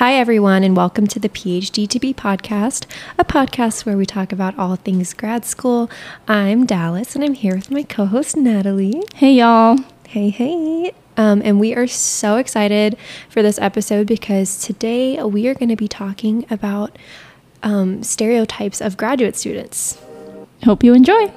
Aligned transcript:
Hi, 0.00 0.14
everyone, 0.14 0.64
and 0.64 0.74
welcome 0.74 1.06
to 1.08 1.20
the 1.20 1.28
PhD 1.28 1.86
to 1.86 2.00
Be 2.00 2.14
podcast, 2.14 2.86
a 3.18 3.22
podcast 3.22 3.84
where 3.84 3.98
we 3.98 4.06
talk 4.06 4.32
about 4.32 4.58
all 4.58 4.76
things 4.76 5.12
grad 5.12 5.44
school. 5.44 5.90
I'm 6.26 6.64
Dallas, 6.64 7.14
and 7.14 7.22
I'm 7.22 7.34
here 7.34 7.54
with 7.54 7.70
my 7.70 7.82
co 7.82 8.06
host, 8.06 8.34
Nataly. 8.34 9.02
Hey, 9.16 9.34
y'all. 9.34 9.76
Hey, 10.08 10.30
hey. 10.30 10.94
Um, 11.18 11.42
and 11.44 11.60
we 11.60 11.74
are 11.74 11.86
so 11.86 12.36
excited 12.36 12.96
for 13.28 13.42
this 13.42 13.58
episode 13.58 14.06
because 14.06 14.64
today 14.64 15.22
we 15.22 15.46
are 15.48 15.54
going 15.54 15.68
to 15.68 15.76
be 15.76 15.86
talking 15.86 16.46
about 16.50 16.96
um, 17.62 18.02
stereotypes 18.02 18.80
of 18.80 18.96
graduate 18.96 19.36
students. 19.36 20.00
Hope 20.64 20.82
you 20.82 20.94
enjoy. 20.94 21.30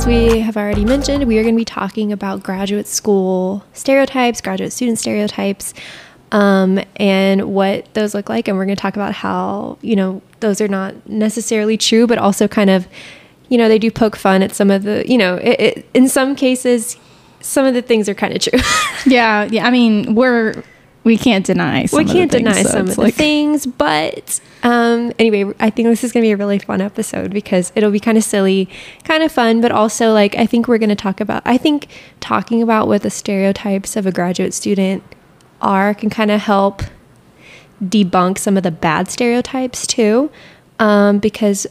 As 0.00 0.06
we 0.06 0.38
have 0.38 0.56
already 0.56 0.82
mentioned, 0.82 1.24
we 1.24 1.38
are 1.38 1.42
going 1.42 1.54
to 1.54 1.60
be 1.60 1.64
talking 1.64 2.10
about 2.10 2.42
graduate 2.42 2.86
school 2.86 3.62
stereotypes, 3.74 4.40
graduate 4.40 4.72
student 4.72 4.98
stereotypes, 4.98 5.74
um, 6.32 6.80
and 6.96 7.52
what 7.52 7.92
those 7.92 8.14
look 8.14 8.30
like. 8.30 8.48
And 8.48 8.56
we're 8.56 8.64
going 8.64 8.76
to 8.76 8.80
talk 8.80 8.96
about 8.96 9.12
how, 9.12 9.76
you 9.82 9.94
know, 9.94 10.22
those 10.40 10.58
are 10.62 10.68
not 10.68 10.94
necessarily 11.06 11.76
true, 11.76 12.06
but 12.06 12.16
also 12.16 12.48
kind 12.48 12.70
of, 12.70 12.88
you 13.50 13.58
know, 13.58 13.68
they 13.68 13.78
do 13.78 13.90
poke 13.90 14.16
fun 14.16 14.42
at 14.42 14.54
some 14.54 14.70
of 14.70 14.84
the, 14.84 15.04
you 15.06 15.18
know, 15.18 15.36
it, 15.36 15.60
it, 15.60 15.90
in 15.92 16.08
some 16.08 16.34
cases, 16.34 16.96
some 17.40 17.66
of 17.66 17.74
the 17.74 17.82
things 17.82 18.08
are 18.08 18.14
kind 18.14 18.34
of 18.34 18.40
true. 18.40 18.58
Yeah, 19.06 19.44
yeah. 19.50 19.66
I 19.66 19.70
mean, 19.70 20.14
we're 20.14 20.62
we 21.02 21.16
can't 21.16 21.46
deny. 21.46 21.86
Some 21.86 21.98
we 21.98 22.04
can't 22.04 22.30
things, 22.30 22.42
deny 22.42 22.62
so 22.62 22.68
some 22.68 22.88
it's 22.88 22.98
of 22.98 23.04
the 23.04 23.10
things, 23.10 23.66
but 23.66 24.40
um, 24.62 25.12
anyway, 25.18 25.52
I 25.58 25.70
think 25.70 25.88
this 25.88 26.04
is 26.04 26.12
going 26.12 26.22
to 26.22 26.26
be 26.26 26.32
a 26.32 26.36
really 26.36 26.58
fun 26.58 26.80
episode 26.80 27.32
because 27.32 27.72
it'll 27.74 27.90
be 27.90 28.00
kind 28.00 28.18
of 28.18 28.24
silly, 28.24 28.68
kind 29.04 29.22
of 29.22 29.32
fun, 29.32 29.60
but 29.60 29.72
also 29.72 30.12
like 30.12 30.36
I 30.36 30.46
think 30.46 30.68
we're 30.68 30.78
going 30.78 30.90
to 30.90 30.94
talk 30.96 31.20
about. 31.20 31.42
I 31.46 31.56
think 31.56 31.88
talking 32.20 32.62
about 32.62 32.86
what 32.86 33.02
the 33.02 33.10
stereotypes 33.10 33.96
of 33.96 34.06
a 34.06 34.12
graduate 34.12 34.52
student 34.52 35.02
are 35.62 35.94
can 35.94 36.10
kind 36.10 36.30
of 36.30 36.40
help 36.40 36.82
debunk 37.82 38.36
some 38.36 38.58
of 38.58 38.62
the 38.62 38.70
bad 38.70 39.10
stereotypes 39.10 39.86
too, 39.86 40.30
um, 40.78 41.18
because 41.18 41.66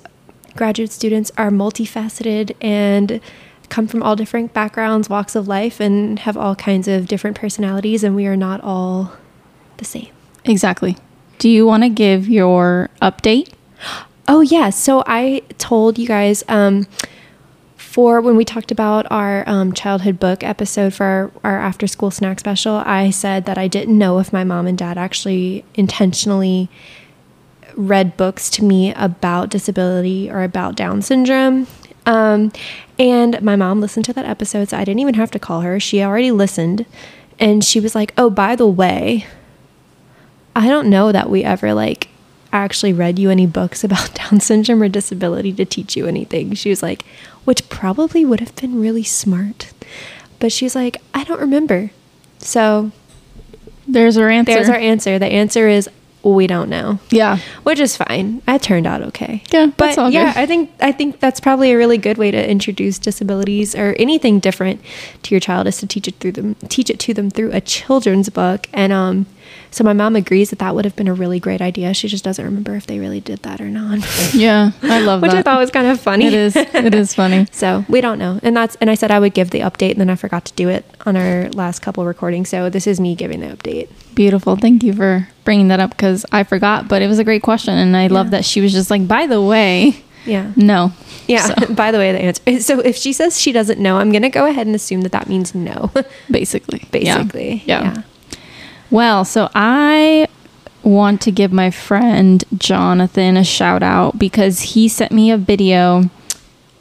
graduate 0.55 0.91
students 0.91 1.31
are 1.37 1.51
multifaceted 1.51 2.55
and 2.61 3.21
come 3.69 3.87
from 3.87 4.01
all 4.01 4.15
different 4.15 4.51
backgrounds, 4.53 5.09
walks 5.09 5.35
of 5.35 5.47
life, 5.47 5.79
and 5.79 6.17
have 6.19 6.35
all 6.35 6.55
kinds 6.55 6.87
of 6.87 7.05
different 7.05 7.37
personalities, 7.37 8.03
and 8.03 8.15
we 8.15 8.25
are 8.25 8.35
not 8.35 8.59
all 8.61 9.13
the 9.79 9.85
same. 9.85 10.09
Exactly. 10.45 10.97
Do 11.39 11.49
you 11.49 11.65
want 11.65 11.83
to 11.83 11.89
give 11.89 12.29
your 12.29 12.89
update? 13.01 13.53
Oh 14.27 14.41
yeah, 14.41 14.69
so 14.69 15.03
I 15.07 15.41
told 15.57 15.97
you 15.97 16.07
guys 16.07 16.43
um, 16.47 16.85
for 17.77 18.21
when 18.21 18.37
we 18.37 18.45
talked 18.45 18.71
about 18.71 19.07
our 19.09 19.43
um, 19.49 19.73
childhood 19.73 20.19
book 20.19 20.43
episode 20.43 20.93
for 20.93 21.03
our, 21.03 21.31
our 21.43 21.59
after 21.59 21.87
school 21.87 22.11
snack 22.11 22.39
special, 22.39 22.75
I 22.75 23.09
said 23.09 23.45
that 23.45 23.57
I 23.57 23.67
didn't 23.67 23.97
know 23.97 24.19
if 24.19 24.31
my 24.31 24.43
mom 24.43 24.67
and 24.67 24.77
dad 24.77 24.97
actually 24.97 25.65
intentionally 25.73 26.69
read 27.75 28.17
books 28.17 28.49
to 28.51 28.63
me 28.63 28.93
about 28.93 29.49
disability 29.49 30.29
or 30.29 30.43
about 30.43 30.75
Down 30.75 31.01
syndrome. 31.01 31.65
Um, 32.05 32.51
and 32.99 33.41
my 33.41 33.55
mom 33.55 33.81
listened 33.81 34.05
to 34.05 34.13
that 34.13 34.25
episode, 34.25 34.69
so 34.69 34.77
I 34.77 34.83
didn't 34.83 34.99
even 34.99 35.15
have 35.15 35.31
to 35.31 35.39
call 35.39 35.61
her. 35.61 35.79
She 35.79 36.03
already 36.03 36.31
listened, 36.31 36.85
and 37.39 37.63
she 37.63 37.79
was 37.79 37.95
like, 37.95 38.13
"Oh, 38.17 38.29
by 38.29 38.55
the 38.55 38.67
way, 38.67 39.25
I 40.55 40.67
don't 40.67 40.89
know 40.89 41.11
that 41.11 41.29
we 41.29 41.43
ever 41.43 41.73
like 41.73 42.09
actually 42.51 42.93
read 42.93 43.19
you 43.19 43.29
any 43.29 43.45
books 43.45 43.83
about 43.83 44.13
Down 44.15 44.39
syndrome 44.39 44.81
or 44.81 44.89
disability 44.89 45.53
to 45.53 45.65
teach 45.65 45.95
you 45.95 46.07
anything. 46.07 46.53
She 46.55 46.69
was 46.69 46.81
like, 46.83 47.03
which 47.45 47.69
probably 47.69 48.25
would 48.25 48.39
have 48.39 48.55
been 48.55 48.79
really 48.79 49.03
smart. 49.03 49.71
But 50.39 50.51
she's 50.51 50.75
like, 50.75 50.97
I 51.13 51.23
don't 51.25 51.39
remember. 51.41 51.91
So 52.39 52.91
There's 53.87 54.17
our 54.17 54.29
answer. 54.29 54.53
there's 54.53 54.69
our 54.69 54.75
answer. 54.75 55.19
The 55.19 55.25
answer 55.27 55.67
is 55.67 55.89
we 56.21 56.47
don't 56.47 56.69
know. 56.69 56.99
yeah. 57.11 57.37
Which 57.63 57.79
is 57.79 57.95
fine. 57.95 58.41
It 58.47 58.61
turned 58.61 58.85
out 58.85 59.01
okay. 59.01 59.41
Yeah, 59.51 59.67
But 59.77 59.97
yeah. 60.11 60.33
I 60.35 60.45
think 60.45 60.69
I 60.81 60.91
think 60.91 61.19
that's 61.21 61.39
probably 61.39 61.71
a 61.71 61.77
really 61.77 61.97
good 61.97 62.17
way 62.17 62.29
to 62.31 62.49
introduce 62.49 62.99
disabilities 62.99 63.73
or 63.73 63.95
anything 63.97 64.39
different 64.39 64.81
to 65.23 65.33
your 65.33 65.39
child 65.39 65.65
is 65.67 65.77
to 65.77 65.87
teach 65.87 66.07
it 66.09 66.15
through 66.15 66.33
them 66.33 66.55
teach 66.67 66.89
it 66.89 66.99
to 66.99 67.13
them 67.13 67.29
through 67.29 67.51
a 67.53 67.61
children's 67.61 68.29
book. 68.29 68.67
And 68.73 68.91
um 68.91 69.27
so 69.71 69.83
my 69.83 69.93
mom 69.93 70.15
agrees 70.15 70.49
that 70.49 70.59
that 70.59 70.73
would 70.75 70.85
have 70.85 70.95
been 70.95 71.07
a 71.07 71.13
really 71.13 71.39
great 71.39 71.61
idea. 71.61 71.93
She 71.93 72.07
just 72.07 72.23
doesn't 72.23 72.43
remember 72.43 72.75
if 72.75 72.87
they 72.87 72.99
really 72.99 73.19
did 73.19 73.39
that 73.43 73.61
or 73.61 73.69
not. 73.69 73.99
Yeah. 74.33 74.71
I 74.83 74.99
love 75.01 75.21
Which 75.21 75.31
that. 75.31 75.37
Which 75.37 75.39
I 75.39 75.41
thought 75.43 75.59
was 75.59 75.71
kind 75.71 75.87
of 75.87 75.99
funny. 75.99 76.25
it 76.27 76.33
is. 76.33 76.55
It 76.55 76.93
is 76.93 77.13
funny. 77.13 77.47
So 77.51 77.85
we 77.89 78.01
don't 78.01 78.19
know, 78.19 78.39
and 78.43 78.55
that's 78.55 78.75
and 78.81 78.89
I 78.89 78.95
said 78.95 79.11
I 79.11 79.19
would 79.19 79.33
give 79.33 79.49
the 79.51 79.59
update, 79.59 79.91
and 79.91 79.99
then 80.01 80.09
I 80.09 80.15
forgot 80.15 80.45
to 80.45 80.53
do 80.53 80.69
it 80.69 80.85
on 81.05 81.15
our 81.17 81.49
last 81.49 81.79
couple 81.81 82.05
recordings. 82.05 82.49
So 82.49 82.69
this 82.69 82.87
is 82.87 82.99
me 82.99 83.15
giving 83.15 83.39
the 83.41 83.47
update. 83.47 83.89
Beautiful. 84.15 84.55
Thank 84.55 84.83
you 84.83 84.93
for 84.93 85.27
bringing 85.45 85.67
that 85.69 85.79
up 85.79 85.91
because 85.91 86.25
I 86.31 86.43
forgot, 86.43 86.87
but 86.87 87.01
it 87.01 87.07
was 87.07 87.19
a 87.19 87.23
great 87.23 87.41
question, 87.43 87.77
and 87.77 87.95
I 87.97 88.07
love 88.07 88.31
that 88.31 88.45
she 88.45 88.61
was 88.61 88.71
just 88.71 88.89
like, 88.89 89.07
by 89.07 89.27
the 89.27 89.41
way, 89.41 90.03
Yeah, 90.25 90.51
no. 90.55 90.91
yeah. 91.27 91.47
So, 91.53 91.73
By 91.73 91.91
the 91.91 91.97
way, 91.97 92.11
the 92.11 92.19
answer. 92.19 92.59
So 92.61 92.79
if 92.79 92.95
she 92.95 93.13
says 93.13 93.39
she 93.39 93.51
doesn't 93.51 93.79
know, 93.79 93.97
I'm 93.97 94.11
gonna 94.11 94.29
go 94.29 94.45
ahead 94.45 94.67
and 94.67 94.75
assume 94.75 95.01
that 95.01 95.11
that 95.13 95.27
means 95.27 95.53
no. 95.55 95.91
basically. 96.29 96.87
Yeah. 96.93 97.17
Basically, 97.23 97.63
Yeah. 97.65 98.03
Well, 98.91 99.23
so 99.23 99.49
I 99.53 100.27
want 100.83 101.21
to 101.21 101.31
give 101.31 101.51
my 101.51 101.69
friend 101.69 102.43
Jonathan 102.57 103.37
a 103.37 103.43
shout 103.43 103.83
out 103.83 104.17
because 104.17 104.61
he 104.61 104.87
sent 104.87 105.11
me 105.11 105.29
a 105.29 105.37
video 105.37 106.09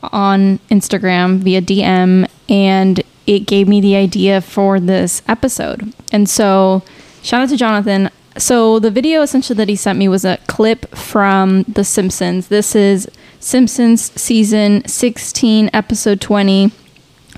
on 0.03 0.59
Instagram 0.71 1.39
via 1.39 1.61
DM 1.61 2.29
and 2.49 3.03
it 3.27 3.41
gave 3.41 3.69
me 3.69 3.81
the 3.83 3.95
idea 3.95 4.41
for 4.41 4.81
this 4.81 5.21
episode. 5.29 5.93
And 6.11 6.29
so, 6.29 6.83
shout 7.23 7.43
out 7.43 7.49
to 7.51 7.57
Jonathan. 7.57 8.11
So, 8.39 8.79
the 8.79 8.91
video 8.91 9.21
essentially 9.21 9.57
that 9.59 9.69
he 9.69 9.77
sent 9.77 9.99
me 9.99 10.09
was 10.09 10.25
a 10.25 10.39
clip 10.47 10.89
from 10.97 11.65
The 11.65 11.85
Simpsons. 11.85 12.49
This 12.49 12.75
is 12.75 13.11
Simpsons 13.39 14.13
season 14.19 14.87
16, 14.87 15.69
episode 15.75 16.23
20. 16.23 16.73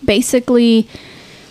Basically, 0.05 0.89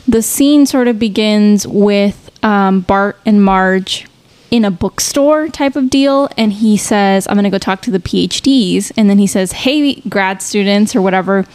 the 0.08 0.22
scene 0.22 0.66
sort 0.66 0.88
of 0.88 0.98
begins 0.98 1.68
with 1.68 2.29
um, 2.44 2.82
Bart 2.82 3.18
and 3.26 3.44
Marge 3.44 4.06
in 4.52 4.66
a 4.66 4.72
bookstore 4.72 5.48
type 5.48 5.76
of 5.76 5.92
deal 5.92 6.28
and 6.36 6.52
he 6.54 6.76
says 6.76 7.28
i'm 7.28 7.36
going 7.36 7.44
to 7.44 7.52
go 7.52 7.60
talk 7.60 7.84
to 7.84 7.92
the 7.92 8.00
phds 8.00 8.92
and 8.98 9.08
then 9.08 9.20
he 9.20 9.28
says 9.28 9.52
hey 9.52 10.02
grad 10.10 10.42
students 10.42 10.96
or 10.96 11.04
whatever 11.04 11.46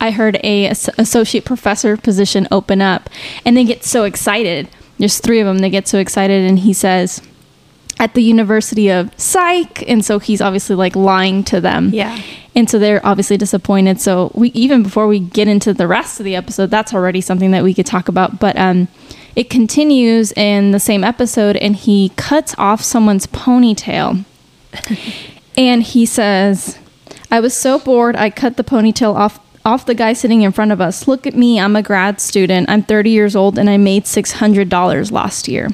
i 0.00 0.12
heard 0.12 0.38
a 0.44 0.66
associate 0.66 1.44
professor 1.44 1.96
position 1.96 2.46
open 2.52 2.80
up 2.80 3.10
and 3.44 3.56
they 3.56 3.64
get 3.64 3.82
so 3.82 4.04
excited 4.04 4.68
there's 4.98 5.18
three 5.18 5.40
of 5.40 5.46
them 5.48 5.58
they 5.58 5.68
get 5.68 5.88
so 5.88 5.98
excited 5.98 6.48
and 6.48 6.60
he 6.60 6.72
says 6.72 7.20
at 7.98 8.14
the 8.14 8.22
university 8.22 8.88
of 8.88 9.10
psych 9.20 9.82
and 9.90 10.04
so 10.04 10.20
he's 10.20 10.40
obviously 10.40 10.76
like 10.76 10.94
lying 10.94 11.42
to 11.42 11.60
them 11.60 11.90
Yeah. 11.92 12.16
and 12.54 12.70
so 12.70 12.78
they're 12.78 13.04
obviously 13.04 13.36
disappointed. 13.36 14.00
So 14.00 14.30
we 14.34 14.50
even 14.50 14.82
before 14.84 15.06
we 15.08 15.18
get 15.20 15.46
into 15.48 15.72
the 15.74 15.86
rest 15.86 16.18
of 16.20 16.24
the 16.24 16.34
episode, 16.36 16.70
that's 16.70 16.92
already 16.92 17.20
something 17.20 17.52
that 17.52 17.62
we 17.62 17.72
could 17.72 17.86
talk 17.86 18.08
about. 18.08 18.40
But 18.40 18.56
um, 18.58 18.88
it 19.36 19.50
continues 19.50 20.32
in 20.32 20.70
the 20.70 20.80
same 20.80 21.04
episode, 21.04 21.56
and 21.56 21.76
he 21.76 22.10
cuts 22.16 22.54
off 22.58 22.82
someone's 22.82 23.26
ponytail, 23.26 24.24
and 25.56 25.82
he 25.82 26.06
says, 26.06 26.78
"I 27.30 27.40
was 27.40 27.54
so 27.54 27.78
bored, 27.78 28.16
I 28.16 28.30
cut 28.30 28.56
the 28.56 28.64
ponytail 28.64 29.14
off." 29.14 29.40
Off 29.66 29.86
the 29.86 29.94
guy 29.94 30.12
sitting 30.12 30.42
in 30.42 30.52
front 30.52 30.72
of 30.72 30.80
us. 30.82 31.08
Look 31.08 31.26
at 31.26 31.32
me. 31.32 31.58
I'm 31.58 31.74
a 31.74 31.80
grad 31.82 32.20
student. 32.20 32.68
I'm 32.68 32.82
30 32.82 33.08
years 33.08 33.34
old 33.34 33.58
and 33.58 33.70
I 33.70 33.78
made 33.78 34.04
$600 34.04 35.10
last 35.10 35.48
year. 35.48 35.70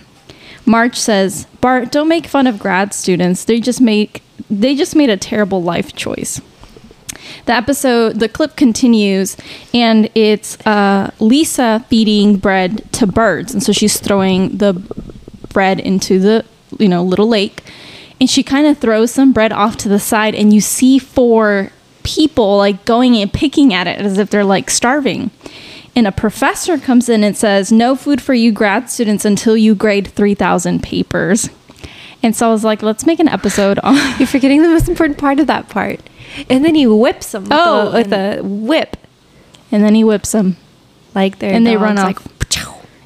Marge 0.65 0.95
says, 0.95 1.49
"Bart, 1.61 1.91
don't 1.91 2.06
make 2.06 2.29
fun 2.29 2.47
of 2.47 2.61
grad 2.61 2.95
students. 2.95 3.43
They 3.43 3.59
just 3.59 3.81
make 3.81 4.23
they 4.49 4.77
just 4.77 4.95
made 4.95 5.11
a 5.11 5.17
terrible 5.17 5.61
life 5.61 5.93
choice." 5.97 6.41
The 7.47 7.53
episode, 7.53 8.21
the 8.21 8.29
clip 8.29 8.57
continues, 8.57 9.37
and 9.73 10.11
it's 10.15 10.59
uh, 10.67 11.11
Lisa 11.21 11.85
feeding 11.89 12.37
bread 12.37 12.91
to 12.93 13.07
birds, 13.07 13.53
and 13.53 13.63
so 13.63 13.73
she's 13.73 13.99
throwing 13.99 14.59
the 14.59 14.75
bread 15.53 15.81
into 15.81 16.19
the 16.19 16.45
you 16.79 16.89
know 16.89 17.03
little 17.03 17.29
lake, 17.29 17.63
and 18.21 18.29
she 18.29 18.43
kind 18.43 18.67
of 18.67 18.79
throws 18.79 19.11
some 19.11 19.33
bread 19.33 19.53
off 19.53 19.77
to 19.79 19.89
the 19.89 19.99
side, 19.99 20.35
and 20.35 20.53
you 20.53 20.61
see 20.61 20.99
four 20.99 21.73
people 22.03 22.57
like 22.59 22.85
going 22.85 23.17
and 23.17 23.33
picking 23.33 23.73
at 23.73 23.87
it 23.87 24.01
as 24.01 24.19
if 24.19 24.31
they're 24.31 24.45
like 24.45 24.71
starving. 24.71 25.31
And 25.97 26.07
a 26.07 26.13
professor 26.13 26.79
comes 26.79 27.09
in 27.09 27.25
and 27.25 27.37
says, 27.37 27.73
No 27.73 27.97
food 27.97 28.23
for 28.23 28.35
you 28.35 28.53
grad 28.53 28.91
students 28.91 29.25
until 29.25 29.57
you 29.57 29.75
grade 29.75 30.07
3,000 30.09 30.83
papers. 30.83 31.51
And 32.22 32.37
so 32.37 32.49
I 32.49 32.52
was 32.52 32.64
like, 32.64 32.82
let's 32.82 33.06
make 33.06 33.19
an 33.19 33.28
episode 33.28 33.78
on. 33.81 33.94
You're 34.19 34.26
forgetting 34.26 34.62
the 34.62 34.69
most 34.69 34.88
important 34.88 35.19
part 35.19 35.40
of 35.40 35.46
that 35.46 35.69
part. 35.69 36.00
And 36.49 36.64
then 36.64 36.75
he 36.75 36.87
whips 36.87 37.32
them 37.32 37.46
oh, 37.50 37.93
with, 37.93 38.12
Oh, 38.12 38.20
a, 38.20 38.38
with 38.38 38.40
a 38.40 38.43
whip. 38.44 38.96
And 39.72 39.82
then 39.82 39.94
he 39.94 40.05
whips 40.05 40.32
them. 40.32 40.56
like 41.14 41.38
their 41.38 41.52
And 41.52 41.67
they 41.67 41.76
run 41.76 41.99
off. 41.99 42.05
like, 42.06 42.19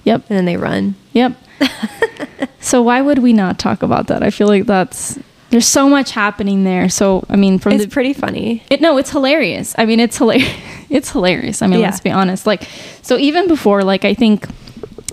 Yep. 0.04 0.24
and 0.28 0.36
then 0.38 0.44
they 0.44 0.56
run. 0.56 0.96
Yep. 1.12 1.36
so 2.60 2.82
why 2.82 3.00
would 3.00 3.18
we 3.20 3.32
not 3.32 3.58
talk 3.58 3.82
about 3.82 4.08
that? 4.08 4.22
I 4.22 4.30
feel 4.30 4.48
like 4.48 4.66
that's 4.66 5.18
there's 5.50 5.66
so 5.66 5.88
much 5.88 6.10
happening 6.10 6.64
there. 6.64 6.88
So 6.88 7.24
I 7.28 7.36
mean, 7.36 7.58
from 7.58 7.72
It's 7.74 7.84
the 7.84 7.90
pretty 7.90 8.12
funny. 8.12 8.62
it, 8.70 8.80
no, 8.80 8.98
it's 8.98 9.10
hilarious. 9.10 9.74
I 9.78 9.86
mean, 9.86 10.00
it's 10.00 10.18
hilarious. 10.18 10.50
It's 10.90 11.10
hilarious. 11.10 11.62
I 11.62 11.66
mean, 11.66 11.80
Yeah. 11.80 11.86
let's 11.86 12.00
be 12.00 12.10
honest. 12.10 12.46
Like, 12.46 12.68
so 13.02 13.16
even 13.16 13.48
before, 13.48 13.82
like, 13.82 14.04
I 14.04 14.12
think 14.14 14.46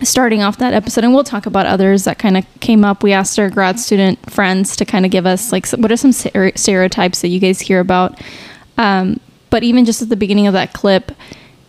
starting 0.04 0.42
off 0.42 0.58
that 0.58 0.74
episode, 0.74 1.04
and 1.04 1.14
we'll 1.14 1.24
talk 1.24 1.46
about 1.46 1.66
others 1.66 2.06
that 2.06 2.20
kind 2.20 2.38
of 2.38 2.46
came 2.60 2.84
up. 2.84 3.04
We 3.04 3.14
asked 3.14 3.38
our 3.40 3.50
grad 3.50 3.80
student 3.80 4.32
friends 4.32 4.76
to 4.78 4.86
kind 4.86 5.06
of 5.06 5.12
give 5.12 5.26
us 5.26 5.52
like, 5.52 5.68
what 5.72 5.92
are 5.92 5.98
some 5.98 6.12
stereotypes 6.12 7.22
that 7.22 7.30
you 7.30 7.40
guys 7.40 7.62
hear 7.62 7.80
about? 7.80 8.20
Um, 8.78 9.20
but 9.50 9.64
even 9.64 9.86
just 9.86 10.02
at 10.02 10.10
the 10.10 10.16
beginning 10.16 10.48
of 10.48 10.54
that 10.54 10.74
clip, 10.74 11.12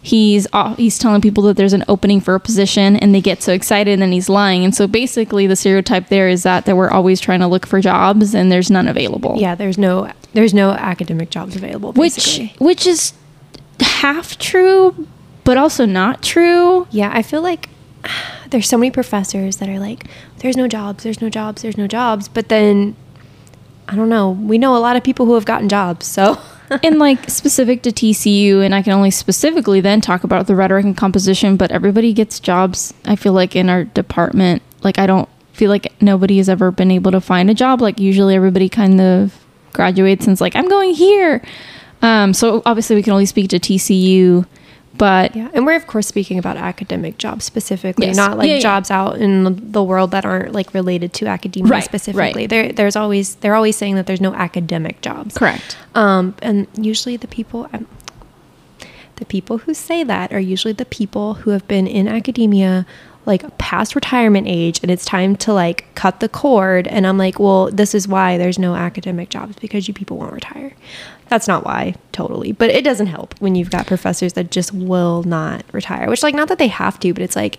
he's 0.02 0.46
he's 0.76 0.98
telling 0.98 1.20
people 1.20 1.44
that 1.44 1.56
there's 1.56 1.72
an 1.72 1.84
opening 1.88 2.20
for 2.20 2.34
a 2.34 2.40
position, 2.40 2.96
and 2.96 3.14
they 3.14 3.20
get 3.20 3.42
so 3.42 3.52
excited, 3.52 3.92
and 3.92 4.02
then 4.02 4.12
he's 4.12 4.28
lying. 4.28 4.64
And 4.64 4.74
so 4.74 4.86
basically, 4.86 5.46
the 5.46 5.56
stereotype 5.56 6.08
there 6.08 6.28
is 6.28 6.42
that 6.44 6.64
that 6.66 6.76
we're 6.76 6.90
always 6.90 7.20
trying 7.20 7.40
to 7.40 7.46
look 7.46 7.66
for 7.66 7.80
jobs, 7.80 8.34
and 8.34 8.50
there's 8.50 8.70
none 8.70 8.88
available. 8.88 9.34
Yeah, 9.38 9.54
there's 9.54 9.78
no 9.78 10.12
there's 10.32 10.54
no 10.54 10.70
academic 10.70 11.30
jobs 11.30 11.56
available. 11.56 11.92
which 11.92 12.40
which 12.58 12.86
is 12.86 13.12
half 13.80 14.38
true 14.38 15.08
but 15.44 15.56
also 15.56 15.84
not 15.84 16.22
true 16.22 16.86
Yeah, 16.90 17.10
I 17.12 17.22
feel 17.22 17.42
like 17.42 17.68
there's 18.50 18.68
so 18.68 18.78
many 18.78 18.90
professors 18.90 19.56
that 19.58 19.68
are 19.68 19.78
like, 19.78 20.06
there's 20.38 20.56
no 20.56 20.68
jobs, 20.68 21.04
there's 21.04 21.20
no 21.20 21.28
jobs, 21.28 21.62
there's 21.62 21.78
no 21.78 21.86
jobs. 21.86 22.28
But 22.28 22.48
then, 22.48 22.96
I 23.88 23.96
don't 23.96 24.08
know. 24.08 24.30
We 24.30 24.58
know 24.58 24.76
a 24.76 24.78
lot 24.78 24.96
of 24.96 25.02
people 25.02 25.26
who 25.26 25.34
have 25.34 25.44
gotten 25.44 25.68
jobs. 25.68 26.06
So, 26.06 26.38
and 26.82 26.98
like 26.98 27.28
specific 27.28 27.82
to 27.82 27.90
TCU 27.90 28.64
and 28.64 28.74
I 28.74 28.82
can 28.82 28.92
only 28.92 29.10
specifically 29.10 29.80
then 29.80 30.00
talk 30.00 30.24
about 30.24 30.46
the 30.46 30.56
rhetoric 30.56 30.84
and 30.84 30.96
composition 30.96 31.56
but 31.56 31.70
everybody 31.70 32.12
gets 32.12 32.40
jobs 32.40 32.94
I 33.04 33.16
feel 33.16 33.32
like 33.32 33.54
in 33.56 33.68
our 33.68 33.84
department 33.84 34.62
like 34.82 34.98
I 34.98 35.06
don't 35.06 35.28
feel 35.52 35.70
like 35.70 35.92
nobody 36.00 36.38
has 36.38 36.48
ever 36.48 36.70
been 36.70 36.90
able 36.90 37.10
to 37.12 37.20
find 37.20 37.50
a 37.50 37.54
job 37.54 37.80
like 37.80 38.00
usually 38.00 38.34
everybody 38.34 38.68
kind 38.68 39.00
of 39.00 39.38
graduates 39.72 40.26
and 40.26 40.40
like 40.40 40.56
I'm 40.56 40.68
going 40.68 40.94
here 40.94 41.42
um 42.00 42.32
so 42.32 42.62
obviously 42.64 42.96
we 42.96 43.02
can 43.02 43.12
only 43.12 43.26
speak 43.26 43.50
to 43.50 43.58
TCU 43.58 44.46
but 44.98 45.34
yeah. 45.34 45.48
And 45.54 45.64
we're, 45.66 45.74
of 45.76 45.86
course, 45.86 46.06
speaking 46.06 46.38
about 46.38 46.56
academic 46.56 47.18
jobs 47.18 47.44
specifically, 47.44 48.06
Yes. 48.06 48.16
not 48.16 48.36
like 48.38 48.48
Yeah, 48.48 48.54
yeah. 48.56 48.60
jobs 48.60 48.90
out 48.90 49.16
in 49.18 49.72
the 49.72 49.82
world 49.82 50.10
that 50.10 50.24
aren't 50.24 50.52
like 50.52 50.74
related 50.74 51.12
to 51.14 51.26
academia 51.26 51.70
Right, 51.70 51.84
specifically. 51.84 52.42
right. 52.42 52.48
There, 52.48 52.72
there's 52.72 52.94
always, 52.96 53.36
they're 53.36 53.54
always 53.54 53.76
saying 53.76 53.94
that 53.96 54.06
there's 54.06 54.20
no 54.20 54.34
academic 54.34 55.00
jobs. 55.00 55.36
correct 55.36 55.76
Um, 55.94 56.34
and 56.42 56.66
usually 56.76 57.16
the 57.16 57.26
people, 57.28 57.68
um, 57.72 57.86
the 59.16 59.24
people 59.24 59.58
who 59.58 59.72
say 59.74 60.02
that 60.04 60.32
are 60.32 60.40
usually 60.40 60.72
the 60.74 60.84
people 60.84 61.34
who 61.34 61.50
have 61.50 61.66
been 61.68 61.86
in 61.86 62.08
academia 62.08 62.84
like 63.24 63.56
past 63.58 63.94
retirement 63.94 64.46
age 64.48 64.80
and 64.82 64.90
it's 64.90 65.04
time 65.04 65.36
to 65.36 65.52
like 65.52 65.86
cut 65.94 66.20
the 66.20 66.28
cord 66.28 66.88
and 66.88 67.06
i'm 67.06 67.18
like 67.18 67.38
well 67.38 67.70
this 67.70 67.94
is 67.94 68.08
why 68.08 68.36
there's 68.36 68.58
no 68.58 68.74
academic 68.74 69.28
jobs 69.28 69.56
because 69.56 69.86
you 69.86 69.94
people 69.94 70.16
won't 70.16 70.32
retire. 70.32 70.72
That's 71.28 71.48
not 71.48 71.64
why 71.64 71.94
totally. 72.12 72.52
But 72.52 72.68
it 72.68 72.84
doesn't 72.84 73.06
help 73.06 73.34
when 73.40 73.54
you've 73.54 73.70
got 73.70 73.86
professors 73.86 74.34
that 74.34 74.50
just 74.50 74.72
will 74.72 75.22
not 75.22 75.64
retire 75.72 76.08
which 76.08 76.22
like 76.22 76.34
not 76.34 76.48
that 76.48 76.58
they 76.58 76.68
have 76.68 76.98
to 77.00 77.12
but 77.14 77.22
it's 77.22 77.36
like 77.36 77.58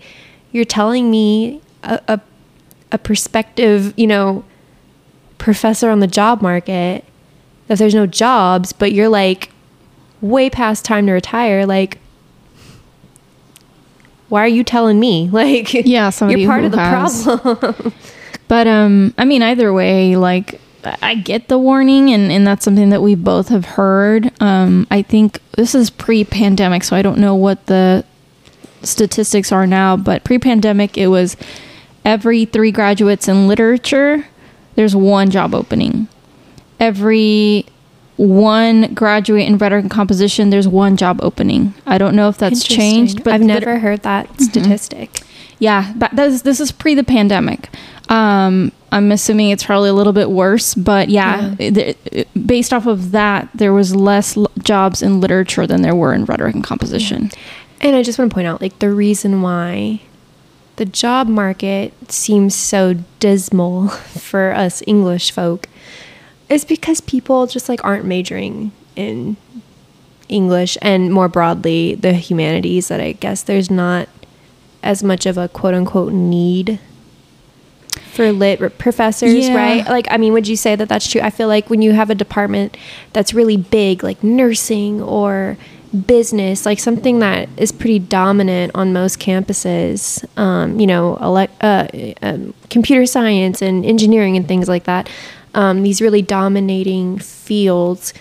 you're 0.52 0.64
telling 0.64 1.10
me 1.10 1.60
a, 1.82 2.00
a, 2.08 2.20
a 2.92 2.98
perspective 2.98 3.92
you 3.96 4.06
know 4.06 4.44
professor 5.38 5.90
on 5.90 6.00
the 6.00 6.06
job 6.06 6.40
market 6.40 7.04
that 7.66 7.78
there's 7.78 7.94
no 7.94 8.06
jobs, 8.06 8.72
but 8.72 8.92
you're 8.92 9.08
like 9.08 9.50
way 10.20 10.50
past 10.50 10.84
time 10.84 11.06
to 11.06 11.12
retire, 11.12 11.66
like 11.66 11.98
why 14.28 14.40
are 14.42 14.48
you 14.48 14.64
telling 14.64 14.98
me? 15.00 15.28
Like 15.32 15.72
Yeah, 15.74 16.10
somebody 16.10 16.42
you're 16.42 16.50
part 16.50 16.64
of 16.64 16.72
the 16.72 16.78
has- 16.78 17.24
problem. 17.24 17.92
But 18.46 18.66
um, 18.66 19.14
I 19.16 19.24
mean, 19.24 19.42
either 19.42 19.72
way, 19.72 20.16
like 20.16 20.60
I 20.84 20.96
I 21.00 21.14
get 21.14 21.48
the 21.48 21.58
warning, 21.58 22.10
and 22.10 22.30
and 22.30 22.46
that's 22.46 22.62
something 22.62 22.90
that 22.90 23.00
we 23.00 23.14
both 23.14 23.48
have 23.48 23.64
heard. 23.64 24.30
Um, 24.42 24.86
I 24.90 25.00
think 25.00 25.40
this 25.52 25.74
is 25.74 25.88
pre-pandemic, 25.88 26.84
so 26.84 26.94
I 26.94 27.00
don't 27.00 27.16
know 27.18 27.34
what 27.34 27.64
the 27.66 28.04
statistics 28.82 29.50
are 29.50 29.66
now, 29.66 29.96
but 29.96 30.24
pre-pandemic, 30.24 30.98
it 30.98 31.06
was 31.06 31.38
every 32.04 32.44
three 32.44 32.70
graduates 32.70 33.28
in 33.28 33.48
literature, 33.48 34.26
there's 34.74 34.94
one 34.94 35.30
job 35.30 35.54
opening. 35.54 36.06
Every 36.78 37.64
one 38.16 38.94
graduate 38.94 39.46
in 39.46 39.58
rhetoric 39.58 39.82
and 39.84 39.90
composition, 39.90 40.50
there's 40.50 40.68
one 40.68 40.96
job 40.96 41.20
opening. 41.22 41.74
I 41.86 41.98
don't 41.98 42.14
know 42.14 42.28
if 42.28 42.38
that's 42.38 42.62
changed, 42.62 43.24
but 43.24 43.34
I've 43.34 43.40
never 43.40 43.78
heard 43.80 44.02
that 44.02 44.40
statistic. 44.40 45.20
yeah, 45.58 45.92
but 45.96 46.14
this 46.14 46.42
this 46.42 46.60
is 46.60 46.70
pre 46.72 46.94
the 46.94 47.04
pandemic. 47.04 47.68
Um, 48.08 48.70
I'm 48.92 49.10
assuming 49.10 49.50
it's 49.50 49.64
probably 49.64 49.88
a 49.88 49.94
little 49.94 50.12
bit 50.12 50.30
worse, 50.30 50.74
but 50.74 51.08
yeah, 51.08 51.54
it- 51.58 51.76
it- 52.12 52.46
based 52.46 52.72
off 52.72 52.86
of 52.86 53.10
that, 53.12 53.48
there 53.54 53.72
was 53.72 53.94
less 53.96 54.36
l- 54.36 54.50
jobs 54.62 55.02
in 55.02 55.20
literature 55.20 55.66
than 55.66 55.82
there 55.82 55.94
were 55.94 56.12
in 56.14 56.24
rhetoric 56.26 56.54
and 56.54 56.62
composition. 56.62 57.30
And 57.80 57.96
I 57.96 58.02
just 58.02 58.18
want 58.18 58.30
to 58.30 58.34
point 58.34 58.46
out 58.46 58.60
like 58.60 58.78
the 58.78 58.90
reason 58.90 59.42
why 59.42 60.00
the 60.76 60.84
job 60.84 61.26
market 61.28 61.92
seems 62.12 62.54
so 62.54 62.94
dismal 63.20 63.88
for 64.28 64.52
us 64.52 64.82
English 64.86 65.30
folk 65.32 65.66
is 66.48 66.64
because 66.64 67.00
people 67.00 67.46
just 67.46 67.68
like 67.68 67.82
aren't 67.84 68.04
majoring 68.04 68.72
in 68.96 69.36
English 70.28 70.76
and 70.82 71.12
more 71.12 71.28
broadly 71.28 71.94
the 71.94 72.12
humanities 72.14 72.88
that 72.88 73.00
I 73.00 73.12
guess 73.12 73.42
there's 73.42 73.70
not 73.70 74.08
as 74.82 75.02
much 75.02 75.26
of 75.26 75.38
a 75.38 75.48
quote 75.48 75.74
unquote 75.74 76.12
need 76.12 76.78
for 78.12 78.30
lit 78.32 78.78
professors, 78.78 79.48
Yeah. 79.48 79.56
right? 79.56 79.88
Like, 79.88 80.06
I 80.10 80.18
mean, 80.18 80.32
would 80.32 80.46
you 80.46 80.56
say 80.56 80.76
that 80.76 80.88
that's 80.88 81.08
true? 81.10 81.20
I 81.20 81.30
feel 81.30 81.48
like 81.48 81.68
when 81.68 81.82
you 81.82 81.92
have 81.92 82.10
a 82.10 82.14
department 82.14 82.76
that's 83.12 83.34
really 83.34 83.56
big, 83.56 84.04
like 84.04 84.22
nursing 84.22 85.02
or 85.02 85.56
business, 86.06 86.64
like 86.66 86.78
something 86.78 87.18
that 87.20 87.48
is 87.56 87.72
pretty 87.72 87.98
dominant 87.98 88.72
on 88.74 88.92
most 88.92 89.18
campuses, 89.20 90.24
um, 90.38 90.78
you 90.78 90.86
know, 90.86 91.16
elect, 91.16 91.54
uh, 91.62 91.86
um, 92.22 92.54
computer 92.70 93.06
science 93.06 93.60
and 93.62 93.84
engineering 93.84 94.36
and 94.36 94.46
things 94.46 94.68
like 94.68 94.84
that, 94.84 95.08
um, 95.54 95.82
these 95.82 96.00
really 96.00 96.22
dominating 96.22 97.18
fields 97.18 98.12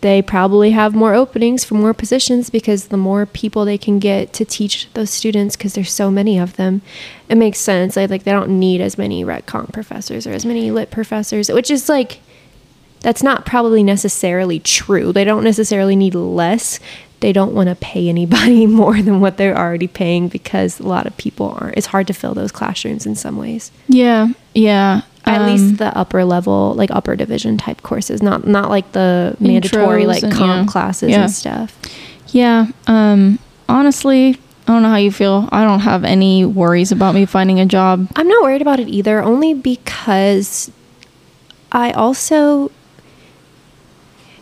they 0.00 0.22
probably 0.22 0.70
have 0.70 0.94
more 0.94 1.12
openings 1.14 1.64
for 1.64 1.74
more 1.74 1.92
positions 1.92 2.50
because 2.50 2.88
the 2.88 2.96
more 2.96 3.26
people 3.26 3.64
they 3.64 3.78
can 3.78 3.98
get 3.98 4.32
to 4.32 4.44
teach 4.44 4.88
those 4.94 5.10
students 5.10 5.56
because 5.56 5.74
there's 5.74 5.92
so 5.92 6.10
many 6.10 6.38
of 6.38 6.56
them 6.56 6.82
it 7.28 7.34
makes 7.34 7.58
sense. 7.58 7.96
Like, 7.96 8.08
like 8.08 8.22
they 8.22 8.30
don't 8.30 8.58
need 8.60 8.80
as 8.80 8.96
many 8.96 9.24
rhet 9.24 9.46
comp 9.46 9.72
professors 9.72 10.26
or 10.26 10.32
as 10.32 10.46
many 10.46 10.70
lit 10.70 10.90
professors 10.90 11.50
which 11.50 11.70
is 11.70 11.88
like 11.88 12.20
that's 13.00 13.22
not 13.22 13.46
probably 13.46 13.82
necessarily 13.82 14.58
true. 14.58 15.12
They 15.12 15.24
don't 15.24 15.44
necessarily 15.44 15.94
need 15.96 16.14
less. 16.14 16.80
They 17.20 17.32
don't 17.32 17.54
want 17.54 17.68
to 17.68 17.74
pay 17.74 18.08
anybody 18.08 18.66
more 18.66 19.00
than 19.00 19.20
what 19.20 19.36
they're 19.36 19.56
already 19.56 19.88
paying 19.88 20.28
because 20.28 20.80
a 20.80 20.86
lot 20.86 21.06
of 21.06 21.16
people 21.16 21.56
aren't. 21.60 21.76
It's 21.76 21.86
hard 21.88 22.06
to 22.08 22.12
fill 22.12 22.34
those 22.34 22.52
classrooms 22.52 23.06
in 23.06 23.14
some 23.14 23.36
ways. 23.36 23.70
Yeah, 23.88 24.28
yeah. 24.54 25.02
At 25.28 25.40
Um, 25.42 25.46
least 25.46 25.76
the 25.78 25.96
upper 25.96 26.24
level 26.24 26.74
like 26.76 26.90
upper 26.90 27.14
division 27.16 27.56
type 27.58 27.82
courses 27.82 28.22
not 28.22 28.46
not 28.46 28.70
like 28.70 28.92
the 28.92 29.36
mandatory 29.40 30.06
like 30.06 30.22
and- 30.22 30.32
comp 30.32 30.66
yeah. 30.66 30.72
classes 30.72 31.10
Yeah. 31.10 31.22
and 31.22 31.30
stuff 31.30 31.76
yeah. 32.30 32.66
Um, 32.86 33.38
honestly, 33.70 34.36
I 34.66 34.72
don't 34.72 34.82
know 34.82 34.90
how 34.90 34.96
you 34.96 35.10
feel. 35.10 35.48
I 35.50 35.64
don't 35.64 35.80
have 35.80 36.04
any 36.04 36.44
worries 36.44 36.92
about 36.92 37.14
me 37.14 37.24
finding 37.24 37.58
a 37.58 37.64
job. 37.64 38.06
i'm 38.16 38.28
not 38.28 38.42
worried 38.42 38.60
about 38.60 38.78
it 38.80 38.88
either 38.88 39.22
only 39.22 39.54
because 39.54 40.70
i 41.72 41.90
also 41.92 42.70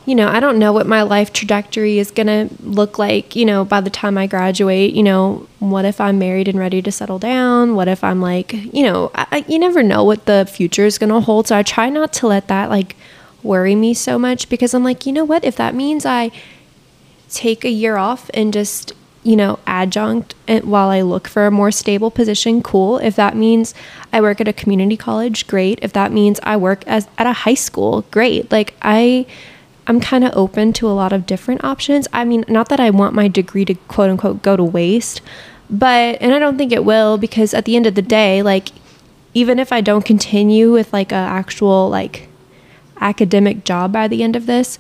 you 0.07 0.15
know 0.15 0.29
i 0.29 0.41
don't 0.41 0.59
know 0.59 0.73
what 0.73 0.87
my 0.87 1.03
life 1.03 1.33
trajectory 1.33 1.99
is 1.99 2.11
going 2.11 2.27
to 2.27 2.49
look 2.63 2.99
like 2.99 3.37
you 3.37 3.45
know 3.45 3.65
by 3.65 3.81
the 3.81 3.91
time 3.91 4.17
i 4.17 4.27
graduate 4.27 4.95
you 4.95 5.03
know 5.03 5.47
what 5.59 5.85
if 5.85 6.01
i'm 6.01 6.19
married 6.19 6.49
and 6.49 6.59
ready 6.59 6.81
to 6.83 6.93
settle 6.93 7.19
down? 7.19 7.75
What 7.75 7.89
if 7.89 8.05
i'm 8.05 8.21
like 8.21 8.53
you 8.53 8.83
know 8.83 9.11
I, 9.15 9.45
you 9.49 9.59
never 9.59 9.83
know 9.83 10.05
what 10.05 10.27
the 10.27 10.49
future 10.51 10.85
is 10.85 10.99
going 10.99 11.11
to 11.11 11.21
hold. 11.21 11.49
So 11.49 11.57
i 11.57 11.63
try 11.63 11.91
not 11.91 12.13
to 12.15 12.27
let 12.27 12.49
that 12.49 12.71
like 12.71 12.97
worry 13.43 13.75
me 13.75 13.95
so 13.95 14.19
much 14.19 14.49
because 14.49 14.75
i'm 14.75 14.85
like 14.85 15.07
you 15.07 15.13
know 15.13 15.25
what? 15.25 15.45
If 15.45 15.57
that 15.57 15.75
means 15.75 16.07
i 16.07 16.31
take 17.29 17.65
a 17.65 17.71
year 17.71 17.97
off 17.97 18.31
and 18.33 18.53
just 18.53 18.93
you 19.25 19.35
know 19.35 19.59
adjunct 19.67 20.35
while 20.63 20.89
i 20.89 21.01
look 21.01 21.27
for 21.27 21.47
a 21.47 21.51
more 21.51 21.71
stable 21.71 22.11
position 22.11 22.63
cool. 22.63 22.99
If 22.99 23.17
that 23.17 23.37
means 23.37 23.75
i 24.13 24.21
work 24.21 24.41
at 24.41 24.49
a 24.49 24.53
community 24.53 24.97
college 24.97 25.47
great. 25.47 25.79
If 25.83 25.93
that 25.95 26.13
means 26.13 26.39
i 26.43 26.57
work 26.57 26.85
as 26.87 27.09
at 27.19 27.27
a 27.27 27.33
high 27.33 27.55
school 27.55 28.05
great. 28.11 28.53
Like 28.53 28.75
i 28.83 29.27
i'm 29.87 30.01
kind 30.01 30.25
of 30.25 30.33
open 30.35 30.73
to 30.73 30.89
a 30.89 30.93
lot 30.93 31.13
of 31.13 31.27
different 31.27 31.63
options 31.65 32.07
i 32.13 32.25
mean 32.25 32.45
not 32.49 32.69
that 32.69 32.81
i 32.81 32.91
want 32.91 33.15
my 33.15 33.29
degree 33.29 33.65
to 33.65 33.75
quote 33.75 34.11
unquote 34.11 34.43
go 34.43 34.57
to 34.57 34.65
waste 34.65 35.21
but 35.69 36.17
and 36.21 36.33
i 36.33 36.39
don't 36.39 36.59
think 36.59 36.73
it 36.73 36.85
will 36.85 37.19
because 37.19 37.55
at 37.55 37.65
the 37.65 37.77
end 37.77 37.87
of 37.87 37.95
the 37.95 38.03
day 38.03 38.43
like 38.43 38.69
even 39.35 39.59
if 39.59 39.73
i 39.73 39.81
don't 39.81 40.05
continue 40.05 40.73
with 40.73 40.93
like 40.93 41.13
a 41.13 41.15
actual 41.15 41.89
like 41.89 42.29
academic 43.01 43.65
job 43.65 43.93
by 43.93 44.09
the 44.09 44.23
end 44.23 44.37
of 44.37 44.47
this 44.47 44.79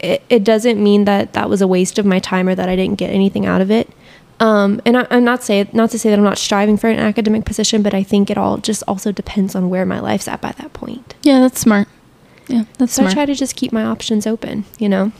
it, 0.00 0.22
it 0.28 0.44
doesn't 0.44 0.82
mean 0.82 1.04
that 1.04 1.32
that 1.32 1.48
was 1.48 1.60
a 1.60 1.66
waste 1.66 1.98
of 1.98 2.06
my 2.06 2.18
time 2.18 2.48
or 2.48 2.54
that 2.54 2.68
I 2.68 2.76
didn't 2.76 2.98
get 2.98 3.10
anything 3.10 3.46
out 3.46 3.60
of 3.60 3.70
it. 3.70 3.90
Um, 4.40 4.80
and 4.86 4.96
I, 4.96 5.06
I'm 5.10 5.24
not 5.24 5.42
say 5.42 5.68
not 5.72 5.90
to 5.90 5.98
say 5.98 6.10
that 6.10 6.18
I'm 6.18 6.24
not 6.24 6.38
striving 6.38 6.76
for 6.76 6.88
an 6.88 6.98
academic 6.98 7.44
position, 7.44 7.82
but 7.82 7.92
I 7.92 8.02
think 8.04 8.30
it 8.30 8.38
all 8.38 8.58
just 8.58 8.84
also 8.86 9.10
depends 9.10 9.56
on 9.56 9.68
where 9.68 9.84
my 9.84 9.98
life's 9.98 10.28
at 10.28 10.40
by 10.40 10.52
that 10.52 10.72
point. 10.72 11.14
Yeah, 11.22 11.40
that's 11.40 11.60
smart. 11.60 11.88
Yeah, 12.48 12.64
that's 12.78 12.92
So 12.94 13.02
smart. 13.02 13.12
I 13.12 13.14
try 13.14 13.26
to 13.26 13.34
just 13.34 13.56
keep 13.56 13.72
my 13.72 13.84
options 13.84 14.26
open, 14.26 14.64
you 14.78 14.88
know. 14.88 15.12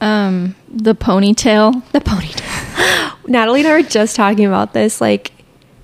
um, 0.00 0.54
the 0.68 0.94
ponytail. 0.94 1.82
The 1.92 2.00
ponytail. 2.00 3.12
Nataly 3.26 3.58
and 3.60 3.68
I 3.68 3.72
were 3.72 3.82
just 3.82 4.16
talking 4.16 4.44
about 4.46 4.72
this, 4.72 5.00
like 5.00 5.32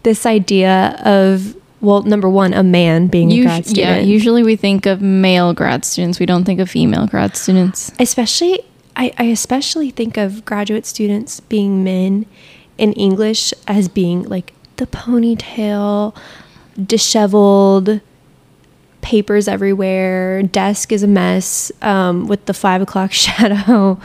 this 0.02 0.26
idea 0.26 1.00
of 1.04 1.56
well, 1.80 2.02
number 2.02 2.28
one, 2.28 2.54
a 2.54 2.62
man 2.62 3.08
being 3.08 3.32
a 3.32 3.42
grad 3.42 3.66
student. 3.66 3.76
yeah, 3.76 3.98
usually 3.98 4.44
we 4.44 4.54
think 4.54 4.86
of 4.86 5.02
male 5.02 5.52
grad 5.52 5.84
students. 5.84 6.20
We 6.20 6.26
don't 6.26 6.44
think 6.44 6.60
of 6.60 6.70
female 6.70 7.06
grad 7.08 7.36
students. 7.36 7.90
especially 7.98 8.60
I, 8.94 9.12
I 9.18 9.24
especially 9.24 9.90
think 9.90 10.16
of 10.16 10.44
graduate 10.44 10.86
students 10.86 11.40
being 11.40 11.82
men 11.82 12.26
in 12.78 12.92
English 12.92 13.52
as 13.66 13.88
being 13.88 14.22
like 14.22 14.52
the 14.76 14.86
ponytail, 14.86 16.14
disheveled, 16.86 18.00
papers 19.02 19.46
everywhere, 19.48 20.42
desk 20.42 20.90
is 20.92 21.02
a 21.02 21.06
mess, 21.06 21.70
um, 21.82 22.26
with 22.26 22.46
the 22.46 22.54
five 22.54 22.80
o'clock 22.80 23.12
shadow, 23.24 23.98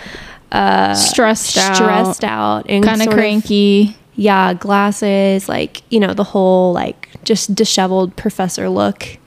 uh, 0.51 0.93
Stressed 0.93 1.57
out. 1.57 1.75
stressed 1.75 2.23
out, 2.25 2.65
and 2.69 2.83
Kind 2.83 3.01
of 3.01 3.09
cranky. 3.09 3.95
yeah, 4.15 4.53
glasses, 4.53 5.47
like 5.47 5.81
you 5.89 5.99
know 5.99 6.13
the 6.13 6.23
whole 6.25 6.73
like 6.73 7.09
just 7.23 7.55
disheveled 7.55 8.15
professor 8.15 8.67
look. 8.69 9.17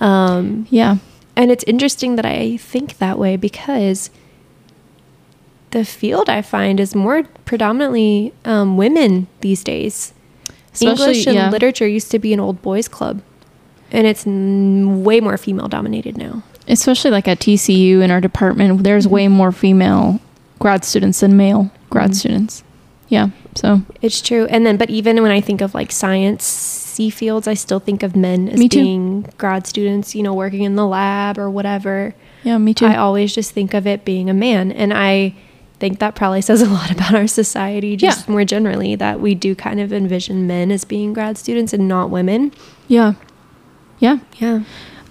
Um, 0.00 0.66
Yeah. 0.70 0.96
and 1.36 1.50
it's 1.50 1.64
interesting 1.64 2.16
that 2.16 2.24
I 2.26 2.56
think 2.56 2.98
that 2.98 3.18
way 3.18 3.36
because 3.36 4.10
the 5.72 5.84
field 5.84 6.28
I 6.28 6.42
find 6.42 6.80
is 6.80 6.94
more 6.94 7.22
predominantly 7.44 8.32
um, 8.44 8.76
women 8.76 9.28
these 9.40 9.62
days. 9.62 10.12
Especially, 10.72 10.90
English 11.04 11.26
and 11.26 11.36
yeah. 11.36 11.50
literature 11.50 11.86
used 11.86 12.10
to 12.12 12.18
be 12.18 12.32
an 12.32 12.40
old 12.40 12.62
boys 12.62 12.86
club, 12.88 13.22
and 13.92 14.06
it's 14.06 14.26
n- 14.26 15.04
way 15.04 15.20
more 15.20 15.36
female 15.36 15.68
dominated 15.68 16.16
now. 16.16 16.42
Especially 16.68 17.10
like 17.10 17.26
at 17.28 17.40
TCU 17.40 18.00
in 18.00 18.10
our 18.10 18.20
department, 18.20 18.84
there's 18.84 19.08
way 19.08 19.28
more 19.28 19.50
female 19.52 20.20
grad 20.58 20.84
students 20.84 21.20
than 21.20 21.36
male 21.36 21.70
grad 21.90 22.10
Mhm. 22.10 22.14
students. 22.14 22.62
Yeah. 23.08 23.30
So 23.56 23.82
It's 24.00 24.20
true. 24.22 24.46
And 24.50 24.64
then, 24.64 24.76
but 24.76 24.88
even 24.90 25.20
when 25.22 25.32
I 25.32 25.40
think 25.40 25.60
of 25.60 25.74
like 25.74 25.90
science 25.90 26.44
C 26.44 27.10
fields, 27.10 27.48
I 27.48 27.54
still 27.54 27.80
think 27.80 28.02
of 28.04 28.14
men 28.14 28.48
as 28.48 28.60
being 28.68 29.26
grad 29.38 29.66
students, 29.66 30.14
you 30.14 30.22
know, 30.22 30.32
working 30.34 30.62
in 30.62 30.76
the 30.76 30.86
lab 30.86 31.38
or 31.38 31.50
whatever. 31.50 32.14
yeah, 32.44 32.56
me 32.58 32.72
too. 32.72 32.86
I 32.86 32.96
always 32.96 33.34
just 33.34 33.50
think 33.52 33.74
of 33.74 33.86
it 33.86 34.04
being 34.04 34.30
a 34.30 34.34
man. 34.34 34.70
And 34.72 34.92
I 34.94 35.34
think 35.80 35.98
that 35.98 36.14
probably 36.14 36.40
says 36.48 36.62
a 36.62 36.68
lot 36.68 36.90
about 36.92 37.14
our 37.14 37.26
society, 37.26 37.96
just 37.96 38.26
Yeah. 38.28 38.32
more 38.32 38.44
generally, 38.44 38.94
that 38.96 39.20
we 39.20 39.34
do 39.34 39.54
kind 39.56 39.80
of 39.80 39.92
envision 39.92 40.46
men 40.46 40.70
as 40.70 40.84
being 40.84 41.12
grad 41.12 41.36
students 41.36 41.72
and 41.72 41.88
not 41.88 42.10
women. 42.10 42.52
yeah. 42.86 43.14
Yeah. 44.00 44.18
Yeah. 44.38 44.62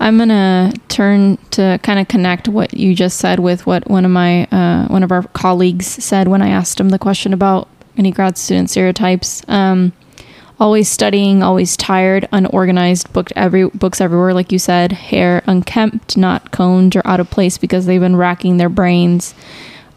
I'm 0.01 0.17
gonna 0.17 0.71
turn 0.87 1.37
to 1.51 1.79
kind 1.83 1.99
of 1.99 2.07
connect 2.07 2.47
what 2.47 2.73
you 2.73 2.95
just 2.95 3.17
said 3.17 3.39
with 3.39 3.65
what 3.67 3.89
one 3.89 4.05
of 4.05 4.11
my 4.11 4.45
uh, 4.45 4.87
one 4.87 5.03
of 5.03 5.11
our 5.11 5.23
colleagues 5.23 5.87
said 5.87 6.27
when 6.29 6.41
I 6.41 6.49
asked 6.49 6.79
him 6.79 6.89
the 6.89 6.99
question 6.99 7.33
about 7.33 7.67
any 7.97 8.11
grad 8.11 8.37
student 8.37 8.69
stereotypes. 8.69 9.43
Um, 9.49 9.91
always 10.57 10.89
studying, 10.89 11.43
always 11.43 11.75
tired, 11.75 12.27
unorganized, 12.31 13.11
booked 13.11 13.33
every 13.35 13.67
books 13.69 13.99
everywhere, 13.99 14.33
like 14.33 14.51
you 14.53 14.59
said. 14.59 14.93
Hair 14.93 15.43
unkempt, 15.47 16.15
not 16.15 16.51
combed 16.51 16.95
or 16.95 17.05
out 17.05 17.19
of 17.19 17.29
place 17.29 17.57
because 17.57 17.85
they've 17.85 17.99
been 18.01 18.15
racking 18.15 18.55
their 18.57 18.69
brains. 18.69 19.33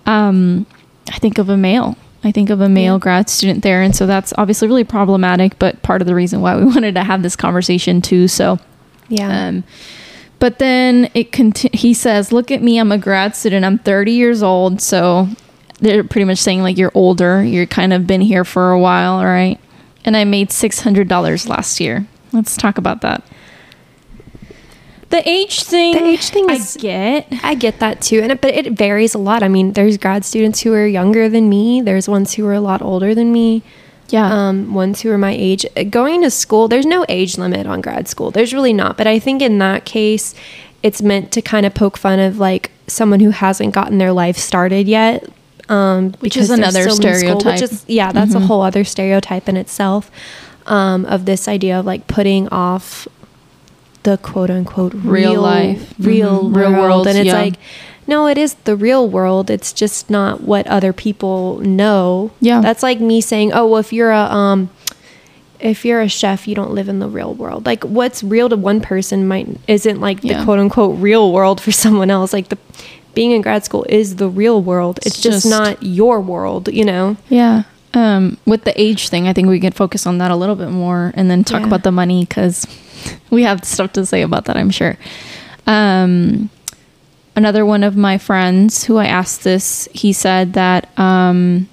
Um, 0.07 0.67
I 1.11 1.19
think 1.19 1.39
of 1.39 1.49
a 1.49 1.57
male. 1.57 1.97
I 2.25 2.33
think 2.33 2.51
of 2.51 2.61
a 2.61 2.69
male 2.69 2.95
Yeah. 2.95 2.99
grad 3.01 3.29
student 3.31 3.63
there, 3.63 3.83
and 3.83 3.95
so 3.95 4.07
that's 4.07 4.33
obviously 4.37 4.67
really 4.67 4.85
problematic. 4.85 5.59
But 5.61 5.81
part 5.83 6.01
of 6.01 6.07
the 6.09 6.15
reason 6.15 6.41
why 6.41 6.57
we 6.57 6.65
wanted 6.75 6.95
to 6.97 7.05
have 7.05 7.23
this 7.23 7.37
conversation 7.37 8.03
too. 8.03 8.27
So. 8.27 8.59
Yeah. 9.13 9.49
Um, 9.49 9.65
but 10.39 10.59
then 10.59 11.09
it 11.15 11.31
conti- 11.33 11.71
he 11.73 11.95
says, 11.95 12.33
"Look 12.33 12.51
at 12.51 12.63
me, 12.63 12.79
I'm 12.79 12.91
a 12.91 12.99
grad 12.99 13.37
student. 13.37 13.65
I'm 13.65 13.79
30 13.79 14.13
years 14.13 14.43
old." 14.43 14.81
So 14.81 15.29
they're 15.81 16.03
pretty 16.05 16.25
much 16.25 16.39
saying 16.39 16.63
like 16.63 16.79
you're 16.79 16.93
older. 16.95 17.45
You're 17.45 17.67
kind 17.67 17.93
of 17.93 18.07
been 18.07 18.21
here 18.23 18.45
for 18.45 18.71
a 18.71 18.79
while, 18.79 19.15
all 19.15 19.25
right? 19.27 19.59
And 20.05 20.17
I 20.17 20.25
made 20.25 20.51
$600 20.51 21.49
last 21.49 21.79
year. 21.81 22.07
Let's 22.33 22.57
talk 22.57 22.79
about 22.79 23.03
that. 23.03 23.23
The 25.11 25.29
age 25.29 25.63
thing. 25.65 25.93
The 25.93 26.05
age 26.05 26.29
thing 26.31 26.51
I 26.51 26.55
is- 26.55 26.77
get. 26.81 27.27
I 27.43 27.55
get 27.55 27.81
that 27.81 28.01
too, 28.01 28.21
and 28.21 28.33
it, 28.33 28.41
but 28.41 28.55
it 28.55 28.73
varies 28.73 29.15
a 29.15 29.19
lot. 29.19 29.43
I 29.43 29.49
mean, 29.49 29.75
there's 29.75 29.99
grad 29.99 30.25
students 30.25 30.61
who 30.61 30.73
are 30.73 30.87
younger 30.87 31.29
than 31.29 31.49
me. 31.51 31.83
There's 31.83 32.09
ones 32.09 32.33
who 32.35 32.47
are 32.47 32.55
a 32.55 32.61
lot 32.61 32.81
older 32.81 33.15
than 33.15 33.31
me. 33.33 33.63
Yeah. 34.09 34.49
Um, 34.49 34.75
ones 34.75 35.01
who 35.01 35.11
are 35.11 35.19
my 35.19 35.33
age. 35.33 35.65
Going 35.91 36.23
to 36.23 36.31
school, 36.31 36.69
there's 36.69 36.85
no 36.87 37.05
age 37.09 37.39
limit 37.39 37.67
on 37.67 37.81
grad 37.81 38.09
school. 38.09 38.31
There's 38.31 38.53
really 38.53 38.73
not. 38.73 38.97
But 38.99 39.07
I 39.07 39.19
think 39.19 39.41
in 39.41 39.59
that 39.59 39.85
case, 39.87 40.35
it's 40.83 41.01
meant 41.01 41.33
to 41.33 41.41
kind 41.43 41.65
of 41.65 41.75
poke 41.75 41.97
fun 41.97 42.19
of 42.19 42.39
like 42.39 42.71
someone 42.87 43.21
who 43.21 43.31
hasn't 43.31 43.73
gotten 43.75 43.99
their 43.99 44.13
life 44.13 44.37
started 44.37 44.87
yet. 44.89 45.27
Um, 45.69 46.13
Which 46.21 46.37
is 46.37 46.51
another 46.51 46.81
in 46.81 46.91
school, 46.91 46.97
stereotype. 46.97 47.45
which 47.55 47.63
is 47.63 47.85
yeah, 47.89 48.13
that's 48.13 48.33
Mhm. 48.35 48.43
a 48.43 48.47
whole 48.47 48.61
other 48.63 48.85
stereotype 48.85 49.49
in 49.49 49.57
itself. 49.57 50.11
Um, 50.67 51.07
of 51.07 51.25
this 51.25 51.49
idea 51.49 51.79
of 51.81 51.87
like 51.87 52.07
putting 52.07 52.49
off 52.49 53.09
the 54.03 54.19
quote 54.19 54.51
unquote 54.51 54.93
Real 54.95 55.41
life. 55.41 55.95
real 55.99 56.43
Mhm. 56.45 56.57
Real 56.57 56.71
world, 56.73 56.83
world, 56.83 57.07
and 57.07 57.17
it's 57.19 57.27
yeah. 57.29 57.41
like 57.41 57.55
no, 58.07 58.27
it 58.27 58.37
is 58.39 58.55
the 58.65 58.77
real 58.77 59.09
world. 59.09 59.51
It's 59.51 59.73
just 59.73 60.11
not 60.11 60.43
what 60.43 60.67
other 60.67 60.93
people 60.93 61.59
know. 61.61 62.31
Yeah. 62.41 62.61
That's 62.61 62.83
like 62.83 63.01
me 63.01 63.21
saying, 63.21 63.53
"Oh, 63.53 63.67
well, 63.67 63.81
if 63.81 63.93
you're 63.93 64.11
a 64.11 64.25
um 64.25 64.71
if 65.61 65.85
you're 65.85 66.01
a 66.01 66.09
chef, 66.09 66.49
you 66.49 66.55
don't 66.57 66.73
live 66.75 66.89
in 66.89 66.99
the 66.99 67.09
real 67.09 67.35
world." 67.35 67.65
Like 67.67 67.85
what's 67.85 68.23
real 68.23 68.49
to 68.49 68.57
one 68.57 68.81
person 68.81 69.29
might 69.29 69.47
isn't 69.69 70.01
like 70.01 70.23
Yeah. 70.23 70.39
the 70.39 70.45
quote 70.45 70.59
unquote 70.59 70.99
real 70.99 71.33
world 71.33 71.61
for 71.61 71.71
someone 71.85 72.11
else. 72.11 72.33
Like 72.33 72.49
the 72.49 72.59
being 73.15 73.31
in 73.33 73.43
grad 73.43 73.63
school 73.65 73.85
is 73.89 74.17
the 74.17 74.29
real 74.29 74.63
world. 74.63 74.99
It's, 74.99 75.07
It's 75.09 75.21
just, 75.21 75.43
just- 75.45 75.51
not 75.51 75.83
your 75.83 76.21
world, 76.21 76.69
you 76.73 76.85
know. 76.85 77.17
Yeah. 77.29 77.65
Um, 77.95 78.39
with 78.47 78.65
the 78.65 78.73
age 78.81 79.11
thing, 79.11 79.29
I 79.29 79.35
think 79.35 79.49
we 79.49 79.61
could 79.61 79.75
focus 79.75 80.07
on 80.07 80.17
that 80.17 80.31
a 80.31 80.37
little 80.37 80.57
bit 80.57 80.71
more 80.71 81.13
and 81.15 81.31
then 81.31 81.45
talk 81.45 81.61
Yeah. 81.61 81.67
about 81.67 81.83
the 81.83 81.93
money 81.93 82.25
because 82.25 82.67
we 83.31 83.43
have 83.43 83.65
stuff 83.67 83.93
to 83.93 84.07
say 84.07 84.23
about 84.23 84.47
that, 84.47 84.57
I'm 84.57 84.71
sure. 84.71 84.97
Um, 85.67 86.49
another 87.35 87.65
one 87.65 87.83
of 87.83 87.97
my 87.97 88.19
friends 88.19 88.85
who 88.85 88.97
I 88.97 89.07
asked 89.07 89.45
this, 89.45 89.89
he 89.93 90.13
said 90.13 90.53
that 90.55 90.97
um, 90.99 91.69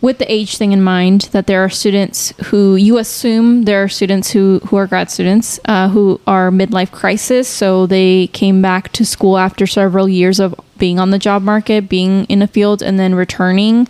with 0.00 0.18
the 0.18 0.32
age 0.32 0.56
thing 0.56 0.72
in 0.72 0.82
mind, 0.82 1.22
that 1.32 1.46
there 1.46 1.64
are 1.64 1.68
students 1.68 2.32
who 2.46 2.76
you 2.76 2.98
assume 2.98 3.62
there 3.62 3.82
are 3.82 3.88
students 3.88 4.30
who, 4.30 4.60
who 4.66 4.76
are 4.76 4.86
grad 4.86 5.10
students 5.10 5.58
uh, 5.64 5.88
who 5.88 6.20
are 6.26 6.50
midlife 6.50 6.92
crisis. 6.92 7.48
So 7.48 7.86
they 7.86 8.28
came 8.28 8.62
back 8.62 8.92
to 8.92 9.04
school 9.04 9.38
after 9.38 9.66
several 9.66 10.08
years 10.08 10.38
of 10.38 10.54
being 10.78 11.00
on 11.00 11.10
the 11.10 11.18
job 11.18 11.42
market, 11.42 11.88
being 11.88 12.24
in 12.26 12.42
a 12.42 12.46
field, 12.46 12.82
and 12.82 12.98
then 12.98 13.14
returning. 13.14 13.88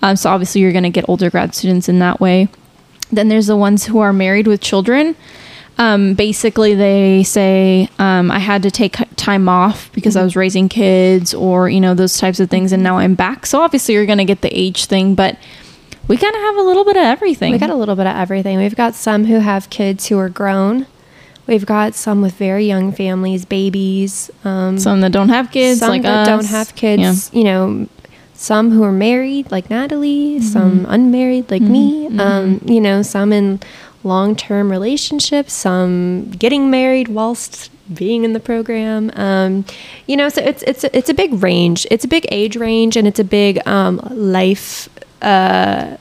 Um, 0.00 0.14
so 0.14 0.30
obviously, 0.30 0.60
you're 0.60 0.72
going 0.72 0.84
to 0.84 0.90
get 0.90 1.08
older 1.08 1.28
grad 1.28 1.54
students 1.54 1.88
in 1.88 1.98
that 1.98 2.20
way. 2.20 2.48
Then 3.10 3.28
there's 3.28 3.48
the 3.48 3.56
ones 3.56 3.86
who 3.86 3.98
are 3.98 4.12
married 4.12 4.46
with 4.46 4.60
children. 4.60 5.16
Um, 5.78 6.14
basically, 6.14 6.74
they 6.74 7.22
say 7.22 7.88
um, 8.00 8.32
I 8.32 8.40
had 8.40 8.64
to 8.64 8.70
take 8.70 8.96
time 9.14 9.48
off 9.48 9.92
because 9.92 10.16
I 10.16 10.24
was 10.24 10.34
raising 10.34 10.68
kids, 10.68 11.32
or 11.32 11.68
you 11.68 11.80
know 11.80 11.94
those 11.94 12.18
types 12.18 12.40
of 12.40 12.50
things, 12.50 12.72
and 12.72 12.82
now 12.82 12.98
I'm 12.98 13.14
back. 13.14 13.46
So 13.46 13.60
obviously, 13.60 13.94
you're 13.94 14.06
going 14.06 14.18
to 14.18 14.24
get 14.24 14.40
the 14.40 14.50
age 14.58 14.86
thing, 14.86 15.14
but 15.14 15.38
we 16.08 16.16
kind 16.16 16.34
of 16.34 16.40
have 16.40 16.56
a 16.56 16.62
little 16.62 16.84
bit 16.84 16.96
of 16.96 17.04
everything. 17.04 17.52
We 17.52 17.58
got 17.58 17.70
a 17.70 17.76
little 17.76 17.94
bit 17.94 18.06
of 18.06 18.16
everything. 18.16 18.58
We've 18.58 18.74
got 18.74 18.94
some 18.94 19.26
who 19.26 19.38
have 19.38 19.70
kids 19.70 20.08
who 20.08 20.18
are 20.18 20.28
grown. 20.28 20.86
We've 21.46 21.64
got 21.64 21.94
some 21.94 22.22
with 22.22 22.34
very 22.34 22.66
young 22.66 22.92
families, 22.92 23.44
babies. 23.44 24.30
Um, 24.44 24.78
some 24.78 25.00
that 25.02 25.12
don't 25.12 25.30
have 25.30 25.50
kids, 25.50 25.80
some 25.80 25.90
like 25.90 26.02
that 26.02 26.22
us. 26.22 26.26
don't 26.26 26.46
have 26.46 26.74
kids. 26.74 27.30
You 27.32 27.44
know, 27.44 27.88
some 28.34 28.70
who 28.70 28.82
are 28.82 28.92
married, 28.92 29.50
like 29.50 29.68
Nataly. 29.68 30.42
Some 30.42 30.86
unmarried, 30.88 31.50
like 31.50 31.62
me. 31.62 32.06
Um, 32.18 32.60
you 32.66 32.80
know, 32.80 33.02
some 33.02 33.32
in 33.32 33.60
long-term 34.04 34.70
relationships. 34.70 35.52
Some 35.52 36.30
getting 36.30 36.70
married 36.70 37.08
whilst 37.08 37.70
being 37.92 38.24
in 38.24 38.32
the 38.32 38.40
program. 38.40 39.10
Um, 39.14 39.64
you 40.06 40.16
know, 40.16 40.28
so 40.28 40.42
it's 40.42 40.62
it's 40.64 40.84
it's 40.84 41.08
a 41.08 41.14
big 41.14 41.42
range. 41.42 41.86
It's 41.90 42.04
a 42.04 42.08
big 42.08 42.26
age 42.30 42.56
range, 42.56 42.96
and 42.96 43.06
it's 43.06 43.18
a 43.18 43.24
big 43.24 43.66
um, 43.66 44.00
life. 44.10 44.88
Uh, 45.22 45.96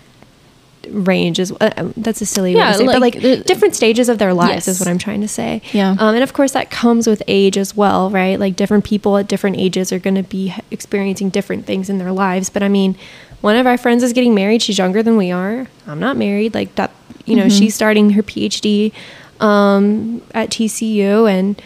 range 0.89 1.37
is 1.39 1.51
uh, 1.59 1.91
that's 1.97 2.21
a 2.21 2.25
silly 2.25 2.55
way 2.55 2.61
to 2.61 2.73
say, 2.75 2.83
it, 2.83 2.87
but 2.87 3.01
like, 3.01 3.15
like 3.15 3.23
the- 3.23 3.37
different 3.43 3.75
stages 3.75 4.07
of 4.09 4.19
their 4.19 4.33
lives 4.33 4.67
is 4.67 4.79
what 4.79 4.87
I'm 4.87 4.97
trying 4.97 5.21
to 5.21 5.27
say. 5.27 5.61
Yeah. 5.73 5.91
Um, 5.99 6.15
and 6.15 6.23
of 6.23 6.33
course, 6.33 6.51
that 6.53 6.69
comes 6.71 7.07
with 7.07 7.21
age 7.27 7.57
as 7.57 7.75
well, 7.75 8.09
right? 8.09 8.39
Like 8.39 8.55
different 8.55 8.85
people 8.85 9.17
at 9.17 9.27
different 9.27 9.57
ages 9.57 9.91
are 9.91 9.99
going 9.99 10.15
to 10.15 10.23
be 10.23 10.53
experiencing 10.71 11.29
different 11.29 11.65
things 11.65 11.89
in 11.89 11.97
their 11.97 12.11
lives. 12.11 12.49
But 12.49 12.63
I 12.63 12.69
mean, 12.69 12.95
one 13.41 13.55
of 13.55 13.67
our 13.67 13.77
friends 13.77 14.03
is 14.03 14.13
getting 14.13 14.33
married. 14.33 14.61
She's 14.61 14.77
younger 14.77 15.03
than 15.03 15.17
we 15.17 15.31
are. 15.31 15.67
I'm 15.85 15.99
not 15.99 16.15
married. 16.17 16.53
Like 16.53 16.75
that, 16.75 16.91
you 17.27 17.35
know, 17.35 17.43
Mm-hmm. 17.45 17.57
she's 17.59 17.75
starting 17.75 18.09
her 18.11 18.23
PhD 18.23 18.91
um, 19.39 20.21
at 20.33 20.49
TCU, 20.49 21.29
and 21.29 21.61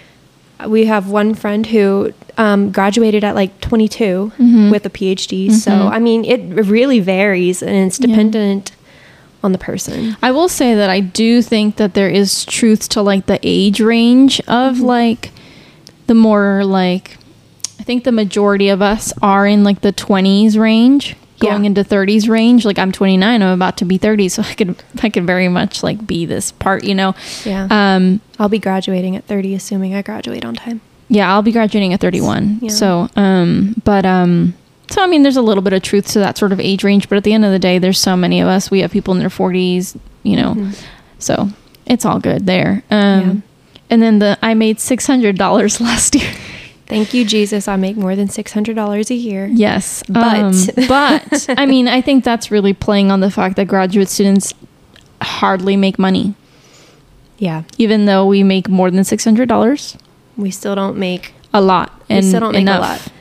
we 0.70 0.86
have 0.86 1.10
one 1.10 1.34
friend 1.34 1.66
who 1.66 2.12
um, 2.38 2.72
graduated 2.72 3.24
at 3.24 3.36
like 3.36 3.60
22 3.62 4.32
Mhm. 4.40 4.72
with 4.72 4.86
a 4.86 4.90
PhD. 4.90 5.52
So 5.52 5.72
Mhm. 5.72 5.92
I 5.92 6.00
mean, 6.00 6.26
it 6.26 6.42
really 6.66 7.00
varies, 7.00 7.62
and 7.62 7.76
it's 7.88 8.00
Yeah. 8.00 8.08
dependent 8.08 8.72
on 9.44 9.52
the 9.54 9.58
person. 9.58 10.16
I 10.22 10.32
will 10.32 10.50
say 10.50 10.76
that 10.76 10.90
I 10.90 11.00
do 11.00 11.42
think 11.42 11.78
that 11.78 11.94
there 11.94 12.10
is 12.10 12.46
truth 12.46 12.90
to 12.90 13.02
like 13.02 13.26
the 13.26 13.40
age 13.44 13.80
range 13.80 14.40
of 14.48 14.76
Mm-hmm. 14.78 14.86
like 14.86 15.32
the 16.08 16.14
more 16.16 16.64
like 16.66 17.18
I 17.80 17.84
think 17.84 18.04
the 18.04 18.12
majority 18.12 18.70
of 18.70 18.82
us 18.82 19.12
are 19.24 19.48
in 19.48 19.64
like 19.64 19.82
the 19.82 19.92
20s 19.92 20.56
range 20.58 21.16
going 21.42 21.64
Yeah. 21.64 21.68
into 21.68 21.84
30s 21.84 22.30
range 22.30 22.64
like 22.64 22.80
I'm 22.80 22.92
29 22.94 23.42
I'm 23.42 23.50
about 23.50 23.76
to 23.78 23.86
be 23.86 23.98
30 23.98 24.30
so 24.30 24.42
I 24.44 24.54
could 24.54 24.76
I 25.04 25.10
could 25.10 25.26
very 25.28 25.48
much 25.50 25.84
like 25.84 26.08
be 26.08 26.26
this 26.26 26.52
part 26.54 26.84
you 26.86 26.96
know 26.96 27.14
Yeah, 27.46 27.68
um 27.70 28.22
I'll 28.40 28.48
be 28.50 28.60
graduating 28.60 29.16
at 29.18 29.26
30, 29.26 29.54
assuming 29.56 29.94
I 29.96 30.02
graduate 30.02 30.46
on 30.46 30.56
time. 30.56 30.80
yeah 31.10 31.30
I'll 31.34 31.42
be 31.42 31.52
graduating 31.52 31.94
at 31.94 32.00
31 32.00 32.60
Yeah. 32.62 32.70
so 32.70 33.10
um 33.18 33.76
but 33.84 34.06
um 34.06 34.54
so 34.90 35.04
I 35.04 35.08
mean 35.08 35.24
there's 35.24 35.38
a 35.38 35.42
little 35.42 35.64
bit 35.64 35.74
of 35.74 35.82
truth 35.82 36.08
to 36.14 36.20
that 36.20 36.38
sort 36.38 36.52
of 36.54 36.60
age 36.60 36.84
range 36.84 37.10
but 37.10 37.18
at 37.18 37.24
the 37.24 37.34
end 37.34 37.44
of 37.46 37.52
the 37.52 37.60
day 37.60 37.80
there's 37.80 38.00
so 38.00 38.16
many 38.16 38.40
of 38.42 38.48
us 38.48 38.72
we 38.72 38.80
have 38.82 38.92
people 38.92 39.14
in 39.14 39.20
their 39.20 39.30
40s 39.30 39.98
you 40.24 40.36
know 40.38 40.54
Mhm. 40.56 40.76
so 41.20 41.50
it's 41.88 42.06
all 42.06 42.20
good 42.20 42.46
there. 42.46 42.84
Um, 42.92 43.20
Yeah. 43.22 43.34
And 43.90 44.02
then 44.02 44.20
the 44.20 44.38
I 44.42 44.54
made 44.54 44.80
six 44.80 45.06
hundred 45.06 45.36
dollars 45.38 45.82
last 45.90 46.16
year. 46.16 46.30
Thank 46.92 47.14
you, 47.14 47.24
Jesus. 47.24 47.68
I 47.70 47.78
make 47.78 47.96
more 47.96 48.16
than 48.18 48.28
six 48.28 48.52
hundred 48.52 48.76
dollars 48.76 49.10
a 49.10 49.16
year. 49.16 49.48
Yes, 49.48 50.04
But- 50.10 50.36
um, 50.40 50.54
but 50.90 51.46
I 51.58 51.66
mean, 51.66 51.88
I 51.88 52.02
think 52.02 52.24
that's 52.26 52.52
really 52.52 52.74
playing 52.74 53.12
on 53.12 53.22
the 53.22 53.32
fact 53.32 53.56
that 53.56 53.68
graduate 53.68 54.10
students 54.10 54.54
hardly 55.22 55.78
make 55.78 55.98
money, 55.98 56.36
Yeah, 57.38 57.64
even 57.78 58.06
though 58.08 58.26
we 58.26 58.44
make 58.44 58.68
more 58.68 58.92
than 58.92 59.04
six 59.06 59.24
hundred 59.24 59.48
dollars. 59.48 59.98
we 60.36 60.52
still 60.52 60.76
don't 60.76 60.98
make. 60.98 61.34
A 61.54 61.62
lot, 61.62 61.92
and 62.10 62.24
we 62.26 62.30
still 62.30 62.40
don't 62.42 62.54
make 62.54 62.62
enough. 62.62 62.78
a 62.80 63.10
lot. 63.10 63.14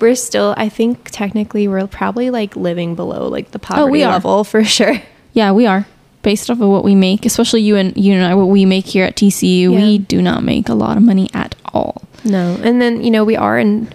We're 0.00 0.14
still. 0.14 0.54
I 0.56 0.68
think 0.68 1.10
technically 1.10 1.66
we're 1.68 1.86
probably 1.88 2.30
like 2.30 2.54
living 2.56 2.94
below 2.94 3.26
like 3.28 3.50
the 3.50 3.58
poverty 3.58 3.82
Oh, 3.82 3.86
we 3.90 4.02
are. 4.04 4.12
level 4.12 4.44
for 4.52 4.62
sure. 4.64 4.94
Yeah, 5.32 5.50
we 5.52 5.66
are 5.66 5.86
based 6.22 6.50
off 6.50 6.60
of 6.60 6.68
what 6.68 6.84
we 6.84 6.94
make, 6.94 7.24
especially 7.26 7.62
you 7.62 7.74
and 7.76 7.96
you 7.96 8.14
and 8.14 8.24
I. 8.24 8.34
What 8.34 8.46
we 8.46 8.64
make 8.64 8.86
here 8.86 9.04
at 9.04 9.16
TCU, 9.16 9.72
Yeah. 9.72 9.78
we 9.80 9.98
do 9.98 10.22
not 10.22 10.42
make 10.44 10.68
a 10.68 10.74
lot 10.74 10.96
of 10.96 11.02
money 11.02 11.28
at 11.34 11.54
all. 11.72 12.02
No, 12.24 12.58
and 12.62 12.80
then 12.82 13.02
you 13.02 13.10
know 13.10 13.24
we 13.24 13.36
are 13.36 13.58
in 13.58 13.88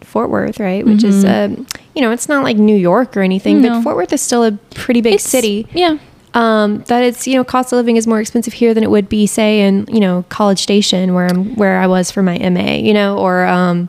Fort 0.00 0.30
Worth, 0.30 0.58
right? 0.60 0.84
Which 0.84 1.04
is, 1.04 1.24
Mhm. 1.24 1.58
um, 1.58 1.66
you 1.94 2.02
know, 2.02 2.10
it's 2.10 2.28
not 2.28 2.42
like 2.44 2.56
New 2.56 2.76
York 2.76 3.16
or 3.16 3.20
anything, 3.22 3.60
No. 3.62 3.68
but 3.76 3.82
Fort 3.82 3.96
Worth 3.96 4.12
is 4.12 4.20
still 4.20 4.44
a 4.44 4.52
pretty 4.74 5.00
big 5.00 5.14
It's- 5.14 5.28
city. 5.28 5.66
Yeah, 5.72 5.96
Um, 6.34 6.82
that 6.88 7.02
it's 7.02 7.26
you 7.26 7.34
know 7.34 7.44
cost 7.44 7.72
of 7.72 7.76
living 7.76 7.96
is 7.96 8.06
more 8.06 8.18
expensive 8.20 8.54
here 8.54 8.72
than 8.74 8.82
it 8.82 8.90
would 8.90 9.08
be 9.08 9.26
say 9.26 9.60
in 9.60 9.86
you 9.92 10.00
know 10.00 10.24
College 10.30 10.60
Station 10.62 11.12
where 11.14 11.26
I'm 11.26 11.54
where 11.56 11.78
I 11.80 11.86
was 11.86 12.10
for 12.10 12.22
my 12.22 12.36
MA, 12.38 12.78
you 12.78 12.94
know, 12.94 13.18
or 13.18 13.44
um, 13.46 13.88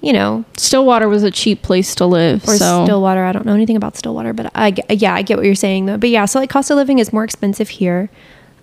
you 0.00 0.12
know, 0.12 0.44
Stillwater 0.56 1.08
was 1.08 1.22
a 1.22 1.30
cheap 1.30 1.62
place 1.62 1.94
to 1.94 2.04
live. 2.06 2.42
or 2.48 2.56
so 2.56 2.84
Stillwater. 2.84 3.24
I 3.24 3.32
don't 3.32 3.44
know 3.46 3.54
anything 3.54 3.76
about 3.76 3.96
Stillwater, 3.96 4.32
but 4.32 4.50
I 4.54 4.72
yeah 4.90 5.14
I 5.14 5.22
get 5.22 5.36
what 5.36 5.44
you're 5.46 5.54
saying 5.54 5.86
though. 5.86 5.96
But 5.98 6.08
yeah, 6.10 6.24
so 6.26 6.38
like 6.40 6.50
cost 6.50 6.70
of 6.70 6.76
living 6.78 6.98
is 6.98 7.12
more 7.12 7.24
expensive 7.24 7.68
here. 7.70 8.08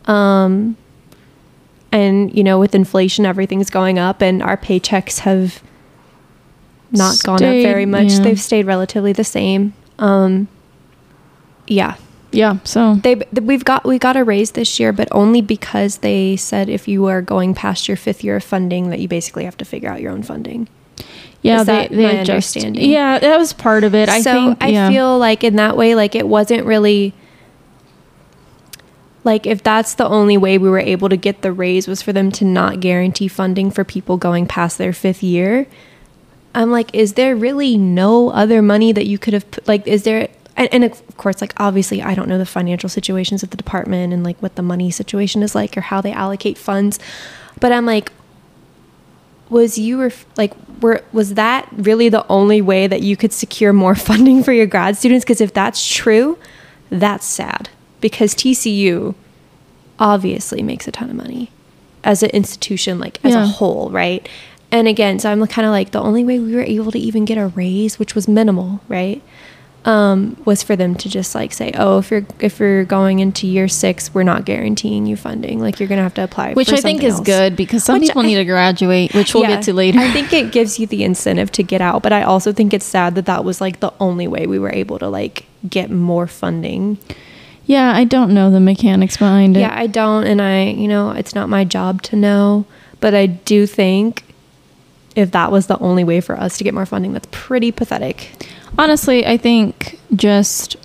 Um, 0.07 0.75
and 1.91 2.35
you 2.35 2.43
know 2.43 2.59
with 2.59 2.73
inflation 2.73 3.25
everything's 3.25 3.69
going 3.69 3.99
up 3.99 4.21
and 4.21 4.41
our 4.41 4.57
paychecks 4.57 5.19
have 5.19 5.61
not 6.91 7.21
gone 7.23 7.35
up 7.35 7.39
very 7.39 7.85
much. 7.85 8.11
yeah. 8.11 8.19
They've 8.19 8.39
stayed 8.39 8.65
relatively 8.65 9.13
the 9.13 9.23
same. 9.23 9.73
Um, 9.97 10.47
yeah, 11.67 11.95
yeah, 12.31 12.59
so 12.63 12.95
they 12.95 13.15
we've 13.41 13.65
got 13.65 13.85
we 13.85 13.99
got 13.99 14.15
a 14.15 14.23
raise 14.23 14.51
this 14.51 14.79
year, 14.79 14.93
but 14.93 15.07
only 15.11 15.41
because 15.41 15.97
they 15.97 16.35
said 16.37 16.69
if 16.69 16.87
you 16.87 17.05
are 17.07 17.21
going 17.21 17.53
past 17.53 17.87
your 17.87 17.97
fifth 17.97 18.23
year 18.23 18.37
of 18.37 18.43
funding, 18.43 18.89
that 18.89 18.99
you 18.99 19.07
basically 19.07 19.45
have 19.45 19.57
to 19.57 19.65
figure 19.65 19.89
out 19.89 20.01
your 20.01 20.11
own 20.11 20.23
funding. 20.23 20.67
Yeah, 21.41 21.63
they, 21.63 21.73
that 21.73 21.89
they 21.91 22.03
my 22.03 22.11
adjust. 22.11 22.55
understanding? 22.55 22.89
Yeah, 22.89 23.19
that 23.19 23.37
was 23.37 23.51
part 23.51 23.83
of 23.83 23.95
it. 23.95 24.07
I 24.07 24.21
so 24.21 24.31
think. 24.33 24.63
I 24.63 24.89
feel 24.89 25.17
like 25.17 25.43
in 25.43 25.57
that 25.57 25.75
way, 25.75 25.95
like 25.95 26.15
it 26.15 26.27
wasn't 26.27 26.65
really 26.65 27.13
like 29.23 29.45
if 29.45 29.61
that's 29.61 29.95
the 29.95 30.07
only 30.07 30.37
way 30.37 30.57
we 30.57 30.69
were 30.69 30.79
able 30.79 31.09
to 31.09 31.17
get 31.17 31.41
the 31.41 31.51
raise 31.51 31.87
was 31.87 32.01
for 32.01 32.11
them 32.11 32.31
to 32.33 32.45
not 32.45 32.79
guarantee 32.79 33.27
funding 33.27 33.69
for 33.69 33.83
people 33.83 34.17
going 34.17 34.47
past 34.47 34.77
their 34.77 34.93
fifth 34.93 35.21
year. 35.21 35.67
I'm 36.53 36.71
like, 36.71 36.93
is 36.93 37.13
there 37.13 37.35
really 37.35 37.77
no 37.77 38.29
other 38.29 38.61
money 38.61 38.91
that 38.91 39.05
you 39.05 39.17
could 39.17 39.33
have 39.33 39.49
put? 39.51 39.67
Like, 39.67 39.87
is 39.87 40.03
there? 40.03 40.27
And, 40.57 40.67
and 40.73 40.83
of 40.83 41.17
course, 41.17 41.39
like 41.39 41.53
obviously, 41.57 42.01
I 42.01 42.13
don't 42.13 42.27
know 42.27 42.37
the 42.37 42.45
financial 42.45 42.89
situations 42.89 43.41
of 43.41 43.51
the 43.51 43.57
department 43.57 44.11
and 44.11 44.23
like 44.23 44.41
what 44.41 44.55
the 44.55 44.61
money 44.61 44.91
situation 44.91 45.43
is 45.43 45.55
like 45.55 45.77
or 45.77 45.81
how 45.81 46.01
they 46.01 46.11
allocate 46.11 46.57
funds, 46.57 46.99
but 47.59 47.71
I'm 47.71 47.85
like, 47.85 48.11
was 49.51 49.77
you 49.77 50.01
ref- 50.01 50.25
like 50.37 50.53
were 50.81 51.03
was 51.11 51.35
that 51.35 51.67
really 51.73 52.09
the 52.09 52.25
only 52.27 52.61
way 52.61 52.87
that 52.87 53.01
you 53.01 53.15
could 53.15 53.31
secure 53.31 53.71
more 53.71 53.95
funding 54.09 54.43
for 54.43 54.51
your 54.51 54.65
grad 54.65 54.97
students 54.97 55.23
because 55.23 55.41
if 55.41 55.53
that's 55.53 55.87
true 55.87 56.39
that's 56.89 57.25
sad 57.25 57.69
because 58.01 58.33
TCU 58.35 59.15
obviously 59.99 60.63
makes 60.63 60.87
a 60.87 60.91
ton 60.91 61.09
of 61.09 61.15
money 61.15 61.51
as 62.03 62.23
an 62.23 62.29
institution 62.31 62.99
like 62.99 63.19
as 63.23 63.33
Yeah. 63.33 63.43
a 63.43 63.45
whole 63.45 63.91
right 63.91 64.27
and 64.71 64.87
again 64.87 65.19
so 65.19 65.31
i'm 65.31 65.45
kind 65.45 65.67
of 65.67 65.71
like 65.71 65.91
the 65.91 66.01
only 66.01 66.23
way 66.23 66.39
we 66.39 66.55
were 66.55 66.63
able 66.63 66.91
to 66.91 66.97
even 66.97 67.25
get 67.25 67.37
a 67.37 67.47
raise 67.47 67.99
which 67.99 68.15
was 68.15 68.27
minimal 68.27 68.81
right 68.87 69.21
um, 69.83 70.37
was 70.45 70.61
for 70.61 70.75
them 70.75 70.93
to 70.95 71.09
just 71.09 71.33
like 71.35 71.51
say 71.53 71.71
oh 71.75 71.97
if 71.99 72.09
you're 72.11 72.25
if 72.39 72.59
you're 72.59 72.83
going 72.85 73.17
into 73.19 73.45
year 73.47 73.67
six 73.67 74.13
we're 74.13 74.21
not 74.23 74.45
guaranteeing 74.45 75.05
you 75.07 75.15
funding 75.15 75.59
like 75.59 75.79
you're 75.79 75.89
gonna 75.89 76.03
have 76.03 76.13
to 76.15 76.23
apply 76.23 76.49
for 76.49 76.55
which 76.55 76.71
I 76.71 76.77
think 76.81 77.03
is 77.03 77.15
else. 77.15 77.25
good 77.25 77.55
because 77.55 77.83
some 77.83 77.99
Which 77.99 78.09
people 78.09 78.21
I- 78.21 78.25
need 78.27 78.35
to 78.35 78.45
graduate, 78.45 79.13
which 79.15 79.33
we'll 79.33 79.41
Yeah, 79.43 79.55
get 79.55 79.63
to 79.63 79.73
later. 79.73 79.97
I 79.99 80.11
think 80.11 80.33
it 80.33 80.51
gives 80.51 80.77
you 80.79 80.85
the 80.85 81.03
incentive 81.03 81.51
to 81.53 81.63
get 81.63 81.81
out, 81.81 82.03
but 82.03 82.13
I 82.13 82.21
also 82.21 82.53
think 82.53 82.75
it's 82.75 82.85
sad 82.85 83.15
that 83.15 83.25
that 83.25 83.43
was 83.43 83.59
like 83.59 83.79
the 83.79 83.91
only 83.99 84.27
way 84.27 84.45
we 84.45 84.59
were 84.59 84.71
able 84.71 84.99
to 84.99 85.07
like 85.09 85.45
get 85.67 85.89
more 85.89 86.27
funding. 86.27 86.99
Yeah, 87.71 87.95
I 87.95 88.03
don't 88.03 88.33
know 88.33 88.51
the 88.51 88.59
mechanics 88.59 89.15
behind 89.15 89.55
it. 89.55 89.61
Yeah, 89.61 89.73
I 89.73 89.87
don't, 89.87 90.27
and 90.27 90.41
I, 90.41 90.65
you 90.65 90.89
know, 90.89 91.11
it's 91.11 91.33
not 91.33 91.47
my 91.47 91.63
job 91.63 92.01
to 92.03 92.17
know, 92.17 92.65
but 92.99 93.15
I 93.15 93.27
do 93.27 93.65
think 93.65 94.25
if 95.15 95.31
that 95.31 95.53
was 95.53 95.67
the 95.67 95.79
only 95.79 96.03
way 96.03 96.19
for 96.19 96.37
us 96.37 96.57
to 96.57 96.65
get 96.65 96.73
more 96.73 96.85
funding, 96.85 97.13
that's 97.13 97.29
pretty 97.31 97.71
pathetic. 97.71 98.45
Honestly, 98.77 99.25
I 99.25 99.37
think 99.37 100.01
just 100.13 100.75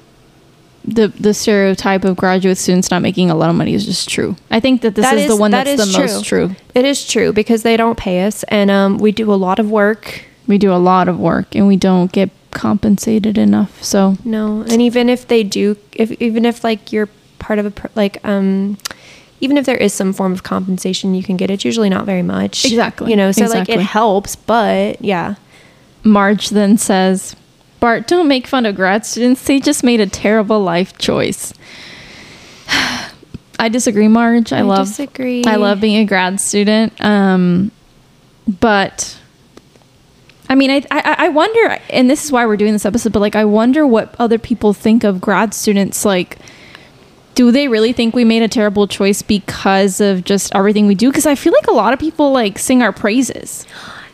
the 0.85 1.09
the 1.09 1.35
stereotype 1.35 2.05
of 2.05 2.17
graduate 2.17 2.57
students 2.57 2.93
not 2.93 3.03
making 3.03 3.31
a 3.31 3.35
lot 3.35 3.51
of 3.51 3.57
money 3.57 3.75
is 3.75 3.85
just 3.85 4.09
true. 4.09 4.37
I 4.53 4.61
think 4.61 4.83
that 4.83 4.95
this 4.95 5.05
That 5.05 5.19
is, 5.19 5.27
the 5.27 5.35
one 5.35 5.51
that 5.51 5.65
that's 5.65 5.93
the 5.93 6.05
is 6.05 6.15
most 6.15 6.25
true. 6.25 6.55
It 6.77 6.85
is 6.85 7.05
true 7.05 7.33
because 7.33 7.65
they 7.65 7.77
don't 7.77 7.99
pay 7.99 8.25
us, 8.25 8.45
and 8.45 8.71
um, 8.71 8.99
we 8.99 9.11
do 9.11 9.33
a 9.33 9.35
lot 9.35 9.59
of 9.59 9.69
work. 9.73 10.25
We 10.47 10.57
do 10.59 10.73
a 10.73 10.79
lot 10.79 11.09
of 11.09 11.19
work 11.19 11.57
and 11.57 11.67
we 11.67 11.77
don't 11.77 12.13
get 12.13 12.31
compensated 12.51 13.39
enough. 13.39 13.83
So 13.83 14.17
No, 14.25 14.63
and 14.63 14.81
even 14.81 15.09
if 15.09 15.29
they 15.29 15.43
do, 15.43 15.77
if 15.93 16.13
even 16.21 16.45
if 16.45 16.65
like 16.65 16.93
you're 16.93 17.09
part 17.39 17.59
of 17.59 17.67
a 17.67 17.91
like 17.95 18.25
um, 18.27 18.79
even 19.41 19.57
if 19.57 19.67
there 19.67 19.77
is 19.77 19.93
some 19.93 20.13
form 20.13 20.33
of 20.33 20.43
compensation 20.43 21.15
you 21.15 21.23
can 21.23 21.37
get, 21.37 21.51
it's 21.51 21.65
usually 21.65 21.91
not 21.91 22.07
very 22.07 22.23
much. 22.23 22.65
Exactly, 22.65 23.11
You 23.11 23.17
know, 23.17 23.33
so 23.33 23.47
like 23.47 23.69
it 23.69 23.81
helps, 23.81 24.37
but 24.37 25.03
yeah, 25.03 25.35
Marge 26.05 26.51
then 26.51 26.79
says, 26.79 27.37
Bart, 27.81 28.07
don't 28.07 28.29
make 28.29 28.47
fun 28.47 28.65
of 28.65 28.75
grad 28.77 29.05
students. 29.05 29.45
They 29.45 29.61
just 29.61 29.85
made 29.85 30.01
a 30.01 30.07
terrible 30.07 30.61
life 30.61 30.97
choice. 30.99 31.53
I 33.59 33.69
disagree, 33.69 34.09
Marge. 34.09 34.53
I, 34.53 34.59
I 34.59 34.63
love 34.63 34.89
disagree. 34.89 35.45
I 35.45 35.57
love 35.57 35.81
being 35.81 35.97
a 35.97 36.05
grad 36.05 36.41
student. 36.41 36.93
Um, 37.03 37.71
but 38.61 39.19
I 40.49 40.55
mean, 40.55 40.71
I, 40.71 40.83
I 40.91 41.17
I 41.19 41.29
wonder, 41.29 41.79
and 41.91 42.09
this 42.09 42.25
is 42.25 42.33
why 42.33 42.47
we're 42.47 42.57
doing 42.57 42.73
this 42.73 42.87
episode. 42.87 43.13
But 43.13 43.21
like, 43.21 43.37
I 43.37 43.45
wonder 43.45 43.87
what 43.87 44.15
other 44.19 44.39
people 44.39 44.73
think 44.73 45.05
of 45.05 45.21
grad 45.21 45.55
students. 45.55 46.05
Like, 46.05 46.39
do 47.35 47.51
they 47.51 47.69
really 47.69 47.93
think 47.93 48.15
we 48.15 48.25
made 48.25 48.43
a 48.43 48.49
terrible 48.49 48.87
choice 48.87 49.23
because 49.23 50.01
of 50.01 50.25
just 50.25 50.55
everything 50.55 50.87
we 50.87 50.95
do? 50.95 51.11
Because 51.11 51.27
I 51.27 51.35
feel 51.35 51.53
like 51.53 51.67
a 51.67 51.73
lot 51.73 51.93
of 51.93 51.99
people 51.99 52.33
like 52.33 52.59
sing 52.59 52.83
our 52.83 52.93
praises. 52.93 53.67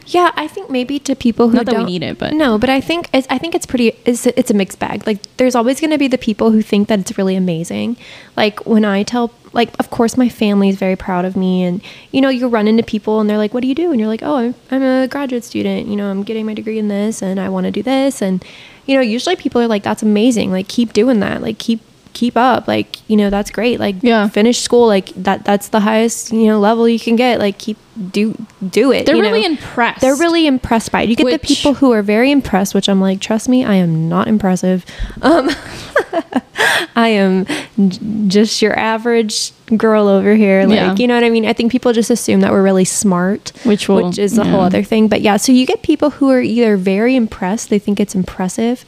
Yeah, 0.06 0.32
I 0.36 0.48
think 0.48 0.68
maybe 0.68 0.98
to 1.00 1.14
people 1.14 1.48
who 1.48 1.56
Not 1.56 1.66
that 1.66 1.72
don't 1.72 1.86
need 1.86 2.02
it, 2.02 2.18
but- 2.18 2.32
no, 2.32 2.58
but 2.58 2.68
I 2.68 2.80
think 2.80 3.08
it's, 3.14 3.26
I 3.30 3.38
think 3.38 3.54
it's 3.54 3.66
pretty. 3.66 3.92
It's, 4.04 4.26
it's 4.26 4.50
a 4.50 4.54
mixed 4.54 4.78
bag. 4.78 5.06
Like, 5.06 5.20
there's 5.36 5.54
always 5.54 5.80
going 5.80 5.90
to 5.90 5.98
be 5.98 6.08
the 6.08 6.18
people 6.18 6.50
who 6.50 6.60
think 6.62 6.88
that 6.88 6.98
it's 6.98 7.16
really 7.16 7.36
amazing. 7.36 7.96
Like 8.36 8.66
when 8.66 8.84
I 8.84 9.02
tell, 9.04 9.32
like, 9.52 9.70
of 9.78 9.90
course, 9.90 10.16
my 10.16 10.28
family 10.28 10.68
is 10.68 10.76
very 10.76 10.96
proud 10.96 11.24
of 11.24 11.36
me, 11.36 11.62
and 11.62 11.80
you 12.10 12.20
know, 12.20 12.28
you 12.30 12.48
run 12.48 12.66
into 12.68 12.82
people 12.82 13.20
and 13.20 13.30
they're 13.30 13.38
like, 13.38 13.54
"What 13.54 13.60
do 13.62 13.68
you 13.68 13.74
do?" 13.74 13.90
And 13.92 14.00
you're 14.00 14.08
like, 14.08 14.22
"Oh, 14.22 14.36
I'm, 14.36 14.54
I'm 14.70 14.82
a 14.82 15.06
graduate 15.08 15.44
student. 15.44 15.88
You 15.88 15.96
know, 15.96 16.10
I'm 16.10 16.22
getting 16.24 16.46
my 16.46 16.54
degree 16.54 16.78
in 16.78 16.88
this, 16.88 17.22
and 17.22 17.38
I 17.38 17.48
want 17.48 17.64
to 17.66 17.70
do 17.70 17.82
this." 17.82 18.20
And 18.22 18.44
you 18.86 18.96
know, 18.96 19.02
usually 19.02 19.36
people 19.36 19.60
are 19.62 19.68
like, 19.68 19.82
"That's 19.84 20.02
amazing. 20.02 20.50
Like, 20.50 20.68
keep 20.68 20.92
doing 20.92 21.20
that. 21.20 21.42
Like, 21.42 21.58
keep." 21.58 21.80
Keep 22.12 22.36
up 22.36 22.68
like 22.68 22.96
you 23.08 23.16
know 23.16 23.30
that's 23.30 23.50
great 23.50 23.80
like 23.80 23.96
Yeah. 24.02 24.28
finish 24.28 24.60
school 24.60 24.86
like 24.86 25.06
that 25.16 25.44
that's 25.44 25.68
the 25.68 25.80
highest 25.80 26.32
you 26.32 26.46
know 26.46 26.60
level 26.60 26.88
you 26.88 27.00
can 27.00 27.16
get 27.16 27.38
like 27.38 27.58
keep 27.58 27.76
do 28.10 28.34
do 28.66 28.90
it 28.92 29.04
They're 29.06 29.16
really 29.16 29.42
know? 29.42 29.48
impressed. 29.48 30.00
They're 30.00 30.16
really 30.16 30.46
impressed 30.46 30.90
by 30.92 31.02
it. 31.02 31.10
You 31.10 31.16
get 31.16 31.30
the 31.30 31.38
people 31.46 31.74
who 31.74 31.92
are 31.92 32.00
very 32.02 32.30
impressed, 32.30 32.74
which 32.74 32.88
I'm 32.88 33.02
like, 33.02 33.20
trust 33.20 33.50
me, 33.50 33.66
I 33.66 33.74
am 33.74 34.08
not 34.08 34.28
impressive. 34.28 34.86
Um, 35.20 35.50
I 36.96 37.08
am 37.08 37.44
j- 37.88 37.98
just 38.28 38.62
your 38.62 38.78
average 38.78 39.52
girl 39.76 40.08
over 40.08 40.34
here. 40.34 40.64
Like, 40.66 40.76
Yeah. 40.76 40.94
you 40.96 41.06
know 41.06 41.14
what 41.14 41.24
I 41.24 41.28
mean? 41.30 41.44
I 41.46 41.52
think 41.52 41.70
people 41.72 41.92
just 41.92 42.08
assume 42.10 42.40
that 42.40 42.50
we're 42.50 42.62
really 42.62 42.84
smart, 42.86 43.52
Which 43.64 43.88
will- 43.88 44.08
which 44.08 44.18
is 44.18 44.38
a 44.38 44.44
whole 44.44 44.60
other 44.60 44.82
thing. 44.82 45.08
But 45.08 45.20
yeah, 45.20 45.36
so 45.36 45.52
you 45.52 45.66
get 45.66 45.82
people 45.82 46.10
who 46.10 46.30
are 46.30 46.40
either 46.40 46.76
very 46.76 47.14
impressed, 47.16 47.68
they 47.70 47.78
think 47.78 48.00
it's 48.00 48.14
impressive, 48.14 48.84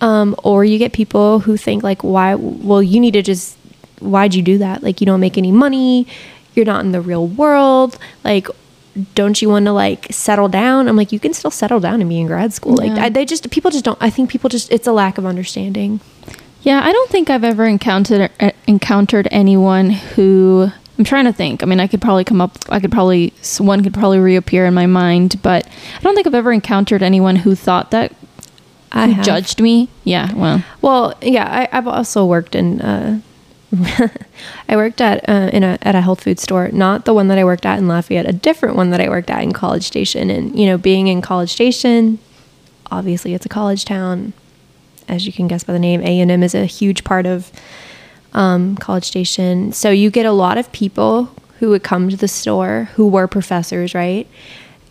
um, 0.00 0.34
or 0.42 0.64
you 0.64 0.78
get 0.78 0.92
people 0.92 1.40
who 1.40 1.56
think 1.56 1.82
like, 1.82 2.02
why? 2.02 2.34
Well, 2.34 2.82
you 2.82 3.00
need 3.00 3.12
to 3.12 3.22
just, 3.22 3.56
why'd 4.00 4.34
you 4.34 4.42
do 4.42 4.58
that? 4.58 4.82
Like, 4.82 5.00
you 5.00 5.06
don't 5.06 5.20
make 5.20 5.38
any 5.38 5.52
money. 5.52 6.06
You're 6.54 6.66
not 6.66 6.84
in 6.84 6.92
the 6.92 7.00
real 7.00 7.26
world. 7.26 7.98
Like, 8.24 8.48
don't 9.14 9.40
you 9.42 9.48
want 9.48 9.66
to 9.66 9.72
like 9.72 10.06
settle 10.10 10.48
down? 10.48 10.88
I'm 10.88 10.96
like, 10.96 11.12
you 11.12 11.20
can 11.20 11.34
still 11.34 11.50
settle 11.50 11.80
down 11.80 12.00
and 12.00 12.08
be 12.08 12.18
in 12.18 12.26
grad 12.26 12.52
school. 12.52 12.76
Like, 12.76 12.92
Yeah. 12.92 13.04
I, 13.04 13.08
they 13.10 13.24
just 13.24 13.50
people 13.50 13.70
just 13.70 13.84
don't. 13.84 13.98
I 14.00 14.10
think 14.10 14.30
people 14.30 14.48
just 14.48 14.72
it's 14.72 14.86
a 14.86 14.92
lack 14.92 15.18
of 15.18 15.26
understanding. 15.26 16.00
Yeah, 16.62 16.80
I 16.82 16.92
don't 16.92 17.10
think 17.10 17.30
I've 17.30 17.44
ever 17.44 17.66
encountered 17.66 18.30
uh, 18.40 18.50
encountered 18.66 19.28
anyone 19.30 19.90
who 19.90 20.70
I'm 20.98 21.04
trying 21.04 21.26
to 21.26 21.32
think. 21.32 21.62
I 21.62 21.66
mean, 21.66 21.78
I 21.78 21.86
could 21.86 22.00
probably 22.00 22.24
come 22.24 22.40
up. 22.40 22.56
I 22.70 22.80
could 22.80 22.90
probably 22.90 23.34
one 23.58 23.82
could 23.82 23.92
probably 23.94 24.18
reappear 24.18 24.64
in 24.64 24.72
my 24.74 24.86
mind, 24.86 25.42
but 25.42 25.66
I 25.66 26.00
don't 26.00 26.14
think 26.14 26.26
I've 26.26 26.34
ever 26.34 26.52
encountered 26.52 27.02
anyone 27.02 27.36
who 27.36 27.54
thought 27.54 27.90
that 27.90 28.12
I 28.92 29.08
have. 29.08 29.24
judged 29.24 29.60
me. 29.60 29.88
Yeah, 30.04 30.32
well, 30.34 30.64
Well, 30.80 31.14
yeah, 31.20 31.68
I, 31.72 31.76
I've 31.76 31.86
also 31.88 32.24
worked 32.24 32.54
in. 32.54 32.80
Uh, 32.80 33.20
I 34.68 34.76
worked 34.76 35.00
at 35.00 35.28
uh, 35.28 35.50
in 35.52 35.64
a 35.64 35.78
at 35.82 35.94
a 35.94 36.00
health 36.00 36.22
food 36.22 36.38
store, 36.38 36.68
not 36.68 37.04
the 37.04 37.12
one 37.12 37.28
that 37.28 37.38
I 37.38 37.44
worked 37.44 37.66
at 37.66 37.78
in 37.78 37.88
Lafayette, 37.88 38.28
a 38.28 38.32
different 38.32 38.76
one 38.76 38.90
that 38.90 39.00
I 39.00 39.08
worked 39.08 39.30
at 39.30 39.42
in 39.42 39.52
College 39.52 39.84
Station. 39.84 40.30
And 40.30 40.58
you 40.58 40.66
know, 40.66 40.78
being 40.78 41.08
in 41.08 41.20
College 41.20 41.50
Station, 41.50 42.18
obviously 42.90 43.34
it's 43.34 43.44
a 43.44 43.48
college 43.48 43.84
town, 43.84 44.32
as 45.08 45.26
you 45.26 45.32
can 45.32 45.48
guess 45.48 45.64
by 45.64 45.72
the 45.72 45.78
name. 45.78 46.00
A 46.02 46.20
and 46.20 46.30
M 46.30 46.42
is 46.42 46.54
a 46.54 46.64
huge 46.64 47.02
part 47.04 47.26
of 47.26 47.50
um, 48.34 48.76
College 48.76 49.04
Station, 49.04 49.72
so 49.72 49.90
you 49.90 50.10
get 50.10 50.26
a 50.26 50.32
lot 50.32 50.58
of 50.58 50.70
people 50.72 51.30
who 51.58 51.70
would 51.70 51.82
come 51.82 52.08
to 52.08 52.16
the 52.16 52.28
store 52.28 52.90
who 52.94 53.08
were 53.08 53.26
professors, 53.26 53.94
right? 53.94 54.28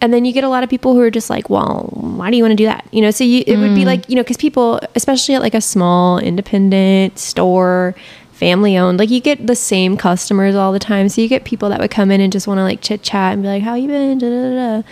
And 0.02 0.14
then 0.14 0.26
you 0.26 0.34
get 0.34 0.44
a 0.44 0.50
lot 0.50 0.64
of 0.64 0.70
people 0.70 0.94
who 0.94 1.00
are 1.02 1.10
just 1.10 1.30
like, 1.30 1.50
well, 1.50 1.90
why 1.94 2.30
do 2.30 2.38
you 2.38 2.44
want 2.44 2.52
to 2.52 2.56
do 2.56 2.66
that? 2.66 2.86
You 2.92 3.02
know, 3.02 3.12
so 3.12 3.24
you, 3.24 3.44
it 3.48 3.58
would 3.58 3.74
be 3.74 3.82
mm. 3.82 3.86
like, 3.86 4.08
you 4.10 4.16
know, 4.16 4.24
because 4.24 4.38
people, 4.38 4.80
especially 4.94 5.36
at 5.36 5.42
like 5.42 5.56
a 5.56 5.62
small 5.62 6.20
independent 6.20 7.18
store, 7.18 7.96
family 8.34 8.78
owned, 8.78 9.00
like 9.00 9.10
you 9.10 9.22
get 9.22 9.48
the 9.48 9.56
same 9.56 9.96
customers 9.96 10.54
all 10.54 10.74
the 10.74 10.80
time. 10.80 11.08
So 11.08 11.22
you 11.22 11.30
get 11.30 11.46
people 11.46 11.70
that 11.70 11.80
would 11.80 11.92
come 11.92 12.12
in 12.12 12.20
and 12.20 12.32
just 12.32 12.48
want 12.48 12.58
to 12.58 12.64
like 12.64 12.82
chit 12.82 13.02
chat 13.02 13.34
and 13.34 13.42
be 13.42 13.48
like, 13.48 13.64
how 13.64 13.76
you 13.76 13.88
been? 13.88 14.18
Da, 14.18 14.30
da, 14.30 14.42
da, 14.42 14.82
da. 14.82 14.88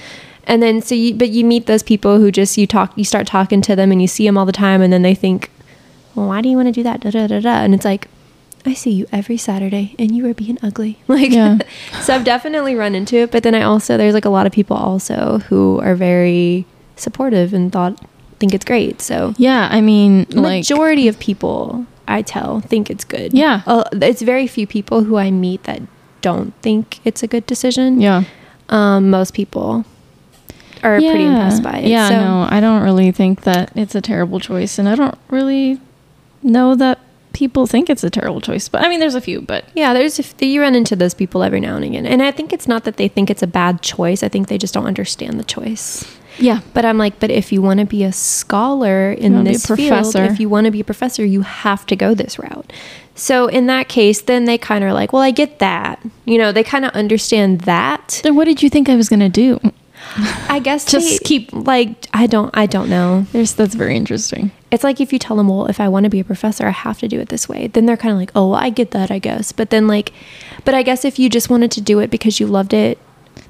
And 0.45 0.63
then, 0.63 0.81
so 0.81 0.95
you, 0.95 1.13
but 1.13 1.29
you 1.29 1.45
meet 1.45 1.65
those 1.65 1.83
people 1.83 2.17
who 2.17 2.31
just, 2.31 2.57
you 2.57 2.65
talk, 2.65 2.97
you 2.97 3.03
start 3.03 3.27
talking 3.27 3.61
to 3.61 3.75
them 3.75 3.91
and 3.91 4.01
you 4.01 4.07
see 4.07 4.25
them 4.25 4.37
all 4.37 4.45
the 4.45 4.51
time. 4.51 4.81
And 4.81 4.91
then 4.91 5.01
they 5.01 5.15
think, 5.15 5.51
well, 6.15 6.27
why 6.27 6.41
do 6.41 6.49
you 6.49 6.55
want 6.55 6.67
to 6.67 6.71
do 6.71 6.83
that? 6.83 7.01
Da, 7.01 7.11
da, 7.11 7.27
da, 7.27 7.39
da. 7.39 7.63
And 7.63 7.75
it's 7.75 7.85
like, 7.85 8.07
I 8.65 8.73
see 8.73 8.91
you 8.91 9.05
every 9.11 9.37
Saturday 9.37 9.95
and 9.99 10.15
you 10.15 10.25
are 10.29 10.33
being 10.33 10.57
ugly. 10.63 10.99
Like, 11.07 11.31
Yeah. 11.31 11.57
so 12.01 12.15
I've 12.15 12.23
definitely 12.23 12.75
run 12.75 12.95
into 12.95 13.17
it. 13.17 13.31
But 13.31 13.43
then 13.43 13.55
I 13.55 13.63
also, 13.63 13.97
there's 13.97 14.13
like 14.13 14.25
a 14.25 14.29
lot 14.29 14.45
of 14.47 14.53
people 14.53 14.77
also 14.77 15.39
who 15.49 15.79
are 15.81 15.95
very 15.95 16.65
supportive 16.95 17.53
and 17.53 17.71
thought, 17.71 17.99
think 18.39 18.53
it's 18.53 18.65
great. 18.65 19.01
So 19.01 19.33
yeah. 19.37 19.67
I 19.71 19.81
mean, 19.81 20.25
like, 20.29 20.59
majority 20.59 21.07
of 21.07 21.19
people 21.19 21.85
I 22.07 22.21
tell 22.21 22.59
think 22.61 22.89
it's 22.89 23.03
good. 23.03 23.33
Yeah. 23.33 23.61
Uh, 23.65 23.83
it's 23.93 24.21
very 24.21 24.47
few 24.47 24.67
people 24.67 25.03
who 25.03 25.17
I 25.17 25.31
meet 25.31 25.63
that 25.63 25.81
don't 26.21 26.53
think 26.61 26.99
it's 27.05 27.21
a 27.23 27.27
good 27.27 27.45
decision. 27.45 27.99
yeah, 28.01 28.23
Um, 28.69 29.09
most 29.09 29.33
people 29.33 29.85
are 30.81 30.99
pretty 30.99 31.23
impressed 31.25 31.63
by 31.63 31.79
it. 31.79 31.87
Yeah, 31.87 32.09
so, 32.09 32.15
no, 32.15 32.47
I 32.49 32.59
don't 32.59 32.81
really 32.81 33.11
think 33.11 33.41
that 33.41 33.71
it's 33.75 33.95
a 33.95 34.01
terrible 34.01 34.39
choice, 34.39 34.77
and 34.79 34.87
I 34.89 34.95
don't 34.95 35.17
really 35.29 35.79
know 36.41 36.75
that 36.75 36.99
people 37.33 37.67
think 37.67 37.89
it's 37.89 38.03
a 38.03 38.09
terrible 38.09 38.39
choice. 38.41 38.69
But 38.69 38.83
I 38.83 38.89
mean, 38.89 38.99
there's 38.99 39.15
a 39.15 39.21
few, 39.21 39.41
but 39.41 39.65
Yeah, 39.75 39.93
there's 39.93 40.19
if 40.19 40.33
you 40.41 40.61
run 40.61 40.75
into 40.75 40.95
those 40.95 41.13
people 41.13 41.43
every 41.43 41.59
now 41.59 41.75
and 41.75 41.83
again, 41.85 42.05
and 42.05 42.21
I 42.23 42.31
think 42.31 42.53
it's 42.53 42.67
not 42.67 42.83
that 42.85 42.97
they 42.97 43.07
think 43.07 43.29
it's 43.29 43.43
a 43.43 43.47
bad 43.47 43.81
choice. 43.81 44.23
I 44.23 44.29
think 44.29 44.47
they 44.47 44.57
just 44.57 44.73
don't 44.73 44.85
understand 44.85 45.39
the 45.39 45.43
choice. 45.43 46.05
yeah, 46.39 46.61
But 46.73 46.85
I'm 46.85 46.97
like, 46.97 47.19
but 47.19 47.29
if 47.31 47.51
you 47.51 47.61
want 47.61 47.79
to 47.79 47.85
be 47.85 48.03
a 48.03 48.11
scholar 48.11 49.11
in 49.11 49.43
this 49.43 49.65
field, 49.65 50.15
if 50.15 50.39
you 50.39 50.49
want 50.49 50.65
to 50.65 50.71
be 50.71 50.79
a 50.79 50.83
professor, 50.83 51.25
you 51.25 51.41
have 51.41 51.85
to 51.87 51.95
go 51.95 52.13
this 52.13 52.39
route. 52.39 52.71
So 53.15 53.47
in 53.47 53.67
that 53.67 53.89
case, 53.89 54.21
then 54.21 54.45
they 54.45 54.57
kind 54.57 54.83
of 54.83 54.89
are 54.89 54.93
like, 54.93 55.13
well, 55.13 55.21
I 55.21 55.29
get 55.31 55.59
that. 55.59 55.99
You 56.25 56.37
know, 56.39 56.51
they 56.51 56.63
kind 56.63 56.85
of 56.85 56.91
understand 56.93 57.61
that. 57.61 58.21
then 58.23 58.35
what 58.35 58.45
did 58.45 58.63
you 58.63 58.69
think 58.69 58.89
I 58.89 58.95
was 58.95 59.09
gonna 59.09 59.29
do? 59.29 59.59
I 60.49 60.59
guess 60.59 60.85
Just 60.85 61.09
they- 61.09 61.17
keep- 61.25 61.51
like 61.53 62.07
I 62.13 62.27
don't 62.27 62.51
I 62.53 62.65
don't 62.65 62.89
know. 62.89 63.25
There's 63.31 63.53
that's 63.53 63.73
very 63.75 63.95
interesting. 63.95 64.51
It's 64.71 64.83
like 64.83 64.99
if 65.01 65.11
you 65.13 65.19
tell 65.19 65.35
them, 65.37 65.47
well, 65.49 65.67
if 65.67 65.79
I 65.79 65.87
want 65.87 66.03
to 66.05 66.09
be 66.09 66.19
a 66.19 66.23
professor, 66.23 66.65
I 66.67 66.71
have 66.71 66.99
to 66.99 67.07
do 67.07 67.19
it 67.19 67.29
this 67.29 67.47
way. 67.47 67.67
Then 67.67 67.85
they're 67.85 67.97
kind 67.97 68.11
of 68.11 68.17
like, 68.19 68.31
oh, 68.35 68.49
well, 68.49 68.59
I 68.59 68.69
get 68.69 68.91
that, 68.91 69.11
I 69.11 69.19
guess. 69.19 69.51
But 69.51 69.69
then 69.69 69.87
like, 69.87 70.11
but 70.65 70.73
I 70.73 70.81
guess 70.83 71.05
if 71.05 71.19
you 71.19 71.29
just 71.29 71.49
wanted 71.49 71.71
to 71.71 71.81
do 71.81 71.99
it 71.99 72.09
because 72.09 72.39
you 72.39 72.47
loved 72.47 72.73
it, 72.73 72.97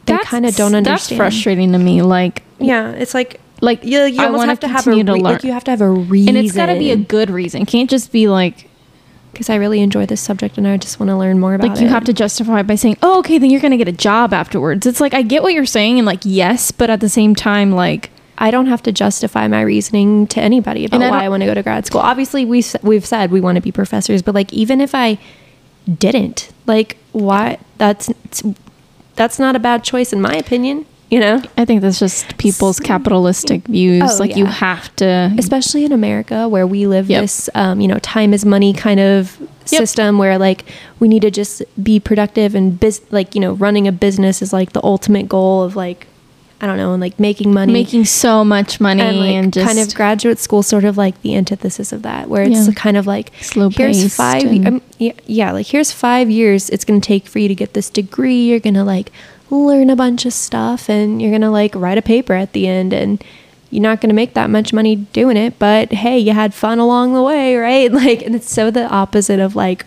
they 0.06 0.18
kind 0.20 0.46
of 0.46 0.56
don't 0.56 0.76
understand. 0.76 0.86
That's 1.00 1.16
frustrating 1.18 1.72
to 1.72 1.78
me. 1.80 2.02
Like, 2.02 2.44
Yeah, 2.60 2.92
it's 2.92 3.14
like 3.14 3.40
like 3.62 3.84
you, 3.86 4.02
you 4.04 4.22
I 4.22 4.26
almost 4.26 4.46
have 4.48 4.60
to 4.62 4.68
have 4.68 4.82
a 4.82 4.84
continue 4.84 5.06
to 5.06 5.14
learn. 5.14 5.22
like 5.24 5.44
you 5.46 5.54
have 5.54 5.64
to 5.66 5.72
have 5.72 5.80
a 5.82 5.90
reason, 5.90 6.36
and 6.36 6.46
it's 6.46 6.54
got 6.56 6.66
to 6.68 6.78
be 6.78 6.92
a 6.92 6.98
good 6.98 7.30
reason. 7.30 7.62
It 7.62 7.68
can't 7.70 7.90
just 7.90 8.12
be 8.12 8.28
like 8.28 8.68
because 9.34 9.50
I 9.50 9.56
really 9.56 9.82
enjoy 9.82 10.06
this 10.06 10.22
subject 10.22 10.58
and 10.58 10.68
I 10.68 10.78
just 10.78 11.00
want 11.00 11.10
to 11.10 11.18
learn 11.18 11.40
more 11.40 11.56
about 11.56 11.66
it. 11.66 11.70
like 11.72 11.80
it. 11.80 11.84
you 11.84 11.90
have 11.90 12.06
to 12.06 12.14
justify 12.14 12.62
it 12.62 12.68
by 12.68 12.76
saying, 12.76 12.98
"Oh, 13.02 13.20
okay, 13.20 13.38
then 13.38 13.50
you're 13.50 13.60
gonna 13.60 13.78
get 13.78 13.88
a 13.90 13.94
job 13.94 14.32
afterwards." 14.32 14.86
It's 14.86 15.02
like 15.02 15.14
I 15.14 15.24
get 15.24 15.44
what 15.44 15.54
you're 15.54 15.66
saying, 15.66 15.98
and 16.00 16.06
like 16.06 16.22
yes, 16.24 16.72
but 16.72 16.90
at 16.90 17.02
the 17.02 17.10
same 17.10 17.36
time, 17.36 17.72
like 17.72 18.12
I 18.38 18.52
don't 18.52 18.68
have 18.68 18.84
to 18.84 18.92
justify 18.92 19.48
my 19.48 19.62
reasoning 19.62 20.28
to 20.28 20.42
anybody 20.42 20.86
about 20.86 21.02
I 21.02 21.10
why 21.10 21.26
I 21.26 21.30
want 21.30 21.42
to 21.42 21.48
go 21.48 21.54
to 21.54 21.64
grad 21.64 21.86
school. 21.86 22.02
Obviously, 22.02 22.46
we 22.46 22.64
we've 22.82 23.06
said 23.06 23.32
we 23.32 23.42
want 23.42 23.56
to 23.56 23.62
be 23.62 23.72
professors, 23.72 24.22
but 24.22 24.36
like 24.36 24.54
even 24.54 24.80
if 24.80 24.96
I 24.96 25.18
didn't, 25.98 26.52
like 26.66 26.98
why 27.12 27.58
that's 27.78 28.10
that's 29.16 29.40
not 29.40 29.56
a 29.56 29.60
bad 29.60 29.84
choice 29.84 30.14
in 30.14 30.22
my 30.22 30.36
opinion. 30.36 30.86
You 31.14 31.20
know, 31.20 31.44
I 31.60 31.64
think 31.66 31.82
that's 31.84 32.00
just 32.00 32.38
people's 32.40 32.80
capitalistic 32.80 33.68
views. 33.68 34.02
Oh, 34.04 34.18
like 34.18 34.36
you 34.36 34.46
have 34.48 34.94
to, 34.96 35.32
especially 35.38 35.86
in 35.86 35.92
America 35.92 36.48
where 36.50 36.66
we 36.66 36.88
live 36.88 37.08
Yep. 37.08 37.22
this 37.22 37.50
um, 37.54 37.80
you 37.82 37.88
know 37.88 38.00
time 38.00 38.34
is 38.34 38.44
money 38.46 38.74
kind 38.74 39.00
of 39.00 39.38
Yep. 39.40 39.80
system 39.80 40.18
where 40.18 40.38
like 40.40 40.66
we 41.00 41.08
need 41.08 41.22
to 41.22 41.30
just 41.32 41.62
be 41.82 42.00
productive 42.00 42.56
and 42.56 42.80
biz- 42.80 43.02
like 43.12 43.36
you 43.36 43.42
know 43.42 43.54
running 43.54 43.88
a 43.88 43.92
business 43.92 44.42
is 44.42 44.52
like 44.52 44.74
the 44.74 44.84
ultimate 44.84 45.30
goal 45.30 45.62
of 45.62 45.76
like 45.76 46.08
I 46.60 46.66
don't 46.66 46.78
know 46.78 46.94
and 46.94 47.00
like 47.02 47.20
making 47.20 47.54
money 47.54 47.72
making 47.74 48.06
so 48.06 48.44
much 48.44 48.82
money 48.82 49.02
and 49.02 49.18
and, 49.20 49.46
like 49.46 49.54
just 49.54 49.68
kind 49.68 49.80
of 49.88 49.94
graduate 49.96 50.40
school 50.40 50.64
sort 50.64 50.84
of 50.84 50.98
like 50.98 51.22
the 51.22 51.36
antithesis 51.36 51.94
of 51.94 52.02
that 52.02 52.28
where 52.28 52.42
it's 52.44 52.68
Yeah. 52.68 52.74
kind 52.74 52.98
of 52.98 53.06
like 53.06 53.32
Slow 53.42 53.70
here's 53.70 54.16
five 54.16 54.44
and- 54.44 54.68
um, 54.68 54.82
yeah, 54.98 55.14
yeah 55.28 55.52
like 55.54 55.68
here's 55.68 55.92
five 55.92 56.30
years 56.30 56.70
it's 56.72 56.84
going 56.86 57.00
to 57.00 57.08
take 57.08 57.28
for 57.28 57.38
you 57.40 57.48
to 57.48 57.56
get 57.56 57.74
this 57.74 57.90
degree 57.92 58.46
you're 58.50 58.60
going 58.60 58.74
to 58.82 58.84
like 58.84 59.12
learn 59.54 59.90
a 59.90 59.96
bunch 59.96 60.26
of 60.26 60.34
stuff 60.34 60.90
and 60.90 61.22
you're 61.22 61.32
going 61.32 61.42
to 61.42 61.50
like 61.50 61.74
write 61.76 61.98
a 61.98 62.02
paper 62.02 62.34
at 62.34 62.54
the 62.54 62.68
end 62.68 62.94
and 62.94 63.24
you're 63.70 63.82
not 63.82 64.02
going 64.02 64.10
to 64.10 64.16
make 64.16 64.34
that 64.34 64.50
much 64.50 64.74
money 64.74 64.96
doing 64.96 65.38
it 65.38 65.58
but 65.60 65.92
hey 65.92 66.18
you 66.18 66.32
had 66.32 66.54
fun 66.54 66.80
along 66.80 67.14
the 67.14 67.22
way 67.22 67.56
right 67.58 67.92
like 67.92 68.22
and 68.22 68.36
it's 68.36 68.52
so 68.52 68.70
the 68.70 68.88
opposite 68.88 69.40
of 69.40 69.56
like 69.56 69.86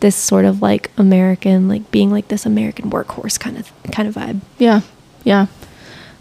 this 0.00 0.16
sort 0.16 0.44
of 0.44 0.60
like 0.60 0.90
american 0.96 1.68
like 1.68 1.88
being 1.90 2.10
like 2.10 2.28
this 2.28 2.44
american 2.44 2.90
workhorse 2.90 3.38
kind 3.38 3.56
of 3.56 3.72
kind 3.92 4.08
of 4.08 4.14
vibe 4.14 4.40
yeah, 4.58 4.80
yeah. 5.24 5.46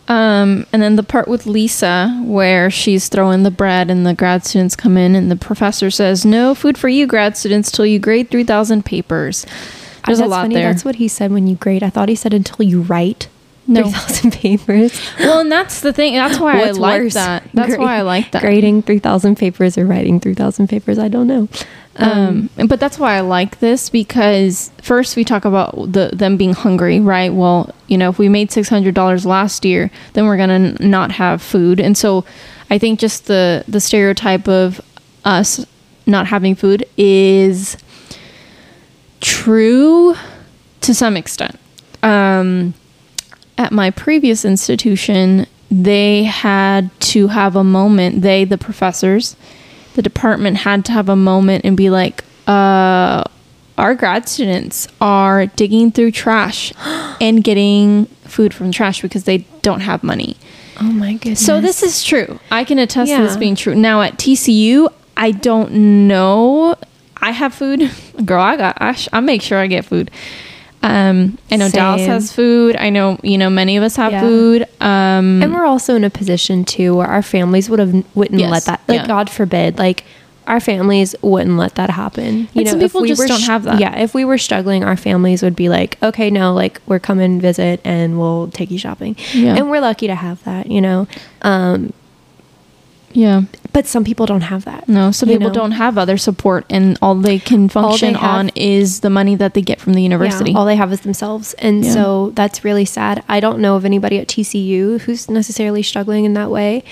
Um, 0.08 0.66
and 0.74 0.82
then 0.82 0.98
the 0.98 1.04
part 1.04 1.28
with 1.28 1.46
Lisa 1.46 2.22
where 2.26 2.70
she's 2.70 3.08
throwing 3.08 3.44
the 3.44 3.52
bread 3.52 3.90
and 3.90 4.06
the 4.06 4.14
grad 4.14 4.44
students 4.46 4.76
come 4.76 4.98
in 4.98 5.16
and 5.16 5.32
the 5.32 5.36
professor 5.36 5.90
says, 5.90 6.26
"No 6.26 6.54
food 6.54 6.78
for 6.78 6.90
you, 6.90 7.08
grad 7.08 7.38
students, 7.38 7.72
till 7.72 7.86
you 7.86 8.00
grade 8.00 8.30
three 8.30 8.44
thousand 8.44 8.84
papers." 8.84 9.46
There's 10.06 10.20
a 10.20 10.24
That's 10.24 10.30
lot 10.32 10.42
funny. 10.44 10.56
there. 10.56 10.72
That's 10.72 10.84
what 10.86 10.96
he 10.96 11.08
said 11.08 11.32
when 11.32 11.48
you 11.48 11.56
grade. 11.56 11.84
I 11.84 11.90
thought 11.90 12.10
he 12.10 12.16
said 12.16 12.34
until 12.34 12.66
you 12.66 12.82
write 12.82 13.28
No. 13.68 13.84
3,000 13.84 14.32
papers. 14.46 15.02
well, 15.20 15.40
and 15.40 15.52
that's 15.52 15.82
the 15.82 15.94
thing. 15.94 16.16
That's 16.16 16.40
why 16.40 16.58
What's 16.60 16.78
I 16.78 16.82
like 16.82 17.02
worse, 17.02 17.14
that. 17.14 17.44
That's 17.54 17.78
why 17.78 17.98
I 17.98 18.02
like 18.02 18.32
that. 18.32 18.42
Grading 18.42 18.84
3,000 18.84 19.36
papers 19.38 19.78
or 19.78 19.86
writing 19.86 20.20
3,000 20.20 20.68
papers. 20.68 20.98
I 20.98 21.08
don't 21.08 21.28
know. 21.28 21.48
um, 21.98 22.50
and- 22.58 22.68
but 22.70 22.80
that's 22.80 22.98
why 22.98 23.16
I 23.16 23.20
like 23.20 23.60
this 23.60 23.90
because 23.90 24.72
first 24.82 25.16
we 25.16 25.24
talk 25.24 25.44
about 25.46 25.92
the 25.92 26.10
them 26.14 26.38
being 26.38 26.54
hungry, 26.54 27.00
right? 27.00 27.32
Well, 27.34 27.70
you 27.88 27.98
know, 27.98 28.10
if 28.10 28.18
we 28.18 28.30
made 28.30 28.50
six 28.52 28.70
hundred 28.70 28.96
dollars 28.96 29.26
last 29.26 29.66
year, 29.66 29.92
then 30.14 30.26
we're 30.26 30.38
gonna 30.38 30.54
n- 30.54 30.78
not 30.80 31.12
have 31.12 31.42
food, 31.42 31.80
and 31.82 31.98
so 31.98 32.24
I 32.70 32.78
think 32.78 32.98
just 33.00 33.28
the 33.28 33.66
the 33.68 33.82
stereotype 33.82 34.48
of 34.48 34.80
us 35.26 35.66
not 36.08 36.28
having 36.28 36.56
food 36.56 36.86
is 36.98 37.76
true 39.22 40.16
to 40.82 40.94
some 40.94 41.16
extent. 41.16 41.58
Um, 42.04 42.74
at 43.58 43.72
my 43.72 43.92
previous 43.92 44.44
institution, 44.44 45.46
they 45.70 46.24
had 46.24 46.90
to 47.02 47.28
have 47.28 47.56
a 47.56 47.64
moment. 47.64 48.22
They, 48.24 48.44
the 48.44 48.58
professors, 48.58 49.36
the 49.94 50.02
department 50.02 50.58
had 50.58 50.84
to 50.86 50.92
have 50.92 51.08
a 51.10 51.16
moment 51.16 51.64
and 51.64 51.78
be 51.78 51.90
like, 51.90 52.24
uh, 52.48 53.24
our 53.78 53.96
grad 53.96 54.28
students 54.28 54.88
are 55.00 55.46
digging 55.46 55.92
through 55.92 56.12
trash 56.12 56.74
and 57.22 57.44
getting 57.44 58.06
food 58.26 58.54
from 58.54 58.72
trash 58.72 59.02
because 59.02 59.24
they 59.26 59.40
don't 59.62 59.82
have 59.82 60.04
money. 60.04 60.36
oh 60.80 60.92
my 60.92 61.14
goodness. 61.14 61.46
So 61.46 61.62
this 61.62 61.84
is 61.84 62.04
true. 62.04 62.40
I 62.50 62.64
can 62.64 62.80
attest 62.80 63.12
to 63.12 63.22
this 63.22 63.38
being 63.38 63.56
true. 63.56 63.76
Now 63.76 64.02
at 64.02 64.18
TCU, 64.18 64.92
I 65.16 65.32
don't 65.32 66.08
know. 66.08 66.76
I 67.22 67.32
have 67.32 67.54
food. 67.54 67.90
Girl, 68.26 68.42
I 68.42 68.58
got 68.58 68.78
I, 68.82 68.94
sh- 68.94 69.10
I 69.14 69.20
make 69.20 69.42
sure 69.42 69.58
I 69.60 69.68
get 69.68 69.86
food. 69.86 70.10
Um, 70.84 71.38
I 71.52 71.58
know 71.58 71.70
Dallas 71.70 72.06
has 72.08 72.34
food. 72.34 72.76
I 72.76 72.90
know 72.90 73.20
you 73.22 73.38
know 73.38 73.50
many 73.52 73.78
of 73.78 73.84
us 73.84 73.96
have 73.98 74.12
Yeah. 74.14 74.22
food. 74.22 74.64
Um, 74.82 75.44
and 75.44 75.54
we're 75.54 75.66
also 75.66 75.96
in 75.96 76.04
a 76.04 76.10
position 76.10 76.66
too 76.66 76.96
where 76.96 77.06
our 77.08 77.22
families 77.22 77.70
would 77.70 77.78
have 77.80 77.94
wouldn't 78.16 78.40
Yes, 78.40 78.50
let 78.52 78.66
that 78.66 78.82
like 78.88 79.02
yeah. 79.02 79.08
god 79.08 79.30
forbid 79.30 79.78
like 79.78 80.04
our 80.48 80.60
families 80.60 81.14
wouldn't 81.22 81.56
let 81.58 81.76
that 81.76 81.92
happen 81.92 82.50
you 82.54 82.62
And 82.62 82.68
some 82.68 82.82
if 82.82 82.92
people 82.92 83.06
just 83.06 83.28
don't 83.28 83.40
sh- 83.40 83.46
have 83.48 83.62
that. 83.66 83.80
yeah 83.80 84.00
if 84.00 84.16
we 84.16 84.26
were 84.26 84.40
struggling 84.40 84.84
our 84.84 84.98
families 84.98 85.44
would 85.44 85.56
be 85.56 85.70
like 85.70 86.02
okay 86.02 86.32
no 86.32 86.52
like 86.56 86.82
we're 86.88 87.00
coming 87.00 87.40
visit 87.40 87.80
and 87.86 88.18
we'll 88.18 88.50
take 88.50 88.72
you 88.72 88.80
shopping 88.80 89.16
Yeah. 89.36 89.56
and 89.56 89.70
we're 89.70 89.82
lucky 89.82 90.08
to 90.08 90.16
have 90.16 90.44
that 90.46 90.66
you 90.66 90.82
know 90.82 91.08
um 91.44 91.94
yeah. 93.14 93.42
but 93.74 93.86
some 93.88 94.04
people 94.04 94.26
don't 94.26 94.42
have 94.42 94.66
that 94.66 94.88
No, 94.90 95.12
some 95.12 95.30
people 95.30 95.48
know? 95.50 95.54
don't 95.54 95.72
have 95.72 95.98
other 95.98 96.18
support, 96.18 96.66
and 96.70 96.98
all 97.02 97.16
they 97.16 97.40
can 97.40 97.70
function 97.70 98.16
have- 98.16 98.30
on 98.30 98.50
is 98.56 99.00
the 99.02 99.10
money 99.10 99.36
that 99.36 99.54
they 99.54 99.62
get 99.62 99.80
from 99.80 99.94
the 99.94 100.02
university. 100.04 100.52
Yeah, 100.52 100.58
all 100.58 100.66
they 100.66 100.76
have 100.76 100.92
is 100.92 101.02
themselves. 101.02 101.54
And 101.56 101.84
Yeah. 101.86 101.92
so 101.92 102.32
that's 102.36 102.64
really 102.64 102.86
sad. 102.86 103.24
I 103.30 103.40
don't 103.40 103.60
know 103.60 103.76
of 103.76 103.86
anybody 103.86 104.18
at 104.20 104.28
TCU 104.28 105.00
who's 105.00 105.30
necessarily 105.30 105.84
struggling 105.84 106.26
in 106.26 106.34
that 106.34 106.50
way. 106.50 106.84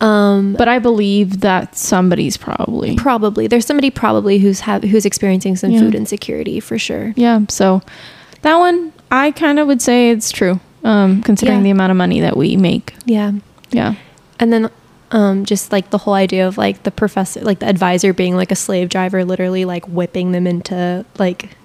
Um, 0.00 0.54
but 0.56 0.66
I 0.66 0.78
believe 0.78 1.40
that 1.40 1.76
somebody's 1.76 2.38
probably 2.38 2.96
probably 2.96 3.46
there's 3.46 3.66
somebody 3.66 3.90
probably 3.90 4.38
who's 4.38 4.60
have 4.60 4.82
who's 4.82 5.04
experiencing 5.04 5.56
some 5.56 5.72
Yeah. 5.72 5.80
food 5.80 5.94
insecurity 5.94 6.58
for 6.58 6.78
sure. 6.78 7.12
yeah. 7.16 7.40
So 7.50 7.82
that 8.42 8.56
one, 8.58 8.92
I 9.10 9.30
kind 9.32 9.58
of 9.58 9.66
would 9.66 9.82
say 9.82 10.08
it's 10.10 10.30
true, 10.30 10.58
um, 10.84 11.20
considering 11.22 11.62
the 11.64 11.70
amount 11.70 11.90
of 11.90 11.98
money 11.98 12.20
that 12.22 12.34
we 12.36 12.56
make. 12.56 12.94
Yeah. 13.04 13.32
Yeah, 13.72 13.94
And 14.38 14.52
then 14.52 14.70
um, 15.12 15.44
just 15.44 15.72
like 15.72 15.90
the 15.90 15.98
whole 15.98 16.14
idea 16.14 16.46
of 16.46 16.56
like 16.58 16.82
the 16.84 16.90
professor, 16.90 17.40
like 17.40 17.58
the 17.58 17.66
advisor 17.68 18.12
being 18.12 18.36
like 18.36 18.50
a 18.52 18.56
slave 18.56 18.88
driver, 18.88 19.24
literally 19.24 19.64
like 19.64 19.86
whipping 19.88 20.32
them 20.32 20.46
into 20.46 21.04
like 21.18 21.56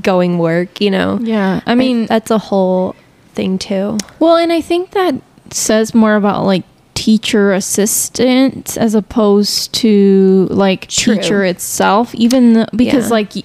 going 0.00 0.38
work, 0.38 0.80
you 0.80 0.90
know? 0.90 1.18
yeah. 1.22 1.60
I 1.66 1.74
mean, 1.74 2.06
that's 2.06 2.30
a 2.30 2.38
whole 2.38 2.96
thing 3.34 3.58
too. 3.58 3.98
Well, 4.18 4.36
and 4.36 4.52
I 4.52 4.60
think 4.60 4.90
that 4.92 5.14
says 5.50 5.94
more 5.94 6.16
about 6.16 6.44
like 6.44 6.64
teacher 6.94 7.52
assistant 7.52 8.76
as 8.78 8.94
opposed 8.94 9.72
to 9.74 10.46
like 10.50 10.86
True. 10.88 11.16
teacher 11.16 11.44
itself, 11.44 12.14
even 12.14 12.66
because 12.74 13.06
Yeah. 13.06 13.10
like 13.10 13.34
y- 13.34 13.42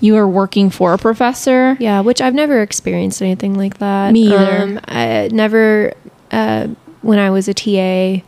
you 0.00 0.16
are 0.16 0.28
working 0.28 0.68
for 0.70 0.92
a 0.92 0.98
professor. 0.98 1.76
Yeah, 1.80 2.00
which 2.00 2.20
I've 2.20 2.34
never 2.34 2.60
experienced 2.60 3.22
anything 3.22 3.54
like 3.54 3.78
that. 3.78 4.12
Me 4.12 4.26
either. 4.32 4.62
Um, 4.62 4.80
I 4.86 5.28
never, 5.32 5.92
uh, 6.30 6.68
when 7.02 7.18
I 7.18 7.30
was 7.30 7.48
a 7.48 7.54
TA 7.54 8.22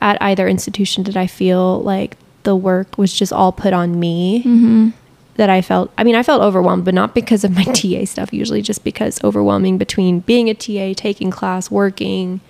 at 0.00 0.20
either 0.22 0.46
institution, 0.48 1.02
did 1.02 1.16
I 1.16 1.26
feel 1.26 1.82
like 1.82 2.16
the 2.44 2.56
work 2.56 2.96
was 2.96 3.12
just 3.12 3.32
all 3.32 3.52
put 3.52 3.72
on 3.72 3.98
me. 4.00 4.40
Mm-hmm. 4.40 4.88
That 5.36 5.50
I 5.50 5.62
felt, 5.62 5.92
I 5.96 6.02
mean, 6.02 6.16
I 6.16 6.24
felt 6.24 6.42
overwhelmed, 6.42 6.84
but 6.84 6.94
not 6.94 7.14
because 7.14 7.44
of 7.44 7.52
my 7.54 7.62
TA 7.78 8.04
stuff, 8.06 8.32
usually 8.32 8.60
just 8.60 8.82
because 8.82 9.22
overwhelming 9.22 9.78
between 9.78 10.18
being 10.20 10.50
a 10.50 10.54
TA, 10.54 10.94
taking 10.96 11.30
class, 11.30 11.70
working, 11.70 12.40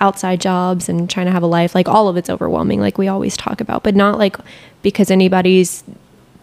outside 0.00 0.40
jobs, 0.40 0.88
and 0.88 1.08
trying 1.08 1.26
to 1.26 1.32
have 1.32 1.44
a 1.44 1.46
life. 1.46 1.76
Like 1.76 1.86
all 1.86 2.08
of 2.08 2.16
it's 2.16 2.28
overwhelming, 2.28 2.80
like 2.80 2.98
we 2.98 3.06
always 3.06 3.36
talk 3.36 3.60
about, 3.60 3.84
but 3.84 3.94
not 3.94 4.18
like 4.18 4.36
because 4.82 5.12
anybody's 5.12 5.84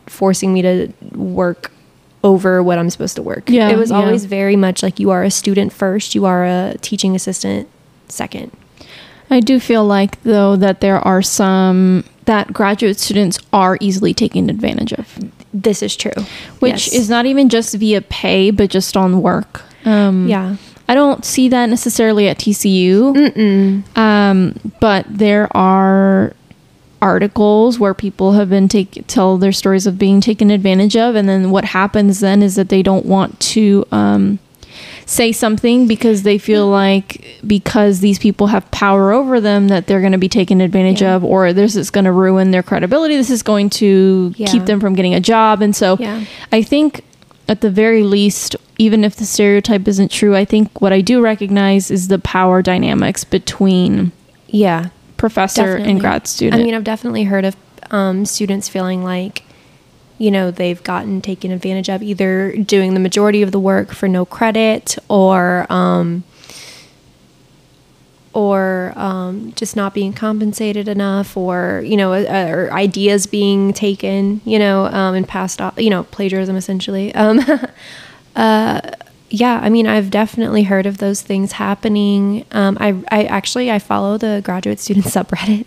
forcing 0.08 0.54
me 0.54 0.62
to 0.62 0.94
work 1.14 1.72
over 2.24 2.64
what 2.64 2.78
I'm 2.78 2.90
supposed 2.90 3.16
to 3.18 3.22
work. 3.22 3.50
Yeah, 3.50 3.70
It 3.70 3.78
was 3.78 3.92
yeah. 3.92 3.98
always 3.98 4.26
very 4.26 4.56
much 4.56 4.82
like 4.82 4.98
you 4.98 5.10
are 5.10 5.24
a 5.24 5.32
student 5.32 5.74
first, 5.74 6.16
you 6.16 6.26
are 6.26 6.46
a 6.46 6.76
teaching 6.80 7.16
assistant 7.16 7.68
second. 8.08 8.52
I 9.30 9.40
do 9.40 9.60
feel 9.60 9.86
like 9.86 10.22
though 10.24 10.56
that 10.56 10.82
there 10.82 11.00
are 11.00 11.22
some 11.22 12.04
that 12.26 12.54
graduate 12.54 13.00
students 13.00 13.40
are 13.54 13.78
easily 13.82 14.14
taken 14.14 14.50
advantage 14.50 14.94
of, 14.94 15.18
This 15.54 15.82
is 15.82 15.96
true. 15.96 16.12
which 16.60 16.88
Yes. 16.88 16.94
is 16.94 17.10
not 17.10 17.26
even 17.26 17.50
just 17.50 17.74
via 17.76 18.02
pay, 18.02 18.52
but 18.52 18.70
just 18.70 18.96
on 18.96 19.22
work. 19.22 19.64
Um, 19.86 20.28
yeah. 20.28 20.56
I 20.88 20.94
don't 20.96 21.24
see 21.26 21.50
that 21.50 21.70
necessarily 21.70 22.28
at 22.28 22.38
TCU. 22.40 23.14
Mm-mm. 23.16 23.98
Um, 23.98 24.54
but 24.80 25.06
there 25.10 25.48
are 25.58 26.34
articles 27.02 27.80
where 27.80 27.94
people 27.94 28.34
have 28.34 28.50
been 28.50 28.68
take 28.68 29.04
tell 29.08 29.38
their 29.38 29.52
stories 29.52 29.88
of 29.88 29.98
being 29.98 30.20
taken 30.22 30.52
advantage 30.52 30.98
of, 30.98 31.16
and 31.16 31.30
then 31.30 31.50
what 31.52 31.64
happens 31.66 32.20
then 32.20 32.42
is 32.44 32.56
that 32.56 32.70
they 32.70 32.84
don't 32.84 33.06
want 33.06 33.40
to 33.40 33.86
um, 33.92 34.38
say 35.10 35.32
something 35.32 35.88
because 35.88 36.22
they 36.22 36.38
feel 36.38 36.68
like 36.68 37.26
because 37.48 38.00
these 38.00 38.20
people 38.20 38.46
have 38.48 38.70
power 38.70 39.12
over 39.12 39.42
them 39.42 39.68
that 39.70 39.88
they're 39.88 40.02
going 40.02 40.12
to 40.12 40.20
be 40.20 40.30
taken 40.30 40.62
advantage 40.62 41.02
Yeah. 41.02 41.16
of, 41.16 41.24
or 41.24 41.52
this 41.52 41.76
is 41.76 41.90
going 41.90 42.06
to 42.06 42.12
ruin 42.12 42.52
their 42.52 42.62
credibility. 42.62 43.16
This 43.18 43.32
is 43.32 43.42
going 43.42 43.72
to 43.72 44.34
Yeah. 44.38 44.48
keep 44.48 44.66
them 44.66 44.80
from 44.80 44.94
getting 44.94 45.16
a 45.16 45.20
job, 45.20 45.62
and 45.64 45.76
so 45.76 45.98
Yeah. 46.00 46.22
I 46.52 46.62
think 46.62 47.02
at 47.48 47.62
the 47.62 47.72
very 47.72 48.04
least, 48.04 48.56
even 48.78 49.04
if 49.04 49.16
the 49.16 49.26
stereotype 49.26 49.88
isn't 49.88 50.12
true, 50.12 50.36
I 50.36 50.46
think 50.46 50.80
what 50.80 50.94
I 50.94 51.02
do 51.02 51.22
recognize 51.22 51.90
is 51.90 52.08
the 52.08 52.20
power 52.20 52.62
dynamics 52.62 53.24
between 53.24 54.12
Yeah. 54.48 54.90
professor 55.18 55.64
Definitely. 55.64 55.92
and 55.92 56.00
grad 56.00 56.28
student. 56.28 56.62
I 56.62 56.64
mean, 56.64 56.76
I've 56.76 56.84
definitely 56.84 57.24
heard 57.24 57.46
of 57.46 57.56
um, 57.90 58.26
students 58.26 58.70
feeling 58.70 59.04
like, 59.04 59.42
you 60.20 60.30
know, 60.30 60.52
they've 60.52 60.84
gotten 60.84 61.22
taken 61.22 61.50
advantage 61.52 61.90
of 61.90 62.04
either 62.04 62.56
doing 62.58 62.94
the 62.94 63.00
majority 63.00 63.42
of 63.42 63.52
the 63.52 63.60
work 63.60 63.92
for 63.92 64.08
no 64.08 64.26
credit 64.26 64.98
or, 65.08 65.66
um, 65.72 66.24
or 68.34 68.94
um, 68.96 69.54
just 69.56 69.76
not 69.76 69.94
being 69.94 70.14
compensated 70.14 70.88
enough, 70.88 71.36
or 71.36 71.82
you 71.86 71.98
know, 71.98 72.14
uh, 72.14 72.48
or 72.50 72.72
ideas 72.72 73.26
being 73.26 73.74
taken, 73.74 74.42
you 74.46 74.60
know, 74.60 74.86
um, 74.86 75.16
and 75.16 75.28
passed 75.28 75.60
off, 75.60 75.74
you 75.78 75.90
know, 75.90 76.04
plagiarism 76.04 76.56
essentially. 76.56 77.14
Um, 77.16 77.40
uh, 78.36 78.82
yeah, 79.30 79.60
I 79.62 79.70
mean, 79.70 79.88
I've 79.88 80.10
definitely 80.10 80.64
heard 80.64 80.86
of 80.86 80.98
those 80.98 81.22
things 81.22 81.54
happening. 81.54 82.46
Um, 82.52 82.78
I, 82.80 83.02
I 83.12 83.24
actually 83.26 83.72
I 83.72 83.80
follow 83.80 84.18
the 84.18 84.42
graduate 84.44 84.80
student 84.80 85.06
subreddit, 85.08 85.66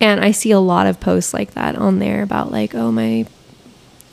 and 0.00 0.24
I 0.24 0.30
see 0.30 0.50
a 0.50 0.60
lot 0.60 0.86
of 0.86 1.00
posts 1.00 1.34
like 1.34 1.52
that 1.52 1.76
on 1.76 1.98
there 1.98 2.22
about 2.22 2.50
like, 2.50 2.74
oh 2.74 2.92
my, 2.92 3.26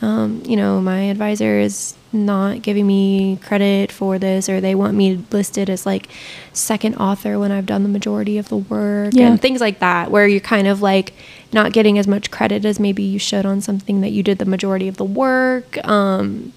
um, 0.01 0.41
you 0.45 0.55
know, 0.57 0.81
my 0.81 1.01
advisor 1.03 1.59
is 1.59 1.95
not 2.13 2.61
giving 2.61 2.85
me 2.87 3.37
credit 3.43 3.91
for 3.91 4.17
this, 4.19 4.49
or 4.49 4.59
they 4.59 4.75
want 4.75 4.95
me 4.95 5.23
listed 5.31 5.69
as 5.69 5.85
like 5.85 6.07
second 6.53 6.95
author 6.95 7.39
when 7.39 7.51
I've 7.51 7.65
done 7.65 7.83
the 7.83 7.89
majority 7.89 8.37
of 8.37 8.49
the 8.49 8.57
work, 8.57 9.13
Yeah. 9.13 9.27
and 9.29 9.41
things 9.41 9.61
like 9.61 9.79
that, 9.79 10.11
where 10.11 10.27
you're 10.27 10.39
kind 10.41 10.67
of 10.67 10.81
like 10.81 11.13
not 11.53 11.71
getting 11.71 11.97
as 11.97 12.07
much 12.07 12.31
credit 12.31 12.65
as 12.65 12.79
maybe 12.79 13.03
you 13.03 13.19
should 13.19 13.45
on 13.45 13.61
something 13.61 14.01
that 14.01 14.09
you 14.09 14.23
did 14.23 14.39
the 14.39 14.45
majority 14.45 14.87
of 14.87 14.97
the 14.97 15.05
work. 15.05 15.77
Um, 15.87 16.51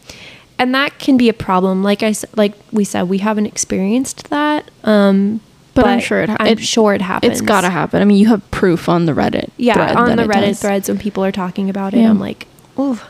and 0.59 0.75
that 0.75 0.99
can 0.99 1.17
be 1.17 1.29
a 1.29 1.33
problem. 1.35 1.83
Like 1.83 2.03
I 2.03 2.15
like 2.37 2.55
we 2.73 2.85
said, 2.85 3.09
we 3.09 3.19
haven't 3.19 3.47
experienced 3.47 4.31
that. 4.31 4.71
Um, 4.85 5.41
But 5.75 5.87
I'm 5.87 6.01
sure 6.01 6.23
it 6.23 6.29
ha- 6.31 6.37
I'm 6.41 6.47
it- 6.59 6.61
sure 6.61 6.95
it 6.95 7.03
happens. 7.03 7.33
it's 7.33 7.41
got 7.41 7.63
to 7.63 7.71
happen. 7.71 8.01
I 8.01 8.05
mean, 8.05 8.17
you 8.19 8.29
have 8.29 8.49
proof 8.53 8.89
on 8.89 9.07
the 9.07 9.13
Reddit. 9.13 9.51
Yeah, 9.57 9.95
on 9.95 10.17
the 10.17 10.23
it 10.25 10.29
Reddit 10.31 10.41
does. 10.47 10.61
threads 10.61 10.89
when 10.89 10.99
people 10.99 11.25
are 11.25 11.33
talking 11.33 11.69
about 11.69 11.93
it, 11.95 11.99
Yeah. 12.01 12.11
I'm 12.11 12.21
like, 12.21 12.47
oh, 12.79 13.05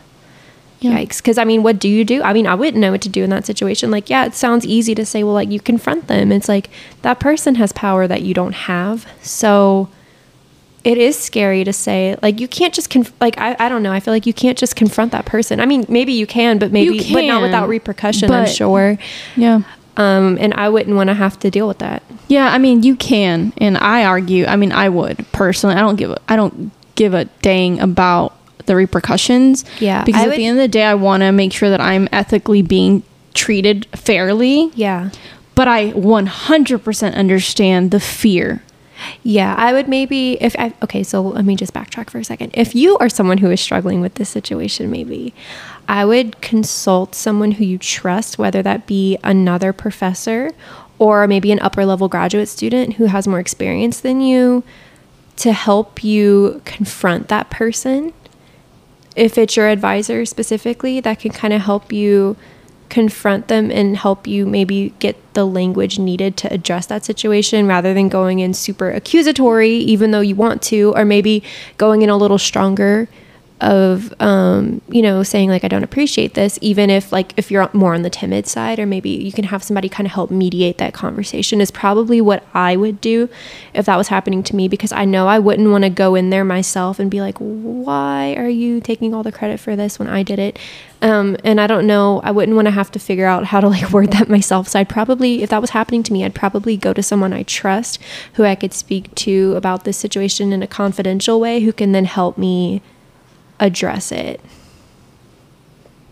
Yeah. 0.85 0.99
yikes. 0.99 1.19
Because 1.19 1.39
I 1.39 1.45
mean, 1.45 1.63
what 1.63 1.79
do 1.79 1.89
you 1.89 2.05
do? 2.05 2.23
I 2.23 2.33
mean, 2.33 2.47
I 2.47 2.55
wouldn't 2.55 2.81
know 2.81 2.93
what 2.93 3.03
to 3.03 3.09
do 3.09 3.25
in 3.25 3.31
that 3.31 3.47
situation. 3.47 3.91
Like, 3.91 4.11
yeah, 4.11 4.27
it 4.27 4.35
sounds 4.35 4.67
easy 4.67 4.95
to 4.95 5.05
say, 5.07 5.25
well, 5.25 5.35
like 5.35 5.51
you 5.51 5.61
confront 5.61 6.09
them. 6.09 6.31
It's 6.31 6.49
like 6.49 6.69
that 7.03 7.21
person 7.21 7.55
has 7.57 7.73
power 7.73 8.07
that 8.07 8.23
you 8.23 8.35
don't 8.35 8.53
have. 8.55 9.07
So 9.23 9.89
it 10.85 10.99
is 10.99 11.19
scary 11.19 11.65
to 11.65 11.73
say, 11.73 12.17
like, 12.23 12.41
you 12.41 12.47
can't 12.47 12.75
just 12.75 12.91
conf- 12.91 13.15
like 13.21 13.39
I, 13.39 13.57
I 13.59 13.69
don't 13.69 13.83
know. 13.83 13.93
I 13.93 14.01
feel 14.01 14.13
like 14.13 14.27
you 14.27 14.35
can't 14.35 14.59
just 14.59 14.77
confront 14.77 15.13
that 15.13 15.25
person. 15.25 15.59
I 15.61 15.67
mean, 15.67 15.87
maybe 15.89 16.13
you 16.13 16.27
can, 16.27 16.59
but 16.59 16.71
maybe 16.73 16.99
You 16.99 17.15
but 17.15 17.25
not 17.25 17.41
without 17.41 17.63
can, 17.63 17.71
repercussion. 17.71 18.31
I'm 18.31 18.47
sure. 18.47 18.99
Yeah. 19.37 19.63
Um, 19.97 20.37
and 20.41 20.53
I 20.55 20.69
wouldn't 20.69 20.97
want 20.97 21.09
to 21.09 21.15
have 21.15 21.39
to 21.41 21.51
deal 21.51 21.69
with 21.69 21.79
that. 21.79 22.03
Yeah, 22.29 22.49
I 22.53 22.59
mean, 22.59 22.83
you 22.83 22.97
can, 22.97 23.53
and 23.59 23.79
I 23.79 24.05
argue. 24.05 24.45
I 24.45 24.57
mean, 24.57 24.73
I 24.73 24.89
would 24.89 25.25
personally. 25.33 25.77
I 25.77 25.81
don't 25.81 25.97
give. 25.97 26.11
A, 26.11 26.21
I 26.29 26.37
don't 26.37 26.73
give 26.97 27.15
a 27.15 27.27
dang 27.43 27.81
about 27.81 28.37
the 28.67 28.77
repercussions. 28.77 29.65
Yeah, 29.81 30.05
because 30.05 30.21
I 30.21 30.25
at 30.25 30.29
would- 30.31 30.39
the 30.39 30.47
end 30.47 30.59
of 30.59 30.63
the 30.63 30.69
day, 30.69 30.85
I 30.85 30.95
want 30.95 31.23
to 31.23 31.33
make 31.33 31.53
sure 31.53 31.71
that 31.71 31.81
I'm 31.81 32.09
ethically 32.13 32.63
being 32.63 33.03
treated 33.35 33.87
fairly. 33.95 34.71
Yeah. 34.75 35.11
But 35.55 35.69
I 35.69 35.91
100% 35.93 37.15
understand 37.15 37.91
the 37.91 38.01
fear. 38.01 38.63
Yeah, 39.23 39.55
I 39.59 39.73
would 39.73 39.89
maybe 39.89 40.39
if 40.41 40.55
I 40.59 40.73
okay, 40.83 41.03
so 41.03 41.21
let 41.21 41.45
me 41.45 41.57
just 41.57 41.75
backtrack 41.75 42.11
for 42.11 42.19
a 42.19 42.25
second. 42.25 42.53
If 42.55 42.75
you 42.75 42.97
are 42.99 43.09
someone 43.09 43.39
who 43.39 43.51
is 43.51 43.61
struggling 43.61 44.01
with 44.01 44.15
this 44.15 44.29
situation, 44.31 44.91
maybe 44.91 45.35
I 45.89 46.05
would 46.05 46.41
consult 46.41 47.15
someone 47.15 47.53
who 47.53 47.65
you 47.65 47.77
trust, 47.77 48.39
whether 48.39 48.63
that 48.63 48.87
be 48.87 49.19
another 49.25 49.73
professor 49.73 50.53
or 50.99 51.27
maybe 51.27 51.51
an 51.53 51.59
upper 51.61 51.85
level 51.85 52.09
graduate 52.09 52.49
student 52.49 52.95
who 52.95 53.07
has 53.07 53.27
more 53.29 53.41
experience 53.41 54.01
than 54.01 54.21
you 54.21 54.63
to 55.37 55.53
help 55.53 56.03
you 56.05 56.63
confront 56.65 57.29
that 57.29 57.51
person. 57.51 58.13
If 59.17 59.39
it's 59.39 59.57
your 59.57 59.69
advisor 59.69 60.25
specifically, 60.25 61.01
that 61.01 61.21
can 61.21 61.33
kind 61.33 61.55
of 61.55 61.63
help 61.63 61.93
you 61.93 62.37
confront 62.89 63.49
them 63.49 63.71
and 63.71 63.97
help 63.97 64.27
you 64.27 64.47
maybe 64.47 64.95
get 64.99 65.17
the 65.35 65.45
language 65.45 65.99
needed 65.99 66.37
to 66.37 66.53
address 66.53 66.87
that 66.87 67.05
situation 67.05 67.67
rather 67.67 67.93
than 67.95 68.09
going 68.09 68.39
in 68.39 68.55
super 68.55 68.91
accusatory 68.91 69.73
even 69.73 70.11
though 70.13 70.21
you 70.21 70.35
want 70.37 70.63
to 70.63 70.93
or 70.95 71.05
maybe 71.05 71.43
going 71.77 72.03
in 72.03 72.11
a 72.11 72.17
little 72.17 72.39
stronger 72.39 73.09
of 73.65 74.13
um, 74.21 74.83
you 74.89 75.03
know 75.03 75.23
saying 75.23 75.49
like 75.49 75.65
I 75.65 75.69
don't 75.69 75.83
appreciate 75.83 76.35
this, 76.35 76.59
even 76.61 76.91
if 76.91 77.11
like 77.11 77.33
if 77.37 77.51
you're 77.51 77.69
more 77.73 77.95
on 77.95 78.03
the 78.03 78.11
timid 78.11 78.47
side, 78.47 78.79
or 78.79 78.87
maybe 78.87 79.11
you 79.11 79.33
can 79.33 79.45
have 79.45 79.63
somebody 79.63 79.89
kind 79.89 80.07
of 80.07 80.13
help 80.13 80.31
mediate 80.31 80.79
that 80.79 80.93
conversation 80.93 81.61
is 81.61 81.71
probably 81.71 82.21
what 82.21 82.47
I 82.53 82.77
would 82.77 83.01
do 83.01 83.29
if 83.73 83.87
that 83.87 83.97
was 83.97 84.09
happening 84.09 84.43
to 84.45 84.57
me 84.57 84.69
because 84.69 84.93
I 84.93 85.05
know 85.05 85.27
I 85.27 85.39
wouldn't 85.39 85.71
want 85.71 85.85
to 85.85 85.91
go 85.91 86.15
in 86.15 86.31
there 86.31 86.45
myself 86.45 86.99
and 86.99 87.11
be 87.11 87.21
like, 87.21 87.39
why 87.39 88.35
are 88.37 88.49
you 88.49 88.81
taking 88.81 89.15
all 89.15 89.23
the 89.23 89.33
credit 89.33 89.59
for 89.59 89.75
this 89.75 89.99
when 89.99 90.09
I 90.09 90.23
did 90.23 90.39
it? 90.39 90.59
Um, 91.03 91.37
and 91.45 91.61
I 91.61 91.67
don't 91.67 91.87
know, 91.87 92.21
I 92.23 92.31
wouldn't 92.31 92.57
want 92.57 92.67
to 92.67 92.73
have 92.73 92.91
to 92.93 92.99
figure 92.99 93.27
out 93.27 93.47
how 93.47 93.61
to 93.61 93.69
like 93.69 93.91
word 93.93 94.13
that 94.13 94.29
myself. 94.29 94.69
So 94.69 94.79
I'd 94.79 94.89
probably, 94.89 95.43
if 95.43 95.51
that 95.51 95.61
was 95.61 95.71
happening 95.71 96.03
to 96.05 96.13
me, 96.13 96.25
I'd 96.25 96.35
probably 96.35 96.77
go 96.77 96.93
to 96.93 97.03
someone 97.03 97.33
I 97.33 97.43
trust 97.43 97.99
who 98.35 98.45
I 98.45 98.55
could 98.55 98.73
speak 98.73 99.15
to 99.17 99.55
about 99.57 99.85
this 99.85 99.97
situation 99.97 100.53
in 100.53 100.63
a 100.63 100.67
confidential 100.67 101.41
way 101.41 101.61
who 101.61 101.73
can 101.73 101.93
then 101.93 102.05
help 102.05 102.39
me 102.39 102.83
address 103.61 104.13
it. 104.13 104.41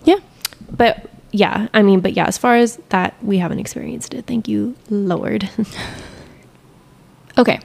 Yeah. 0.05 0.19
But 0.71 1.11
yeah, 1.31 1.69
I 1.73 1.83
mean, 1.83 2.01
but 2.01 2.15
yeah, 2.15 2.27
as 2.27 2.39
far 2.39 2.57
as 2.57 2.77
that, 2.91 3.15
we 3.23 3.39
haven't 3.39 3.59
experienced 3.59 4.15
it. 4.15 4.27
Thank 4.27 4.49
you, 4.49 4.77
Lord. 4.91 5.49
Okay. 7.39 7.61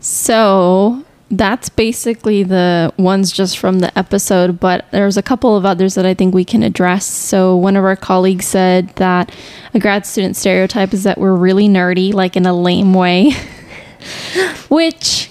So 0.00 1.04
that's 1.30 1.68
basically 1.68 2.42
the 2.42 2.92
ones 2.96 3.32
just 3.32 3.58
from 3.58 3.80
the 3.80 3.96
episode, 3.98 4.60
but 4.60 4.84
there's 4.92 5.16
a 5.16 5.22
couple 5.22 5.56
of 5.56 5.64
others 5.64 5.94
that 5.94 6.06
I 6.06 6.14
think 6.14 6.34
we 6.34 6.44
can 6.44 6.62
address. 6.62 7.06
So, 7.06 7.56
one 7.56 7.76
of 7.76 7.84
our 7.84 7.96
colleagues 7.96 8.46
said 8.46 8.90
that 8.96 9.34
a 9.72 9.78
grad 9.80 10.06
student 10.06 10.36
stereotype 10.36 10.92
is 10.92 11.02
that 11.04 11.18
we're 11.18 11.34
really 11.34 11.68
nerdy, 11.68 12.12
like 12.12 12.36
in 12.36 12.46
a 12.46 12.54
lame 12.54 12.94
way, 12.94 13.32
which 14.68 15.30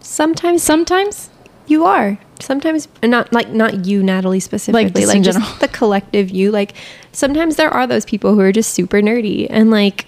sometimes, 0.00 0.62
sometimes 0.62 1.30
you 1.66 1.84
are. 1.84 2.18
Sometimes, 2.42 2.88
not 3.02 3.32
like 3.32 3.48
not 3.48 3.86
you, 3.86 4.02
Nataly, 4.02 4.42
specifically, 4.42 4.84
Like, 4.84 4.94
just 4.94 5.08
like 5.08 5.22
just 5.22 5.60
the 5.60 5.68
collective 5.68 6.30
you. 6.30 6.50
Like 6.50 6.74
sometimes 7.12 7.56
there 7.56 7.70
are 7.70 7.86
those 7.86 8.04
people 8.04 8.34
who 8.34 8.40
are 8.40 8.52
just 8.52 8.74
super 8.74 8.98
nerdy 9.00 9.46
and 9.48 9.70
like 9.70 10.06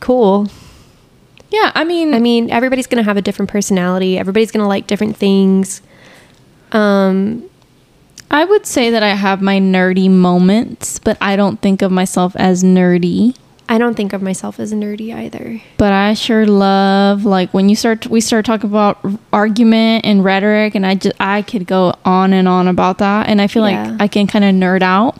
cool. 0.00 0.48
yeah, 1.50 1.72
I 1.74 1.84
mean, 1.84 2.14
I 2.14 2.18
mean, 2.18 2.50
everybody's 2.50 2.86
gonna 2.86 3.02
have 3.02 3.16
a 3.16 3.22
different 3.22 3.50
personality. 3.50 4.18
Everybody's 4.18 4.50
gonna 4.50 4.68
like 4.68 4.86
different 4.86 5.16
things. 5.16 5.82
Um, 6.72 7.48
I 8.30 8.44
would 8.44 8.64
say 8.64 8.90
that 8.90 9.02
I 9.02 9.14
have 9.14 9.42
my 9.42 9.58
nerdy 9.58 10.08
moments, 10.08 10.98
but 11.00 11.18
I 11.20 11.34
don't 11.34 11.60
think 11.60 11.82
of 11.82 11.90
myself 11.90 12.36
as 12.36 12.62
nerdy. 12.62 13.34
I 13.70 13.78
don't 13.78 13.94
think 13.94 14.12
of 14.12 14.20
myself 14.20 14.58
as 14.58 14.72
nerdy 14.72 15.14
either. 15.14 15.62
But 15.76 15.92
I 15.92 16.14
sure 16.14 16.44
love 16.44 17.24
like 17.24 17.54
when 17.54 17.68
you 17.68 17.76
start 17.76 18.06
we 18.08 18.20
start 18.20 18.44
talking 18.44 18.68
about 18.68 18.98
argument 19.32 20.04
and 20.04 20.24
rhetoric 20.24 20.74
and 20.74 20.84
I 20.84 20.96
just 20.96 21.14
I 21.20 21.42
could 21.42 21.66
go 21.68 21.94
on 22.04 22.32
and 22.32 22.48
on 22.48 22.66
about 22.66 22.98
that 22.98 23.28
and 23.28 23.40
I 23.40 23.46
feel 23.46 23.66
Yeah. 23.68 23.92
like 23.92 24.00
I 24.02 24.08
can 24.08 24.26
kind 24.26 24.44
of 24.44 24.54
nerd 24.56 24.82
out. 24.82 25.16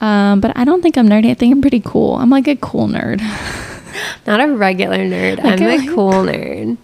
Um, 0.00 0.40
but 0.40 0.56
I 0.56 0.64
don't 0.64 0.80
think 0.80 0.96
I'm 0.96 1.08
nerdy. 1.08 1.30
I 1.30 1.34
think 1.34 1.52
I'm 1.52 1.60
pretty 1.60 1.80
cool. 1.80 2.14
I'm 2.14 2.30
like 2.30 2.48
a 2.48 2.56
cool 2.56 2.88
nerd. 2.88 3.20
Not 4.26 4.40
a 4.40 4.46
regular 4.54 4.98
nerd. 4.98 5.42
Like 5.44 5.60
I'm 5.60 5.66
a- 5.66 5.90
a 5.90 5.94
cool 5.94 6.12
nerd. 6.12 6.78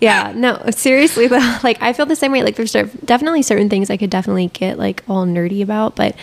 Yeah, 0.00 0.32
no, 0.36 0.62
seriously 0.70 1.26
though, 1.34 1.56
like 1.64 1.82
I 1.82 1.92
feel 1.92 2.06
the 2.06 2.14
same 2.16 2.30
way. 2.30 2.42
Like 2.44 2.54
there's 2.56 2.72
definitely 2.72 3.42
certain 3.42 3.68
things 3.68 3.90
I 3.90 3.96
could 3.96 4.10
definitely 4.10 4.48
get 4.48 4.78
like 4.78 5.02
all 5.08 5.26
nerdy 5.26 5.62
about, 5.62 5.96
but 5.96 6.14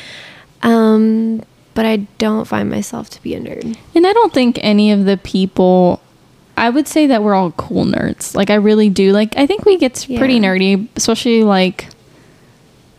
um 0.63 1.41
but 1.79 1.85
I 1.85 1.95
don't 2.17 2.43
find 2.43 2.69
myself 2.69 3.09
to 3.11 3.23
be 3.23 3.35
a 3.35 3.39
nerd. 3.39 3.77
And 3.95 4.05
I 4.05 4.11
don't 4.11 4.33
think 4.33 4.59
any 4.61 4.91
of 4.91 5.05
the 5.05 5.15
people 5.15 6.01
I 6.57 6.69
would 6.69 6.89
say 6.89 7.07
that 7.07 7.23
we're 7.23 7.33
all 7.33 7.51
cool 7.51 7.85
nerds. 7.85 8.35
Like 8.35 8.49
I 8.49 8.55
really 8.55 8.89
do. 8.89 9.13
Like 9.13 9.37
I 9.37 9.45
think 9.45 9.63
we 9.63 9.77
get 9.77 10.05
pretty 10.17 10.41
nerdy, 10.41 10.89
especially 10.97 11.45
like 11.45 11.87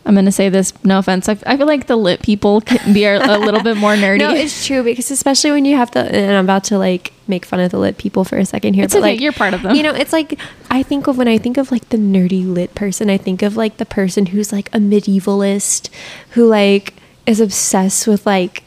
I'm 0.07 0.15
gonna 0.15 0.33
say 0.33 0.49
this. 0.49 0.73
No 0.83 0.99
offense. 0.99 1.29
I, 1.29 1.37
I 1.45 1.59
feel 1.59 1.67
like 1.67 1.89
the 1.89 1.97
lit 1.97 2.23
people 2.23 2.63
can 2.63 2.95
be 2.95 3.05
a, 3.05 3.19
a 3.19 3.37
little 3.37 3.63
bit 3.63 3.77
more 3.77 3.93
nerdy. 3.97 4.21
No, 4.21 4.31
it's 4.31 4.67
true 4.67 4.83
because 4.83 5.11
especially 5.11 5.51
when 5.51 5.67
you 5.67 5.77
have 5.77 5.91
to 5.91 5.99
and 6.01 6.35
I'm 6.35 6.47
about 6.47 6.65
to 6.65 6.79
like 6.79 7.13
make 7.29 7.45
fun 7.45 7.61
of 7.61 7.71
the 7.73 7.79
lit 7.79 7.99
people 7.99 8.25
for 8.25 8.39
a 8.39 8.47
second 8.47 8.73
here. 8.73 8.85
It's 8.85 8.95
but 8.95 9.01
okay, 9.01 9.11
like 9.11 9.21
you're 9.21 9.33
part 9.33 9.53
of 9.53 9.61
them. 9.61 9.77
You 9.77 9.83
know, 9.83 9.95
it's 9.95 10.15
like 10.15 10.41
I 10.71 10.83
think 10.83 11.07
of 11.07 11.19
when 11.19 11.29
I 11.29 11.37
think 11.37 11.59
of 11.59 11.71
like 11.71 11.91
the 11.91 11.99
nerdy 11.99 12.51
lit 12.51 12.75
person, 12.75 13.11
I 13.11 13.19
think 13.19 13.43
of 13.43 13.59
like 13.59 13.77
the 13.77 13.85
person 13.85 14.25
who's 14.25 14.55
like 14.55 14.75
a 14.75 14.79
medievalist 14.79 15.91
who 16.31 16.47
like 16.47 16.95
is 17.27 17.41
obsessed 17.41 18.07
with 18.07 18.25
like 18.25 18.63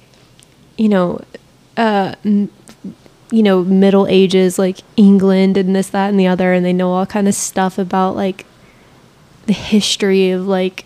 you 0.77 0.89
know, 0.89 1.21
uh 1.77 2.13
m- 2.25 2.49
you 3.31 3.41
know, 3.41 3.63
Middle 3.63 4.05
Ages 4.07 4.59
like 4.59 4.79
England 4.95 5.57
and 5.57 5.75
this 5.75 5.89
that 5.89 6.09
and 6.09 6.19
the 6.19 6.27
other 6.27 6.53
and 6.53 6.63
they 6.65 6.73
know 6.73 6.91
all 6.91 7.05
kind 7.05 7.27
of 7.27 7.33
stuff 7.33 7.77
about 7.79 8.15
like 8.15 8.45
the 9.47 9.53
history 9.53 10.29
of 10.31 10.47
like 10.47 10.85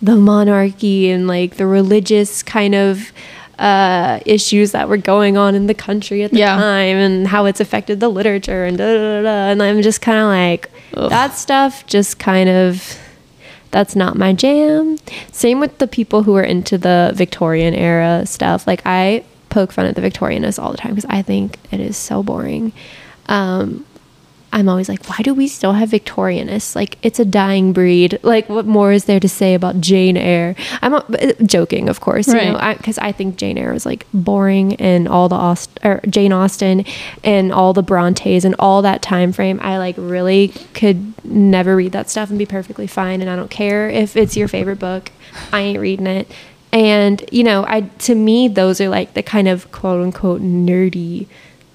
the 0.00 0.14
monarchy 0.16 1.10
and 1.10 1.26
like 1.26 1.56
the 1.56 1.66
religious 1.66 2.42
kind 2.42 2.74
of 2.74 3.10
uh, 3.58 4.20
issues 4.26 4.72
that 4.72 4.88
were 4.88 4.96
going 4.98 5.36
on 5.36 5.54
in 5.54 5.66
the 5.66 5.74
country 5.74 6.22
at 6.22 6.30
the 6.30 6.38
Yeah. 6.38 6.56
time 6.56 6.96
and 6.98 7.26
how 7.26 7.46
it's 7.46 7.58
affected 7.60 7.98
the 8.00 8.08
literature 8.10 8.64
and 8.64 8.76
da 8.78 8.84
da 8.84 8.98
da. 8.98 9.22
da. 9.22 9.50
And 9.50 9.62
I'm 9.62 9.80
just 9.82 10.00
kind 10.02 10.18
of 10.18 10.26
like 10.26 10.70
Ugh. 10.94 11.08
that 11.10 11.34
stuff. 11.34 11.84
Just 11.86 12.18
kind 12.18 12.48
of 12.50 12.98
that's 13.76 13.94
not 13.94 14.16
my 14.16 14.32
jam. 14.32 14.96
Same 15.32 15.60
with 15.60 15.76
the 15.76 15.86
people 15.86 16.22
who 16.22 16.34
are 16.34 16.42
into 16.42 16.78
the 16.78 17.12
Victorian 17.14 17.74
era 17.74 18.24
stuff. 18.24 18.66
Like 18.66 18.80
I 18.86 19.22
poke 19.50 19.70
fun 19.70 19.84
at 19.84 19.94
the 19.94 20.00
Victorianists 20.00 20.58
all 20.58 20.70
the 20.70 20.78
time 20.78 20.94
because 20.94 21.04
I 21.10 21.20
think 21.20 21.58
it 21.70 21.78
is 21.78 21.94
so 21.94 22.22
boring. 22.22 22.72
Um, 23.26 23.84
I'm 24.52 24.68
always 24.68 24.88
like, 24.88 25.04
why 25.06 25.18
do 25.22 25.34
we 25.34 25.48
still 25.48 25.74
have 25.74 25.90
Victorianists? 25.90 26.74
Like, 26.74 26.96
it's 27.02 27.18
a 27.20 27.24
dying 27.26 27.72
breed. 27.74 28.18
Like, 28.22 28.48
what 28.48 28.64
more 28.64 28.92
is 28.92 29.04
there 29.04 29.20
to 29.20 29.28
say 29.28 29.54
about 29.54 29.80
Jane 29.82 30.16
Eyre? 30.16 30.54
I'm 30.80 30.94
uh, 30.94 31.02
joking, 31.44 31.88
of 31.88 32.00
course, 32.00 32.28
you 32.28 32.34
Right. 32.34 32.52
know, 32.52 32.74
because 32.76 32.96
I, 32.98 33.12
think 33.12 33.36
Jane 33.36 33.58
Eyre 33.58 33.72
was 33.72 33.84
like 33.84 34.06
boring, 34.14 34.74
and 34.76 35.08
all 35.08 35.28
the 35.28 35.34
Aust- 35.36 35.78
or 35.84 36.00
Jane 36.08 36.32
Austen 36.32 36.84
and 37.22 37.52
all 37.52 37.72
the 37.74 37.82
Brontes 37.82 38.44
and 38.44 38.54
all 38.58 38.80
that 38.82 39.02
time 39.02 39.32
frame. 39.32 39.58
I 39.62 39.78
like 39.78 39.96
really 39.98 40.48
could 40.72 41.12
never 41.24 41.76
read 41.76 41.92
that 41.92 42.08
stuff 42.08 42.30
and 42.30 42.38
be 42.38 42.46
perfectly 42.46 42.86
fine, 42.86 43.20
and 43.20 43.28
I 43.28 43.36
don't 43.36 43.50
care 43.50 43.90
if 43.90 44.16
it's 44.16 44.36
your 44.36 44.48
favorite 44.48 44.78
book. 44.78 45.10
I 45.52 45.60
ain't 45.60 45.80
reading 45.80 46.06
it. 46.06 46.30
And 46.72 47.22
you 47.30 47.42
know, 47.44 47.64
I 47.66 47.82
to 48.00 48.14
me 48.14 48.48
those 48.48 48.80
are 48.80 48.88
like 48.88 49.14
the 49.14 49.22
kind 49.22 49.48
of 49.48 49.70
quote 49.72 50.02
unquote 50.02 50.40
nerdy 50.42 51.26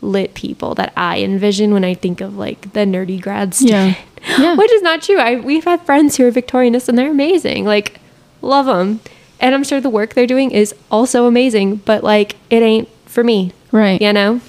lit 0.01 0.33
people 0.33 0.73
that 0.75 0.91
I 0.97 1.19
envision 1.19 1.73
when 1.73 1.83
I 1.83 1.93
think 1.93 2.21
of 2.21 2.35
like 2.37 2.73
the 2.73 2.81
nerdy 2.81 3.21
grad 3.21 3.53
student. 3.53 3.97
Yeah. 3.97 4.01
Yeah. 4.37 4.55
Which 4.55 4.71
is 4.71 4.83
not 4.83 5.01
true. 5.01 5.17
I 5.17 5.37
we've 5.39 5.63
had 5.63 5.81
friends 5.81 6.15
who 6.15 6.27
are 6.27 6.31
Victorianists 6.31 6.87
and 6.87 6.95
they're 6.95 7.09
amazing. 7.09 7.65
Like 7.65 7.99
love 8.43 8.67
them. 8.67 8.99
And 9.39 9.55
I'm 9.55 9.63
sure 9.63 9.81
the 9.81 9.89
work 9.89 10.13
they're 10.13 10.27
doing 10.27 10.51
is 10.51 10.75
also 10.91 11.25
amazing, 11.25 11.77
but 11.77 12.03
like 12.03 12.35
it 12.51 12.61
ain't 12.61 12.87
for 13.07 13.23
me. 13.23 13.51
right. 13.71 13.99
You 13.99 14.13
know? 14.13 14.39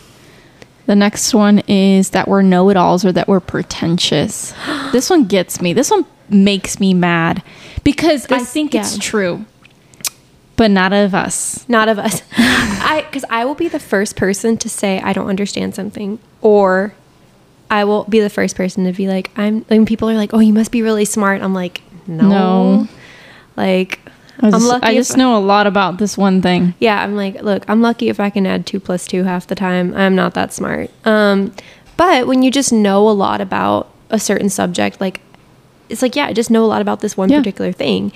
The 0.85 0.95
next 0.95 1.33
one 1.33 1.61
is 1.61 2.11
that 2.11 2.29
we're 2.29 2.43
know 2.43 2.69
it 2.69 2.77
alls 2.77 3.03
or 3.03 3.13
that 3.13 3.29
we're 3.29 3.41
pretentious. 3.41 4.53
this 4.93 5.09
one 5.09 5.25
gets 5.25 5.63
me. 5.63 5.73
This 5.73 5.91
one 5.91 6.05
makes 6.29 6.79
me 6.79 6.93
mad 6.93 7.43
because 7.83 8.27
I 8.31 8.41
This- 8.41 8.53
think 8.53 8.75
it's 8.75 8.99
true, 8.99 9.47
but 10.57 10.71
not 10.71 10.93
of 10.93 11.15
us. 11.15 11.67
Not 11.69 11.89
of 11.89 11.99
us. 11.99 12.23
I 12.37 13.05
because 13.07 13.25
I 13.31 13.45
will 13.45 13.55
be 13.55 13.69
the 13.69 13.79
first 13.81 14.17
person 14.17 14.57
to 14.59 14.69
say 14.69 15.01
I 15.01 15.13
don't 15.13 15.29
understand 15.29 15.75
something, 15.75 16.19
or 16.41 16.95
I 17.71 17.85
will 17.85 18.05
be 18.05 18.21
the 18.21 18.31
first 18.31 18.57
person 18.57 18.85
to 18.85 18.93
be 18.93 19.09
like 19.09 19.31
I'm. 19.37 19.63
When 19.63 19.87
people 19.87 20.09
are 20.11 20.15
like, 20.15 20.35
"Oh, 20.35 20.41
you 20.41 20.53
must 20.53 20.71
be 20.73 20.83
really 20.83 21.05
smart," 21.05 21.43
I'm 21.43 21.55
like, 21.55 21.83
"No." 22.07 22.29
No. 22.29 22.89
Like 23.57 23.99
I 24.41 24.51
just, 24.51 24.55
I'm 24.63 24.69
lucky. 24.69 24.87
I 24.87 24.95
just 24.95 25.17
know 25.17 25.37
a 25.37 25.41
lot 25.41 25.67
about 25.67 25.99
this 25.99 26.17
one 26.17 26.41
thing. 26.43 26.75
Yeah, 26.79 27.03
I'm 27.03 27.17
like, 27.17 27.43
look, 27.43 27.65
I'm 27.69 27.83
lucky 27.83 28.09
if 28.09 28.19
I 28.19 28.31
can 28.31 28.47
add 28.47 28.67
two 28.67 28.81
plus 28.81 29.07
two 29.07 29.25
half 29.25 29.47
the 29.47 29.55
time. 29.55 29.95
I'm 29.95 30.15
not 30.15 30.35
that 30.35 30.53
smart. 30.53 30.91
Um, 31.07 31.53
but 31.97 32.27
when 32.27 32.43
you 32.43 32.51
just 32.51 32.73
know 32.73 33.09
a 33.09 33.13
lot 33.13 33.41
about 33.41 33.91
a 34.11 34.19
certain 34.19 34.49
subject, 34.49 35.01
like 35.01 35.21
it's 35.89 36.01
like, 36.03 36.17
yeah, 36.17 36.27
I 36.27 36.33
just 36.33 36.51
know 36.51 36.65
a 36.65 36.67
lot 36.67 36.81
about 36.81 37.01
this 37.01 37.17
one 37.17 37.29
Yeah. 37.31 37.39
particular 37.39 37.73
thing. 37.73 38.11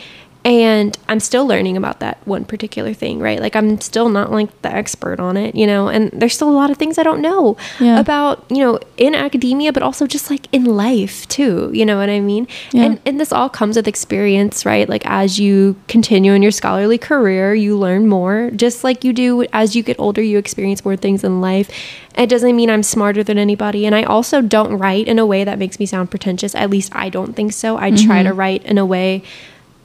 And 0.46 0.96
I'm 1.08 1.18
still 1.18 1.44
learning 1.44 1.76
about 1.76 1.98
that 1.98 2.18
one 2.24 2.44
particular 2.44 2.94
thing, 2.94 3.18
right? 3.18 3.40
Like 3.40 3.56
I'm 3.56 3.80
still 3.80 4.08
not 4.08 4.30
like 4.30 4.62
the 4.62 4.72
expert 4.72 5.18
on 5.18 5.36
it, 5.36 5.56
you 5.56 5.66
know, 5.66 5.88
and 5.88 6.08
there's 6.12 6.34
still 6.34 6.48
a 6.48 6.54
lot 6.54 6.70
of 6.70 6.76
things 6.76 6.98
I 6.98 7.02
don't 7.02 7.20
know 7.20 7.56
Yeah. 7.80 7.98
about, 7.98 8.44
you 8.48 8.58
know, 8.58 8.78
in 8.96 9.16
academia, 9.16 9.72
but 9.72 9.82
also 9.82 10.06
just 10.06 10.30
like 10.30 10.46
in 10.52 10.64
life 10.64 11.26
too. 11.26 11.72
You 11.74 11.84
know 11.84 11.98
what 11.98 12.08
I 12.08 12.20
mean? 12.20 12.46
Yeah. 12.70 12.84
And 12.84 13.00
and 13.04 13.18
this 13.18 13.32
all 13.32 13.48
comes 13.48 13.74
with 13.74 13.88
experience, 13.88 14.64
right? 14.64 14.88
Like 14.88 15.04
as 15.04 15.40
you 15.40 15.74
continue 15.88 16.32
in 16.32 16.42
your 16.42 16.52
scholarly 16.52 16.96
career, 16.96 17.52
you 17.52 17.76
learn 17.76 18.06
more. 18.06 18.52
Just 18.54 18.84
like 18.84 19.02
you 19.02 19.12
do 19.12 19.44
as 19.52 19.74
you 19.74 19.82
get 19.82 19.98
older, 19.98 20.22
you 20.22 20.38
experience 20.38 20.84
more 20.84 20.96
things 20.96 21.24
in 21.24 21.40
life. 21.40 21.68
It 22.16 22.28
doesn't 22.28 22.54
mean 22.54 22.70
I'm 22.70 22.84
smarter 22.84 23.24
than 23.24 23.36
anybody. 23.36 23.84
And 23.84 23.96
I 23.96 24.04
also 24.04 24.40
don't 24.42 24.78
write 24.78 25.08
in 25.08 25.18
a 25.18 25.26
way 25.26 25.42
that 25.42 25.58
makes 25.58 25.80
me 25.80 25.86
sound 25.86 26.08
pretentious. 26.12 26.54
At 26.54 26.70
least 26.70 26.94
I 26.94 27.08
don't 27.08 27.34
think 27.34 27.52
so. 27.52 27.78
I 27.78 27.90
try 27.90 28.20
mm-hmm. 28.20 28.28
to 28.28 28.32
write 28.32 28.64
in 28.64 28.78
a 28.78 28.86
way 28.86 29.24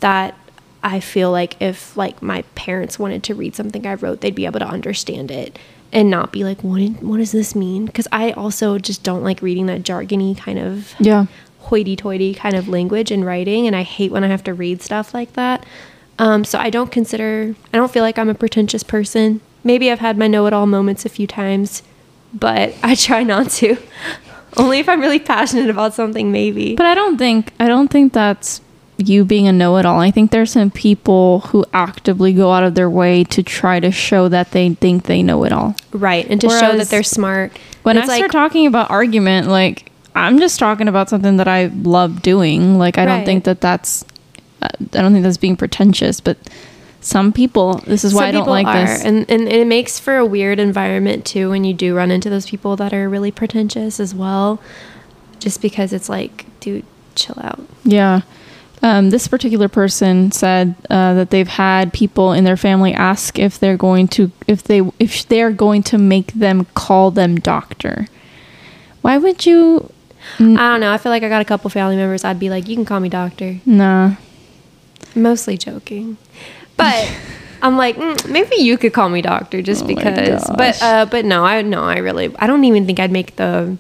that 0.02 0.36
I 0.84 1.00
feel 1.00 1.32
like 1.32 1.62
if 1.62 1.96
like 1.96 2.22
my 2.22 2.42
parents 2.56 2.98
wanted 2.98 3.24
to 3.24 3.36
read 3.36 3.56
something 3.56 3.86
I 3.86 3.94
wrote, 3.96 4.22
they'd 4.22 4.34
be 4.36 4.46
able 4.46 4.60
to 4.60 4.68
understand 4.68 5.30
it 5.32 5.60
and 5.94 6.10
not 6.10 6.32
be 6.32 6.44
like, 6.44 6.64
what, 6.64 6.78
did- 6.80 7.02
what 7.04 7.18
does 7.18 7.32
this 7.34 7.54
mean? 7.56 7.86
Because 7.86 8.08
I 8.12 8.32
also 8.32 8.78
just 8.80 9.04
don't 9.04 9.24
like 9.24 9.42
reading 9.42 9.66
that 9.68 9.84
jargony 9.84 10.38
kind 10.38 10.58
of 10.58 10.94
Yeah. 11.00 11.26
hoity-toity 11.60 12.34
kind 12.34 12.56
of 12.56 12.68
language 12.68 13.12
in 13.12 13.24
writing, 13.24 13.68
and 13.68 13.76
I 13.76 13.84
hate 13.84 14.12
when 14.12 14.24
I 14.24 14.28
have 14.28 14.44
to 14.46 14.54
read 14.54 14.82
stuff 14.82 15.14
like 15.14 15.34
that. 15.34 15.66
Um, 16.18 16.44
so 16.46 16.58
I 16.60 16.70
don't 16.70 16.92
consider, 16.92 17.56
I 17.74 17.78
don't 17.78 17.92
feel 17.92 18.04
like 18.04 18.18
I'm 18.18 18.30
a 18.30 18.34
pretentious 18.36 18.84
person. 18.84 19.42
Maybe 19.64 19.92
I've 19.92 20.00
had 20.00 20.18
my 20.18 20.28
know-it-all 20.28 20.66
moments 20.68 21.06
a 21.06 21.10
few 21.10 21.28
times, 21.28 21.84
but 22.34 22.74
I 22.84 22.96
try 22.96 23.24
not 23.24 23.50
to. 23.52 23.78
Only 24.58 24.80
if 24.80 24.90
I'm 24.90 25.00
really 25.02 25.20
passionate 25.20 25.70
about 25.70 25.94
something, 25.94 26.32
maybe. 26.32 26.76
But 26.76 26.86
I 26.86 26.94
don't 26.96 27.18
think 27.18 27.54
I 27.60 27.68
don't 27.68 27.88
think 27.90 28.12
that's 28.14 28.60
you 29.02 29.26
being 29.26 29.48
a 29.48 29.52
know-it-all. 29.52 30.00
I 30.00 30.12
think 30.12 30.32
there's 30.32 30.52
some 30.52 30.72
people 30.72 31.42
who 31.42 31.66
actively 31.74 32.34
go 32.34 32.52
out 32.52 32.64
of 32.64 32.76
their 32.76 32.90
way 32.90 33.24
to 33.26 33.44
try 33.44 33.80
to 33.80 33.92
show 33.92 34.30
that 34.30 34.52
they 34.52 34.74
think 34.74 35.04
they 35.04 35.24
know 35.24 35.44
it 35.44 35.52
all. 35.52 35.76
right, 35.92 36.26
and 36.30 36.40
to 36.42 36.50
show 36.50 36.78
that 36.78 36.88
they're 36.88 37.04
smart. 37.04 37.58
When 37.84 37.98
I 37.98 38.02
It's 38.02 38.16
start 38.16 38.32
talking 38.32 38.68
about 38.68 38.90
argument, 38.90 39.48
like 39.48 39.92
I'm 40.16 40.40
just 40.40 40.60
talking 40.60 40.88
about 40.88 41.10
something 41.10 41.38
that 41.38 41.48
I 41.48 41.66
love 41.66 42.22
doing. 42.22 42.78
Like 42.78 42.98
I 42.98 43.06
don't 43.06 43.26
think 43.26 43.46
that 43.46 43.62
that's 43.62 44.04
uh, 44.62 44.68
I 44.80 45.02
don't 45.02 45.14
think 45.14 45.24
that's 45.24 45.38
being 45.38 45.58
pretentious, 45.58 46.20
but 46.20 46.38
some 47.00 47.34
people 47.34 47.82
this 47.88 48.04
is 48.04 48.14
why 48.14 48.22
Some 48.22 48.28
I 48.28 48.32
don't 48.32 48.48
like 48.48 48.68
are, 48.68 48.86
this. 48.86 49.04
And, 49.04 49.30
and 49.30 49.48
it 49.48 49.66
makes 49.66 50.00
for 50.00 50.18
a 50.18 50.26
weird 50.26 50.60
environment 50.60 51.26
too 51.26 51.50
when 51.50 51.64
you 51.64 51.74
do 51.74 51.96
run 51.96 52.12
into 52.12 52.30
those 52.30 52.48
people 52.48 52.76
that 52.76 52.94
are 52.94 53.10
really 53.10 53.32
pretentious 53.32 54.00
as 54.00 54.14
well. 54.14 54.62
Just 55.40 55.62
because 55.62 55.92
it's 55.92 56.08
like, 56.08 56.46
dude, 56.60 56.86
chill 57.16 57.40
out. 57.42 57.60
Yeah. 57.84 58.22
Um, 58.84 59.12
this 59.12 59.28
particular 59.28 59.68
person 59.68 60.32
said 60.32 60.76
uh, 60.90 61.14
that 61.14 61.30
they've 61.30 61.48
had 61.48 61.94
people 61.94 62.34
in 62.34 62.46
their 62.46 62.58
family 62.58 62.94
ask 62.94 63.38
if 63.38 63.60
they're 63.60 63.78
going 63.78 64.08
to 64.10 64.32
if 64.48 64.64
they 64.64 64.82
if 64.98 65.28
they're 65.28 65.52
going 65.52 65.84
to 65.84 66.00
make 66.00 66.34
them 66.34 66.66
call 66.74 67.12
them 67.12 67.36
doctor. 67.36 68.08
Why 69.02 69.18
would 69.18 69.46
you? 69.46 69.92
I 70.40 70.44
don't 70.44 70.80
know. 70.80 70.92
I 70.92 70.98
feel 70.98 71.12
like 71.12 71.24
I 71.24 71.30
got 71.30 71.42
a 71.42 71.46
couple 71.46 71.70
family 71.70 71.96
members. 71.96 72.24
I'd 72.24 72.40
be 72.40 72.50
like, 72.50 72.68
you 72.68 72.76
can 72.76 72.86
call 72.86 73.00
me 73.00 73.10
doctor. 73.10 73.60
Nah. 73.66 74.16
Mostly 75.16 75.58
joking, 75.58 76.18
but 76.78 77.12
I'm 77.62 77.78
like, 77.78 77.98
mm, 77.98 78.30
maybe 78.30 78.56
you 78.58 78.78
could 78.78 78.94
call 78.94 79.10
me 79.10 79.22
doctor 79.22 79.62
just 79.62 79.84
Oh 79.84 79.88
because. 79.88 80.50
But 80.58 80.82
uh, 80.82 81.06
but 81.06 81.26
no, 81.26 81.46
I 81.46 81.62
no, 81.62 81.84
I 81.84 81.98
really, 81.98 82.36
I 82.40 82.48
don't 82.48 82.64
even 82.64 82.86
think 82.86 83.00
I'd 83.00 83.12
make 83.12 83.36
the 83.36 83.78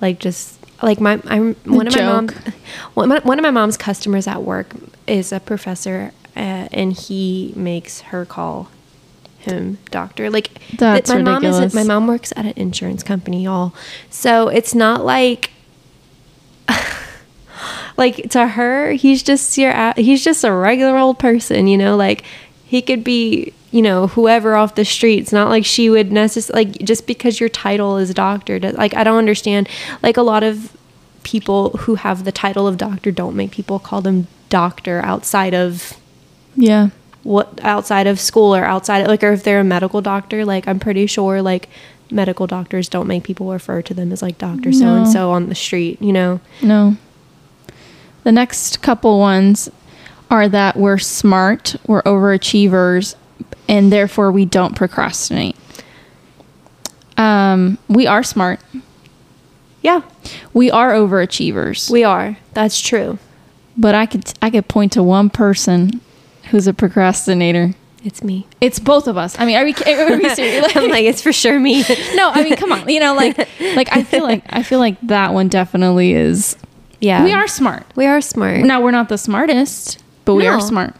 like 0.00 0.18
just 0.18 0.57
like 0.82 1.00
my 1.00 1.20
I'm 1.24 1.54
one 1.64 1.86
of 1.86 1.94
my 1.94 2.02
mom 2.02 2.28
one 2.94 3.10
of 3.10 3.24
my, 3.24 3.28
one 3.28 3.38
of 3.38 3.42
my 3.42 3.50
mom's 3.50 3.76
customers 3.76 4.26
at 4.26 4.42
work 4.42 4.74
is 5.06 5.32
a 5.32 5.40
professor 5.40 6.12
uh, 6.36 6.68
and 6.70 6.92
he 6.92 7.52
makes 7.56 8.00
her 8.02 8.24
call 8.24 8.70
him 9.38 9.78
doctor. 9.90 10.30
Like 10.30 10.60
That's 10.76 11.10
my 11.10 11.22
mom 11.22 11.44
isn't 11.44 11.74
my 11.74 11.82
mom 11.82 12.06
works 12.06 12.32
at 12.36 12.46
an 12.46 12.54
insurance 12.56 13.02
company 13.02 13.44
y'all. 13.44 13.74
So 14.10 14.48
it's 14.48 14.74
not 14.74 15.04
like 15.04 15.50
like 17.96 18.30
to 18.30 18.46
her 18.46 18.92
he's 18.92 19.22
just 19.22 19.56
your 19.58 19.92
he's 19.96 20.22
just 20.22 20.44
a 20.44 20.52
regular 20.52 20.96
old 20.96 21.18
person 21.18 21.66
you 21.66 21.76
know? 21.76 21.96
Like 21.96 22.24
he 22.68 22.80
could 22.82 23.02
be 23.02 23.52
you 23.70 23.82
know 23.82 24.06
whoever 24.08 24.54
off 24.54 24.74
the 24.76 24.84
streets 24.84 25.32
not 25.32 25.48
like 25.48 25.64
she 25.64 25.90
would 25.90 26.10
necessarily 26.12 26.64
like 26.64 26.78
just 26.84 27.06
because 27.06 27.40
your 27.40 27.48
title 27.48 27.96
is 27.98 28.14
doctor 28.14 28.58
does- 28.58 28.76
like 28.76 28.94
i 28.94 29.02
don't 29.04 29.18
understand 29.18 29.68
like 30.02 30.16
a 30.16 30.22
lot 30.22 30.42
of 30.42 30.74
people 31.22 31.70
who 31.80 31.96
have 31.96 32.24
the 32.24 32.32
title 32.32 32.66
of 32.66 32.76
doctor 32.78 33.10
don't 33.10 33.34
make 33.36 33.50
people 33.50 33.78
call 33.78 34.00
them 34.00 34.26
doctor 34.48 35.00
outside 35.04 35.52
of 35.54 35.94
Yeah. 36.56 36.88
what 37.24 37.60
outside 37.62 38.06
of 38.06 38.18
school 38.18 38.54
or 38.56 38.64
outside 38.64 39.06
like 39.06 39.22
or 39.22 39.32
if 39.32 39.42
they're 39.42 39.60
a 39.60 39.64
medical 39.64 40.00
doctor 40.00 40.44
like 40.46 40.66
i'm 40.66 40.78
pretty 40.78 41.06
sure 41.06 41.42
like 41.42 41.68
medical 42.10 42.46
doctors 42.46 42.88
don't 42.88 43.06
make 43.06 43.22
people 43.24 43.52
refer 43.52 43.82
to 43.82 43.92
them 43.92 44.12
as 44.12 44.22
like 44.22 44.38
doctor 44.38 44.72
so 44.72 44.86
and 44.94 45.06
so 45.08 45.30
on 45.30 45.48
the 45.50 45.54
street 45.54 46.00
you 46.00 46.12
know 46.12 46.40
No. 46.62 46.96
The 48.24 48.32
next 48.32 48.80
couple 48.82 49.18
ones 49.18 49.68
are 50.30 50.48
that 50.48 50.76
we're 50.76 50.98
smart, 50.98 51.76
we're 51.86 52.02
overachievers, 52.02 53.14
and 53.68 53.90
therefore 53.92 54.30
we 54.32 54.44
don't 54.44 54.74
procrastinate. 54.76 55.56
Um, 57.16 57.78
we 57.88 58.06
are 58.06 58.22
smart. 58.22 58.60
yeah 59.82 60.02
We 60.54 60.70
are 60.70 60.92
overachievers. 60.92 61.90
we 61.90 62.04
are 62.04 62.36
that's 62.54 62.80
true 62.80 63.18
but 63.76 63.94
I 63.94 64.06
could 64.06 64.32
I 64.42 64.50
could 64.50 64.68
point 64.68 64.92
to 64.92 65.02
one 65.02 65.30
person 65.30 66.00
who's 66.50 66.66
a 66.68 66.74
procrastinator. 66.74 67.74
it's 68.04 68.22
me 68.22 68.46
It's 68.60 68.78
both 68.78 69.08
of 69.08 69.16
us. 69.16 69.36
I 69.38 69.46
mean, 69.46 69.56
are 69.56 69.64
we, 69.64 69.72
are 69.74 70.16
we 70.18 70.28
serious? 70.34 70.76
i'm 70.76 70.90
like 70.90 71.04
it's 71.04 71.22
for 71.22 71.32
sure 71.32 71.58
me 71.58 71.82
no, 72.14 72.30
I 72.30 72.44
mean, 72.44 72.54
come 72.56 72.70
on. 72.72 72.88
You 72.88 73.00
know, 73.00 73.14
like 73.14 73.36
like 73.74 73.88
I 73.96 74.04
feel 74.04 74.22
like 74.22 74.44
I 74.48 74.62
feel 74.62 74.78
like 74.78 75.00
that 75.02 75.34
one 75.34 75.48
definitely 75.48 76.12
is. 76.12 76.56
yeah 77.00 77.24
We 77.24 77.32
are 77.32 77.48
smart. 77.48 77.84
we 77.96 78.06
are 78.06 78.20
smart 78.20 78.60
Now 78.60 78.80
we're 78.80 78.92
not 78.92 79.08
the 79.08 79.18
smartest, 79.18 79.98
but 80.28 80.34
we 80.36 80.46
are 80.46 80.60
smart. 80.60 80.94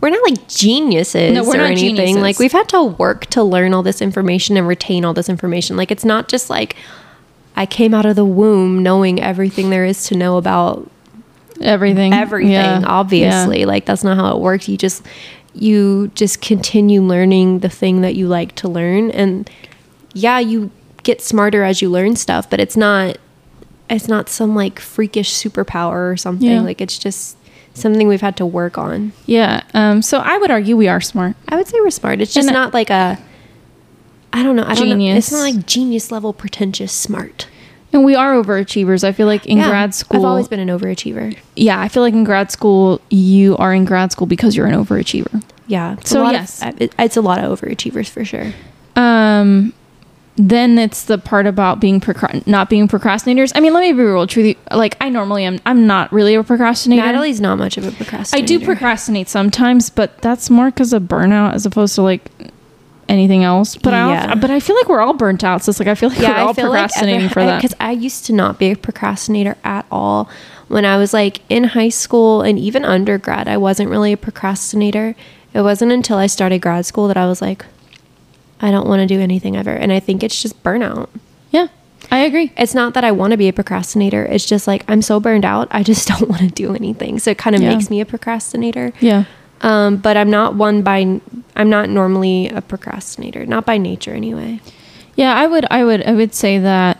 we're 0.00 0.10
not 0.10 0.22
like 0.30 0.46
geniuses 0.48 1.32
No, 1.32 1.42
we're 1.42 1.54
or 1.54 1.58
not 1.58 1.66
anything. 1.72 1.96
geniuses. 1.96 2.22
Like 2.22 2.38
we've 2.38 2.52
had 2.52 2.68
to 2.70 2.82
work 2.84 3.26
to 3.26 3.42
learn 3.42 3.74
all 3.74 3.82
this 3.82 4.00
information 4.02 4.56
and 4.56 4.68
retain 4.68 5.04
all 5.04 5.14
this 5.14 5.28
information. 5.28 5.76
Like 5.76 5.90
it's 5.90 6.04
not 6.04 6.28
just 6.28 6.50
like 6.50 6.76
I 7.56 7.64
came 7.66 7.94
out 7.94 8.04
of 8.06 8.16
the 8.16 8.24
womb 8.24 8.82
knowing 8.82 9.20
everything 9.20 9.70
there 9.70 9.84
is 9.86 10.04
to 10.08 10.14
know 10.16 10.36
about 10.36 10.90
Everything. 11.60 12.12
everything, 12.12 12.52
Yeah. 12.52 12.82
obviously. 12.86 13.60
Yeah. 13.60 13.66
Like 13.66 13.86
that's 13.86 14.04
not 14.04 14.16
how 14.18 14.36
it 14.36 14.40
works. 14.40 14.68
You 14.68 14.76
just 14.76 15.02
you 15.54 16.08
just 16.14 16.42
continue 16.42 17.00
learning 17.02 17.60
the 17.60 17.70
thing 17.70 18.02
that 18.02 18.14
you 18.14 18.28
like 18.28 18.54
to 18.56 18.68
learn 18.68 19.10
and 19.12 19.48
yeah, 20.12 20.38
you 20.38 20.70
get 21.02 21.22
smarter 21.22 21.62
as 21.62 21.80
you 21.80 21.88
learn 21.88 22.14
stuff, 22.16 22.50
but 22.50 22.60
it's 22.60 22.76
not 22.76 23.16
it's 23.88 24.08
not 24.08 24.28
some 24.28 24.54
like 24.54 24.78
freakish 24.80 25.32
superpower 25.32 26.12
or 26.12 26.16
something. 26.16 26.48
Yeah. 26.50 26.60
Like 26.60 26.80
it's 26.80 26.98
just 26.98 27.36
something 27.74 28.08
we've 28.08 28.20
had 28.20 28.36
to 28.38 28.46
work 28.46 28.78
on. 28.78 29.12
Yeah. 29.26 29.62
Um, 29.74 30.02
so 30.02 30.18
I 30.18 30.38
would 30.38 30.50
argue 30.50 30.76
we 30.76 30.88
are 30.88 31.00
smart. 31.00 31.36
I 31.48 31.56
would 31.56 31.66
say 31.66 31.78
we're 31.80 31.90
smart. 31.90 32.20
It's 32.20 32.32
just 32.34 32.48
And- 32.48 32.54
not 32.54 32.72
like 32.74 32.90
a 32.90 33.18
I 34.32 34.42
don't 34.42 34.54
know. 34.56 34.64
I 34.64 34.74
don't 34.74 34.88
know. 34.88 34.94
Genius. 34.96 35.18
It's 35.26 35.32
not 35.32 35.40
like 35.40 35.66
genius 35.66 36.10
level 36.12 36.32
pretentious 36.34 36.92
smart. 36.92 37.46
And 37.92 38.04
we 38.04 38.14
are 38.14 38.34
overachievers. 38.34 39.02
I 39.04 39.12
feel 39.12 39.26
like 39.26 39.46
in 39.46 39.58
Yeah, 39.58 39.68
grad 39.70 39.94
school, 39.94 40.18
I've 40.20 40.24
always 40.26 40.48
been 40.48 40.60
an 40.60 40.68
overachiever. 40.68 41.36
yeah, 41.54 41.80
I 41.80 41.88
feel 41.88 42.02
like 42.02 42.12
in 42.12 42.24
grad 42.24 42.50
school, 42.50 43.00
you 43.08 43.56
are 43.56 43.72
in 43.72 43.84
grad 43.86 44.12
school 44.12 44.26
because 44.26 44.54
you're 44.56 44.66
an 44.66 44.74
overachiever. 44.74 45.42
Yeah. 45.68 45.96
So, 46.04 46.28
yes. 46.30 46.62
of, 46.62 46.74
it's 46.80 47.16
a 47.16 47.22
lot 47.22 47.42
of 47.42 47.58
overachievers 47.58 48.08
for 48.10 48.24
sure. 48.24 48.52
Um, 48.96 49.72
then 50.36 50.78
it's 50.78 51.04
the 51.04 51.16
part 51.18 51.46
about 51.46 51.80
being 51.80 52.00
procra- 52.00 52.46
not 52.46 52.68
being 52.68 52.88
procrastinators. 52.88 53.52
I 53.54 53.60
mean, 53.60 53.72
let 53.72 53.80
me 53.80 53.92
be 53.92 54.02
real. 54.02 54.26
Truly, 54.26 54.58
like 54.70 54.96
I 55.00 55.08
normally 55.08 55.44
am. 55.44 55.58
I'm 55.64 55.86
not 55.86 56.12
really 56.12 56.34
a 56.34 56.42
procrastinator. 56.44 57.02
Nataly's 57.02 57.40
not 57.40 57.56
much 57.58 57.76
of 57.78 57.86
a 57.86 57.92
procrastinator. 57.92 58.44
I 58.44 58.46
do 58.46 58.64
procrastinate 58.64 59.28
sometimes, 59.28 59.88
but 59.90 60.18
that's 60.20 60.50
more 60.50 60.66
because 60.70 60.92
of 60.92 61.04
burnout 61.04 61.54
as 61.54 61.64
opposed 61.64 61.94
to 61.94 62.02
like 62.02 62.22
anything 63.08 63.44
else. 63.44 63.76
But 63.76 63.94
I, 63.94 64.10
Yeah. 64.12 64.26
al- 64.32 64.36
but 64.36 64.50
I 64.50 64.60
feel 64.60 64.76
like 64.76 64.88
we're 64.88 65.00
all 65.00 65.14
burnt 65.14 65.44
out. 65.44 65.62
So 65.64 65.70
it's 65.70 65.78
like 65.78 65.88
I 65.88 65.94
feel 65.94 66.08
like 66.10 66.18
we're 66.18 66.34
all 66.34 66.54
procrastinating 66.54 67.28
for 67.28 67.44
that. 67.44 67.62
because 67.62 67.76
I 67.80 67.92
used 67.92 68.26
to 68.26 68.32
not 68.32 68.58
be 68.58 68.72
a 68.72 68.76
procrastinator 68.76 69.56
at 69.64 69.86
all. 69.90 70.28
When 70.68 70.84
I 70.84 70.96
was 70.96 71.14
like 71.14 71.40
in 71.48 71.64
high 71.64 71.88
school 71.90 72.42
and 72.42 72.58
even 72.58 72.84
undergrad, 72.84 73.46
I 73.48 73.56
wasn't 73.56 73.88
really 73.88 74.12
a 74.12 74.16
procrastinator. 74.16 75.14
It 75.54 75.62
wasn't 75.62 75.92
until 75.92 76.18
I 76.18 76.26
started 76.26 76.60
grad 76.60 76.84
school 76.84 77.06
that 77.08 77.16
I 77.16 77.26
was 77.26 77.40
like, 77.40 77.64
I 78.60 78.70
don't 78.70 78.86
want 78.88 79.00
to 79.00 79.06
do 79.06 79.20
anything 79.20 79.56
ever. 79.56 79.70
And 79.70 79.92
I 79.92 80.00
think 80.00 80.22
it's 80.22 80.40
just 80.40 80.62
burnout. 80.62 81.08
yeah, 81.50 81.68
I 82.10 82.18
agree. 82.20 82.52
It's 82.56 82.74
not 82.74 82.94
that 82.94 83.04
I 83.04 83.12
want 83.12 83.32
to 83.32 83.36
be 83.36 83.48
a 83.48 83.52
procrastinator. 83.52 84.24
It's 84.24 84.46
just 84.46 84.66
like 84.66 84.84
I'm 84.88 85.02
so 85.02 85.20
burned 85.20 85.44
out. 85.44 85.68
I 85.70 85.82
just 85.82 86.08
don't 86.18 86.28
want 86.28 86.42
to 86.42 86.48
do 86.48 86.74
anything. 86.74 87.18
So 87.18 87.30
it 87.32 87.38
kind 87.38 87.54
of 87.56 87.62
Yeah. 87.62 87.70
makes 87.74 87.90
me 87.90 88.00
a 88.00 88.06
procrastinator. 88.06 88.92
Yeah. 89.00 89.24
Um, 89.62 89.96
but 89.96 90.16
I'm 90.16 90.30
not 90.30 90.54
one 90.54 90.82
by. 90.82 91.20
I'm 91.56 91.70
not 91.70 91.88
normally 91.88 92.48
a 92.50 92.60
procrastinator. 92.60 93.46
Not 93.46 93.64
by 93.64 93.78
nature, 93.78 94.12
anyway. 94.12 94.60
Yeah, 95.14 95.34
I 95.34 95.46
would, 95.46 95.64
I 95.70 95.82
would, 95.82 96.02
I 96.04 96.12
would 96.12 96.34
say 96.34 96.58
that 96.58 96.98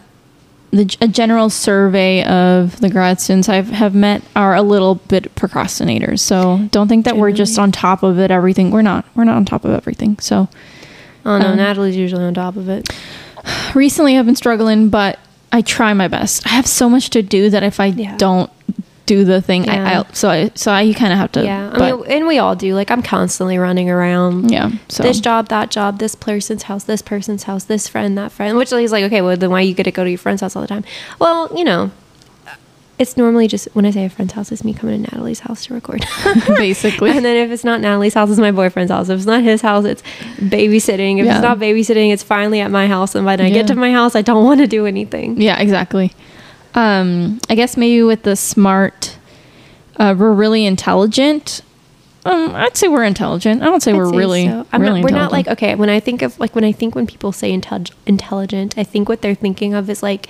the 0.71 0.97
a 1.03 1.07
general 1.09 1.51
survey 1.51 2.25
of 2.25 2.81
the 2.81 2.89
grad 2.89 3.21
students 3.21 3.49
I've 3.51 3.69
have 3.69 3.95
met 3.95 4.23
are 4.35 4.55
a 4.55 4.63
little 4.63 4.95
bit 4.95 5.35
procrastinators. 5.35 6.21
So 6.21 6.67
don't 6.71 6.89
think 6.89 7.05
that 7.05 7.17
we're 7.19 7.31
just 7.33 7.59
on 7.59 7.73
top 7.73 8.03
of 8.03 8.19
it. 8.19 8.31
Everything 8.31 8.71
we're 8.71 8.81
not. 8.83 9.05
We're 9.15 9.25
not 9.25 9.37
on 9.37 9.45
top 9.45 9.65
of 9.67 9.73
everything. 9.73 10.19
So 10.19 10.49
Oh 11.27 11.39
no, 11.39 11.49
Um, 11.49 11.57
Nataly's 11.57 11.97
usually 11.97 12.25
on 12.25 12.33
top 12.35 12.57
of 12.57 12.69
it. 12.71 12.89
recently 13.75 14.17
I've 14.19 14.27
been 14.27 14.37
struggling, 14.37 14.89
but 14.89 15.19
I 15.53 15.61
try 15.63 15.93
my 15.93 16.09
best. 16.09 16.47
I 16.47 16.51
have 16.51 16.67
so 16.67 16.89
much 16.89 17.11
to 17.11 17.23
do 17.23 17.51
that 17.51 17.63
if 17.63 17.79
I 17.81 17.87
Yeah. 17.87 18.17
don't 18.17 18.51
do 19.07 19.25
the 19.25 19.41
thing, 19.41 19.65
Yeah. 19.65 19.85
I, 19.85 20.01
I 20.01 20.05
so 20.13 20.29
I 20.31 20.51
so 20.57 20.73
I 20.73 20.81
you 20.83 20.93
kind 20.95 21.13
of 21.13 21.19
have 21.21 21.31
to. 21.33 21.45
yeah, 21.45 21.71
I 21.73 21.93
mean, 21.93 22.05
and 22.09 22.27
we 22.27 22.39
all 22.39 22.57
do. 22.57 22.75
Like 22.75 22.91
I'm 22.91 23.03
constantly 23.03 23.57
running 23.57 23.89
around. 23.89 24.51
yeah. 24.51 24.71
So 24.89 25.03
This 25.05 25.21
job, 25.21 25.49
that 25.49 25.71
job, 25.71 25.99
this 26.01 26.15
person's 26.17 26.65
house, 26.65 26.85
this 26.85 27.03
person's 27.03 27.45
house, 27.45 27.65
this 27.65 27.87
friend, 27.87 28.19
that 28.19 28.33
friend. 28.33 28.57
Which 28.57 28.71
he's 28.71 28.91
like, 28.93 29.05
okay, 29.05 29.23
well 29.23 29.37
then 29.37 29.51
why 29.51 29.61
you 29.61 29.75
get 29.75 29.85
to 29.85 29.93
go 29.93 30.03
to 30.05 30.11
your 30.11 30.19
friend's 30.19 30.41
house 30.43 30.57
all 30.57 30.63
the 30.63 30.69
time? 30.69 30.85
Well, 31.21 31.51
you 31.57 31.63
know, 31.65 31.93
it's 32.99 33.17
normally 33.17 33.47
just 33.47 33.69
when 33.75 33.85
I 33.85 33.91
say 33.91 34.05
a 34.07 34.09
friend's 34.09 34.33
house, 34.33 34.51
it's 34.51 34.65
me 34.65 34.73
coming 34.73 35.05
to 35.05 35.11
Nataly's 35.11 35.41
house 35.41 35.67
to 35.67 35.75
record. 35.75 36.05
basically. 36.49 37.11
and 37.11 37.25
then 37.25 37.37
if 37.37 37.51
it's 37.51 37.65
not 37.65 37.81
Nataly's 37.81 38.15
house, 38.15 38.31
it's 38.31 38.39
my 38.39 38.53
boyfriend's 38.53 38.91
house. 38.91 39.09
If 39.11 39.19
it's 39.19 39.27
not 39.27 39.43
his 39.43 39.61
house, 39.61 39.85
it's 39.85 40.03
babysitting. 40.39 41.19
If 41.19 41.27
Yeah. 41.27 41.35
it's 41.35 41.43
not 41.43 41.59
babysitting, 41.59 42.11
it's 42.13 42.23
finally 42.23 42.61
at 42.61 42.71
my 42.71 42.87
house. 42.87 43.15
And 43.15 43.27
when 43.27 43.41
I 43.41 43.49
Yeah. 43.49 43.55
get 43.55 43.67
to 43.69 43.75
my 43.75 43.93
house, 43.93 44.15
I 44.17 44.23
don't 44.23 44.45
want 44.45 44.61
to 44.61 44.67
do 44.67 44.87
anything. 44.87 45.41
Yeah, 45.41 45.59
exactly. 45.61 46.13
um, 46.75 47.39
I 47.49 47.55
guess 47.55 47.77
maybe 47.77 48.03
with 48.03 48.23
the 48.25 48.37
smart, 48.37 49.17
uh, 49.97 50.15
we're 50.17 50.33
really 50.33 50.67
intelligent. 50.67 51.63
Um, 52.27 52.55
I'd 52.55 52.77
say 52.77 52.89
we're 52.89 53.05
intelligent. 53.05 53.63
I 53.63 53.67
don't 53.67 53.83
say 53.83 53.93
I'd 53.93 53.97
we're 53.97 54.11
say 54.11 54.17
really, 54.17 54.47
so. 54.47 54.67
I'm 54.73 54.83
really 54.83 55.01
not, 55.01 55.11
we're 55.11 55.17
not 55.17 55.33
like 55.33 55.47
okay. 55.49 55.75
When 55.75 55.89
I 55.89 56.01
think 56.01 56.23
of 56.23 56.39
like 56.41 56.55
when 56.55 56.65
I 56.65 56.73
think 56.73 56.95
when 56.95 57.07
people 57.07 57.31
say 57.33 57.57
intellig- 57.57 57.93
intelligent, 58.05 58.77
I 58.77 58.85
think 58.85 59.09
what 59.09 59.23
they're 59.23 59.35
thinking 59.35 59.75
of 59.75 59.89
is 59.89 60.03
like 60.03 60.29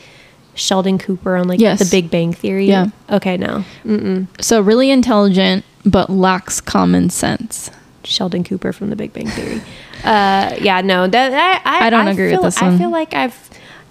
Sheldon 0.57 0.99
Cooper 0.99 1.37
on 1.37 1.47
like 1.49 1.61
Yes. 1.61 1.79
The 1.79 1.85
Big 1.91 2.11
Bang 2.11 2.33
Theory. 2.33 2.67
Yeah. 2.67 2.87
Okay, 3.11 3.37
no. 3.37 3.65
Mm-mm. 3.85 4.27
so 4.43 4.61
really 4.61 4.91
intelligent, 4.91 5.65
but 5.85 6.11
lacks 6.11 6.61
common 6.61 7.11
sense. 7.11 7.71
Sheldon 8.05 8.43
Cooper 8.45 8.73
from 8.73 8.91
The 8.91 8.97
Big 8.97 9.13
Bang 9.13 9.29
Theory. 9.29 9.61
uh, 10.05 10.57
yeah, 10.61 10.81
no. 10.81 11.07
That 11.07 11.33
I 11.65 11.85
I, 11.85 11.87
I 11.87 11.91
don't 11.91 12.09
agree 12.09 12.27
with 12.27 12.35
feel, 12.35 12.43
this 12.43 12.59
I 12.63 12.77
feel 12.77 12.91
like 12.91 13.15
I've. 13.15 13.37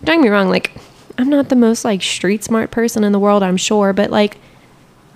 Don't 0.03 0.18
get 0.18 0.24
me 0.24 0.30
wrong. 0.30 0.49
Like 0.49 0.72
I'm 1.18 1.30
not 1.30 1.49
the 1.49 1.55
most 1.55 1.86
like 1.86 2.01
street 2.01 2.43
smart 2.43 2.72
person 2.72 3.03
in 3.03 3.11
the 3.11 3.20
world. 3.20 3.43
I'm 3.43 3.57
sure, 3.57 3.93
but 3.93 4.09
like 4.11 4.38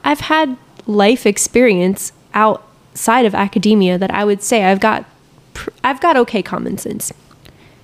I've 0.04 0.22
had 0.22 0.58
life 0.86 1.26
experience 1.26 2.12
outside 2.34 3.26
of 3.26 3.34
academia 3.36 3.98
that 3.98 4.12
I 4.12 4.24
would 4.26 4.42
say 4.44 4.64
I've 4.66 4.80
got. 4.80 5.06
pr- 5.54 5.70
I've 5.84 6.00
got 6.02 6.16
okay 6.18 6.42
common 6.44 6.78
sense. 6.78 7.12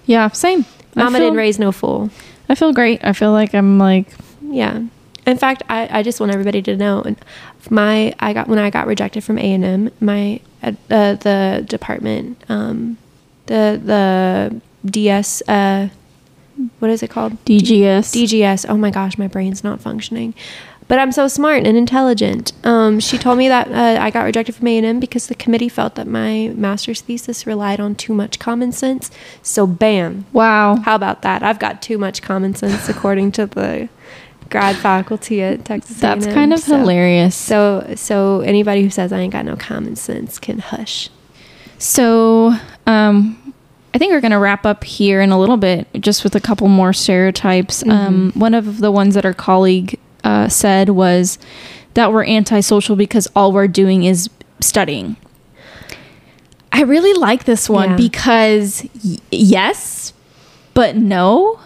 Yeah, 0.06 0.30
same. 0.30 0.66
Mama 0.96 1.18
feel- 1.18 1.28
didn't 1.28 1.38
raise 1.38 1.58
no 1.60 1.72
fool. 1.72 2.10
I 2.50 2.56
feel 2.56 2.74
great. 2.74 3.04
I 3.04 3.14
feel 3.14 3.32
like 3.32 3.54
I'm 3.54 3.78
like 3.78 4.08
Yeah. 4.42 4.84
In 5.26 5.38
fact, 5.40 5.64
I, 5.70 6.00
I 6.00 6.04
just 6.04 6.20
want 6.20 6.32
everybody 6.32 6.62
to 6.62 6.78
know. 6.78 7.02
And 7.02 7.18
my 7.70 8.14
I 8.20 8.34
got 8.34 8.48
when 8.48 8.60
I 8.60 8.70
got 8.70 8.86
rejected 8.88 9.24
from 9.24 9.40
A 9.40 9.54
and 9.54 9.64
M, 9.64 9.92
my 10.00 10.40
uh, 10.62 10.74
the 10.90 11.66
department, 11.68 12.44
um, 12.48 12.98
the 13.48 13.82
the 13.84 14.62
DS, 14.90 15.42
uh, 15.48 15.90
what 16.80 16.92
is 16.92 17.02
it 17.02 17.10
called? 17.10 17.44
DGS. 17.46 18.14
DGS. 18.14 18.66
Oh 18.70 18.78
my 18.78 18.92
gosh, 18.92 19.18
my 19.18 19.28
brain's 19.28 19.64
not 19.64 19.82
functioning. 19.82 20.34
But 20.88 21.00
I'm 21.00 21.12
so 21.12 21.28
smart 21.28 21.66
and 21.66 21.76
intelligent. 21.76 22.54
Um, 22.64 23.00
she 23.00 23.18
told 23.18 23.40
me 23.40 23.48
that 23.48 23.72
uh, 23.72 24.00
I 24.02 24.12
got 24.12 24.24
rejected 24.24 24.54
from 24.54 24.68
A&M 24.68 25.00
because 25.00 25.26
the 25.28 25.34
committee 25.34 25.68
felt 25.70 25.96
that 25.96 26.06
my 26.06 26.52
master's 26.56 27.02
thesis 27.02 27.48
relied 27.48 27.80
on 27.80 27.96
too 27.96 28.14
much 28.14 28.38
common 28.38 28.72
sense. 28.72 29.10
So, 29.42 29.66
bam, 29.66 30.26
wow. 30.32 30.76
how 30.76 30.94
about 30.94 31.24
that? 31.24 31.42
I've 31.42 31.58
got 31.58 31.82
too 31.82 31.98
much 31.98 32.22
common 32.22 32.54
sense 32.54 32.88
according 32.88 33.32
to 33.34 33.48
the 33.48 33.90
grad 34.52 34.76
faculty 34.76 35.42
at 35.42 35.66
Texas. 35.66 35.98
That's 36.00 36.28
A&M. 36.28 36.36
kind 36.36 36.54
of 36.54 36.60
So- 36.60 36.78
hilarious. 36.78 37.36
So, 37.36 37.94
so 37.96 38.42
anybody 38.42 38.84
who 38.84 38.92
says 38.92 39.12
I 39.12 39.20
ain't 39.22 39.34
got 39.34 39.46
no 39.46 39.56
common 39.56 39.96
sense 39.96 40.38
can 40.38 40.60
hush. 40.60 41.10
So, 41.80 42.54
um, 42.86 43.54
I 43.94 43.98
think 43.98 44.12
we're 44.12 44.22
going 44.22 44.32
to 44.32 44.40
wrap 44.40 44.66
up 44.66 44.84
here 44.84 45.22
in 45.22 45.32
a 45.32 45.40
little 45.40 45.58
bit, 45.58 45.88
just 46.00 46.24
with 46.24 46.36
a 46.36 46.40
couple 46.42 46.68
more 46.68 46.92
stereotypes. 46.94 47.82
Um, 47.88 48.34
one 48.36 48.54
of 48.54 48.80
the 48.80 48.92
ones 48.92 49.16
that 49.16 49.26
our 49.26 49.34
colleague 49.34 49.98
uh, 50.26 50.50
said 50.50 50.90
was 50.90 51.38
that 51.94 52.12
we're 52.12 52.26
antisocial 52.26 52.98
because 52.98 53.28
all 53.36 53.54
we're 53.54 53.70
doing 53.70 54.04
is 54.04 54.30
studying. 54.60 55.16
I 56.72 56.82
really 56.82 57.14
like 57.14 57.46
this 57.46 57.70
one 57.70 57.92
Yeah. 57.92 57.96
because 57.96 58.86
y- 59.04 59.18
yes, 59.32 60.12
but 60.74 60.98
no. 60.98 61.60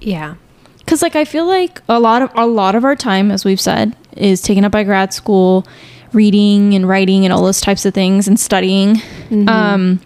Yeah. 0.00 0.34
because 0.78 1.00
like 1.02 1.14
i 1.16 1.24
feel 1.24 1.46
like 1.46 1.80
a 1.88 1.98
lot 2.00 2.22
of 2.22 2.30
a 2.34 2.44
lot 2.46 2.74
of 2.74 2.84
our 2.84 2.96
time 2.96 3.30
as 3.30 3.44
we've 3.44 3.60
said 3.60 3.94
is 4.16 4.42
taken 4.42 4.64
up 4.64 4.72
by 4.72 4.82
grad 4.82 5.12
school 5.14 5.64
reading 6.12 6.74
and 6.74 6.88
writing 6.88 7.24
and 7.24 7.32
all 7.32 7.42
those 7.44 7.60
types 7.60 7.86
of 7.86 7.94
things 7.94 8.26
and 8.26 8.38
studying 8.38 9.00
um 9.46 10.00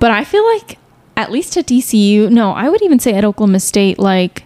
but 0.00 0.10
i 0.10 0.24
feel 0.24 0.44
like 0.54 0.78
at 1.16 1.30
least 1.30 1.56
at 1.56 1.66
TCU 1.66 2.28
no 2.28 2.50
i 2.50 2.68
would 2.68 2.82
even 2.82 2.98
say 2.98 3.14
at 3.14 3.24
oklahoma 3.24 3.60
state 3.60 4.00
like 4.00 4.42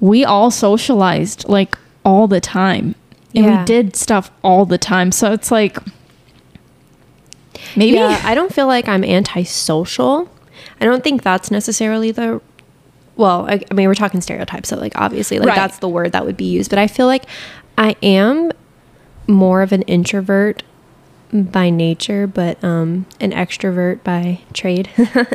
we 0.00 0.24
all 0.24 0.50
socialized 0.50 1.48
like 1.48 1.76
all 2.04 2.26
the 2.28 2.40
time 2.40 2.94
and 3.34 3.44
Yeah. 3.44 3.60
we 3.60 3.64
did 3.66 3.96
stuff 3.96 4.30
all 4.42 4.64
the 4.66 4.78
time 4.78 5.12
so 5.12 5.32
it's 5.32 5.50
like 5.50 5.78
maybe 7.76 7.96
Yeah, 7.96 8.20
I 8.24 8.34
don't 8.34 8.52
feel 8.52 8.66
like 8.66 8.88
I'm 8.88 9.04
antisocial. 9.04 10.28
I 10.80 10.84
don't 10.84 11.02
think 11.02 11.22
that's 11.22 11.50
necessarily 11.50 12.12
the. 12.12 12.40
Well, 13.16 13.46
I, 13.48 13.60
I 13.70 13.74
mean, 13.74 13.88
we're 13.88 13.94
talking 13.94 14.20
stereotypes, 14.20 14.68
so 14.68 14.76
like 14.76 14.92
obviously, 14.94 15.38
like 15.38 15.48
Right. 15.48 15.56
that's 15.56 15.78
the 15.78 15.88
word 15.88 16.12
that 16.12 16.24
would 16.24 16.36
be 16.36 16.44
used. 16.44 16.70
But 16.70 16.78
I 16.78 16.86
feel 16.86 17.06
like 17.06 17.24
I 17.76 17.96
am 18.02 18.52
more 19.26 19.62
of 19.62 19.72
an 19.72 19.82
introvert 19.82 20.62
by 21.32 21.68
nature, 21.70 22.26
but 22.26 22.62
um, 22.62 23.06
an 23.20 23.32
extrovert 23.32 24.02
by 24.04 24.40
trade. 24.52 24.88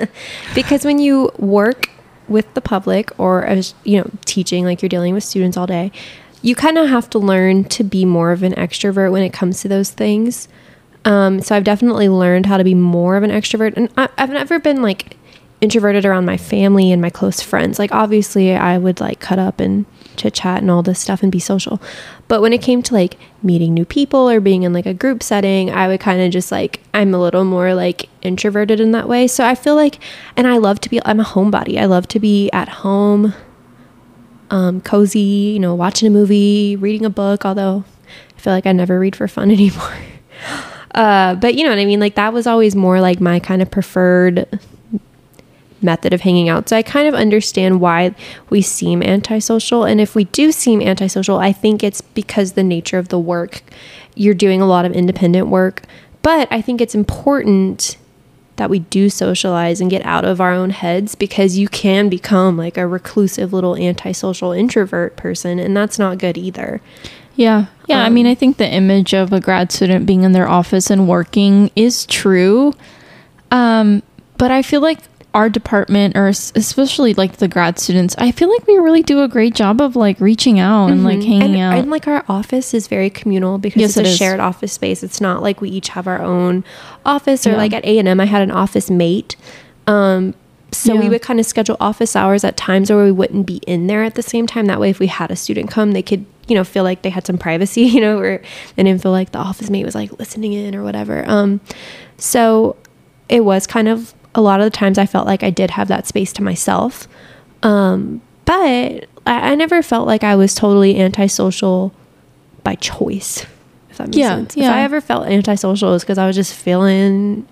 because 0.56 0.86
when 0.86 0.98
you 1.00 1.30
work 1.38 1.90
with 2.28 2.52
the 2.54 2.62
public 2.62 3.12
or 3.20 3.46
as 3.46 3.74
you 3.84 3.98
know 3.98 4.10
teaching, 4.26 4.66
like 4.66 4.82
you're 4.82 4.90
dealing 4.90 5.14
with 5.14 5.24
students 5.24 5.58
all 5.58 5.68
day, 5.68 5.92
you 6.42 6.56
kind 6.56 6.78
of 6.78 6.90
have 6.90 7.10
to 7.12 7.20
learn 7.20 7.64
to 7.66 7.84
be 7.84 8.06
more 8.06 8.32
of 8.32 8.44
an 8.44 8.54
extrovert 8.54 9.12
when 9.12 9.24
it 9.24 9.34
comes 9.34 9.62
to 9.62 9.68
those 9.68 9.92
things. 9.92 10.48
Um, 11.06 11.42
so 11.42 11.56
I've 11.56 11.64
definitely 11.64 12.08
learned 12.10 12.46
how 12.46 12.58
to 12.58 12.64
be 12.64 12.76
more 12.76 13.18
of 13.18 13.24
an 13.24 13.30
extrovert, 13.30 13.76
and 13.76 13.90
I, 13.98 14.10
I've 14.18 14.30
never 14.30 14.60
been 14.60 14.82
like 14.82 15.18
introverted 15.62 16.06
around 16.06 16.26
my 16.26 16.38
family 16.38 16.92
and 16.92 17.02
my 17.02 17.10
close 17.10 17.42
friends. 17.42 17.80
Like 17.80 17.92
obviously, 17.94 18.54
I 18.54 18.78
would 18.78 19.00
like 19.00 19.20
cut 19.20 19.40
up 19.40 19.60
and 19.60 19.86
chit 20.16 20.34
chat 20.34 20.62
and 20.62 20.70
all 20.70 20.84
this 20.84 21.00
stuff 21.00 21.24
and 21.24 21.32
be 21.32 21.40
social, 21.40 21.82
but 22.34 22.42
when 22.42 22.52
it 22.52 22.64
came 22.64 22.82
to 22.82 22.96
like 22.96 23.20
meeting 23.44 23.76
new 23.76 23.86
people 23.86 24.28
or 24.28 24.40
being 24.40 24.64
in 24.64 24.74
like 24.74 24.88
a 24.88 24.94
group 24.96 25.22
setting, 25.22 25.70
I 25.70 25.88
would 25.88 26.00
kind 26.00 26.20
of 26.20 26.32
just 26.32 26.52
like 26.52 26.82
I'm 26.92 27.14
a 27.14 27.20
little 27.20 27.46
more 27.46 27.76
like 27.76 28.10
introverted 28.24 28.80
in 28.80 28.90
that 28.94 29.08
way. 29.08 29.28
So 29.28 29.46
I 29.46 29.54
feel 29.54 29.76
like, 29.76 30.00
and 30.36 30.48
I 30.48 30.58
love 30.58 30.82
to 30.82 30.90
be. 30.90 31.00
I'm 31.06 31.20
a 31.20 31.24
homebody. 31.24 31.80
I 31.80 31.86
love 31.86 32.08
to 32.08 32.20
be 32.20 32.50
at 32.50 32.68
home, 32.68 33.36
um, 34.50 34.82
cozy. 34.82 35.20
You 35.20 35.60
know, 35.60 35.76
watching 35.76 36.08
a 36.08 36.10
movie, 36.10 36.76
reading 36.76 37.06
a 37.06 37.12
book. 37.12 37.46
Although 37.46 37.84
I 38.36 38.40
feel 38.40 38.54
like 38.54 38.66
I 38.66 38.72
never 38.72 39.00
read 39.00 39.16
for 39.16 39.28
fun 39.28 39.52
anymore. 39.52 39.94
Uh, 40.96 41.36
but 41.36 41.54
you 41.54 41.64
know 41.64 41.70
what 41.70 41.78
I 41.78 41.86
mean? 41.86 42.00
Like 42.00 42.16
that 42.16 42.34
was 42.34 42.48
always 42.48 42.76
more 42.76 43.00
like 43.00 43.22
my 43.22 43.40
kind 43.40 43.62
of 43.62 43.70
preferred 43.70 44.60
method 45.84 46.14
of 46.14 46.22
hanging 46.22 46.50
out. 46.50 46.70
So 46.70 46.78
I 46.78 46.82
kind 46.82 47.08
of 47.08 47.14
understand 47.14 47.82
why 47.82 48.16
we 48.50 48.62
seem 48.62 49.04
antisocial. 49.04 49.84
And 49.84 50.00
if 50.02 50.16
we 50.16 50.26
do 50.26 50.52
seem 50.52 50.82
antisocial, 50.82 51.38
I 51.38 51.52
think 51.54 51.84
it's 51.84 52.02
because 52.02 52.54
the 52.54 52.64
nature 52.64 52.98
of 52.98 53.10
the 53.10 53.20
work. 53.20 53.62
You're 54.16 54.34
doing 54.34 54.62
a 54.62 54.68
lot 54.68 54.86
of 54.86 54.94
independent 54.94 55.48
work. 55.48 55.84
But 56.22 56.48
I 56.52 56.62
think 56.62 56.80
it's 56.82 56.96
important 56.96 57.98
that 58.56 58.70
we 58.70 58.80
do 58.80 59.10
socialize 59.10 59.82
and 59.82 59.90
get 59.90 60.06
out 60.06 60.24
of 60.24 60.40
our 60.40 60.54
own 60.54 60.70
heads 60.70 61.16
because 61.16 61.58
you 61.58 61.68
can 61.68 62.08
become 62.08 62.56
like 62.56 62.78
a 62.78 62.86
reclusive 62.88 63.52
little 63.52 63.76
antisocial 63.76 64.52
introvert 64.52 65.16
person 65.18 65.58
and 65.58 65.76
that's 65.76 65.98
not 65.98 66.20
good 66.20 66.38
either. 66.38 66.80
Yeah. 67.36 67.66
Yeah. 67.88 68.04
I 68.04 68.08
Um, 68.08 68.14
mean, 68.14 68.28
I 68.28 68.36
think 68.36 68.58
the 68.58 68.72
image 68.72 69.16
of 69.16 69.34
a 69.34 69.40
grad 69.40 69.72
student 69.72 70.06
being 70.06 70.22
in 70.24 70.34
their 70.34 70.48
office 70.48 70.92
and 70.92 71.08
working 71.08 71.72
is 71.76 72.06
true. 72.06 72.74
Um, 73.50 74.04
but 74.38 74.52
I 74.52 74.62
feel 74.62 74.82
like 74.82 75.00
our 75.34 75.50
department, 75.50 76.16
or 76.16 76.28
especially 76.28 77.14
like 77.16 77.38
the 77.38 77.48
grad 77.48 77.80
students, 77.80 78.16
I 78.20 78.32
feel 78.32 78.50
like 78.52 78.68
we 78.68 78.78
really 78.78 79.02
do 79.02 79.24
a 79.24 79.28
great 79.28 79.56
job 79.56 79.82
of 79.82 79.96
like 79.96 80.20
reaching 80.20 80.60
out 80.60 80.88
and 80.92 81.04
like 81.04 81.24
hanging 81.24 81.56
and, 81.56 81.58
out. 81.58 81.78
And 81.80 81.90
like 81.90 82.08
our 82.08 82.24
office 82.30 82.74
is 82.74 82.88
very 82.88 83.10
communal 83.10 83.58
because 83.58 83.82
Yes, 83.82 83.90
it's 83.92 83.98
it 83.98 84.06
a 84.06 84.10
is. 84.10 84.18
shared 84.18 84.40
office 84.40 84.74
space. 84.74 85.02
It's 85.02 85.20
not 85.20 85.42
like 85.42 85.60
we 85.60 85.70
each 85.70 85.90
have 85.90 86.08
our 86.08 86.22
own 86.22 86.64
office 87.06 87.48
or 87.48 87.52
Yeah. 87.52 87.58
like 87.58 87.74
at 87.74 87.84
A 87.84 87.98
and 87.98 88.08
M 88.08 88.20
I 88.20 88.26
had 88.26 88.44
an 88.44 88.52
office 88.52 88.92
mate. 88.92 89.36
Um 89.88 90.36
so 90.72 90.96
we 90.96 91.08
would 91.08 91.22
kind 91.22 91.40
of 91.40 91.46
schedule 91.46 91.78
office 91.80 92.16
hours 92.16 92.44
at 92.44 92.58
times 92.58 92.90
where 92.90 93.04
we 93.06 93.12
wouldn't 93.12 93.46
be 93.46 93.58
in 93.68 93.86
there 93.86 94.04
at 94.04 94.16
the 94.16 94.24
same 94.24 94.48
time. 94.48 94.66
That 94.66 94.80
way 94.80 94.90
if 94.90 94.98
we 94.98 95.06
had 95.06 95.30
a 95.30 95.36
student 95.36 95.70
come, 95.70 95.92
they 95.92 96.02
could, 96.02 96.26
you 96.48 96.56
know, 96.56 96.64
feel 96.64 96.84
like 96.84 97.04
they 97.04 97.12
had 97.12 97.28
some 97.28 97.38
privacy, 97.38 97.82
you 97.96 98.02
know, 98.02 98.18
or 98.18 98.42
they 98.76 98.84
didn't 98.84 99.02
feel 99.02 99.12
like 99.12 99.32
the 99.34 99.38
office 99.40 99.70
mate 99.70 99.86
was 99.86 99.94
like 99.96 100.18
listening 100.20 100.54
in 100.54 100.76
or 100.76 100.84
whatever. 100.84 101.24
Um 101.28 101.60
so 102.18 102.76
it 103.30 103.44
was 103.46 103.66
kind 103.68 103.88
of 103.88 104.14
a 104.36 104.42
lot 104.42 104.60
of 104.60 104.66
the 104.66 104.70
times 104.72 104.98
I 104.98 105.06
felt 105.06 105.26
like 105.28 105.44
I 105.44 105.50
did 105.50 105.72
have 105.72 105.88
that 105.90 106.08
space 106.08 106.34
to 106.34 106.44
myself. 106.44 107.08
Um, 107.62 108.22
but 108.46 109.06
I, 109.26 109.52
I 109.52 109.56
never 109.56 109.82
felt 109.82 110.08
like 110.08 110.24
I 110.24 110.36
was 110.36 110.54
totally 110.54 111.00
antisocial 111.00 111.94
by 112.64 112.76
choice, 112.76 113.46
if 113.90 113.98
that 113.98 114.08
makes 114.08 114.18
Yeah, 114.18 114.36
sense. 114.36 114.58
If. 114.58 114.64
I 114.64 114.82
ever 114.82 115.00
felt 115.02 115.28
antisocial, 115.28 115.90
it 115.90 115.94
was 115.94 116.04
because 116.04 116.18
I 116.18 116.28
was 116.28 116.36
just 116.36 116.54
feeling 116.54 117.48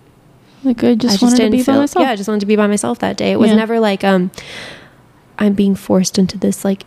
like 0.64 0.84
I 0.84 0.96
just 0.96 1.22
I 1.22 1.26
wanted 1.26 1.46
to 1.46 1.50
be 1.52 1.64
by 1.64 1.78
myself. 1.78 2.04
Yeah, 2.04 2.12
I 2.12 2.16
just 2.16 2.28
wanted 2.28 2.42
to 2.42 2.46
be 2.46 2.56
by 2.56 2.68
myself 2.68 3.00
that 3.00 3.18
day. 3.18 3.32
It 3.32 3.40
was 3.40 3.50
Yeah. 3.50 3.56
never 3.58 3.80
like 3.80 4.04
um 4.04 4.32
I'm 5.40 5.54
being 5.54 5.76
forced 5.76 6.20
into 6.20 6.38
this 6.38 6.64
like 6.66 6.84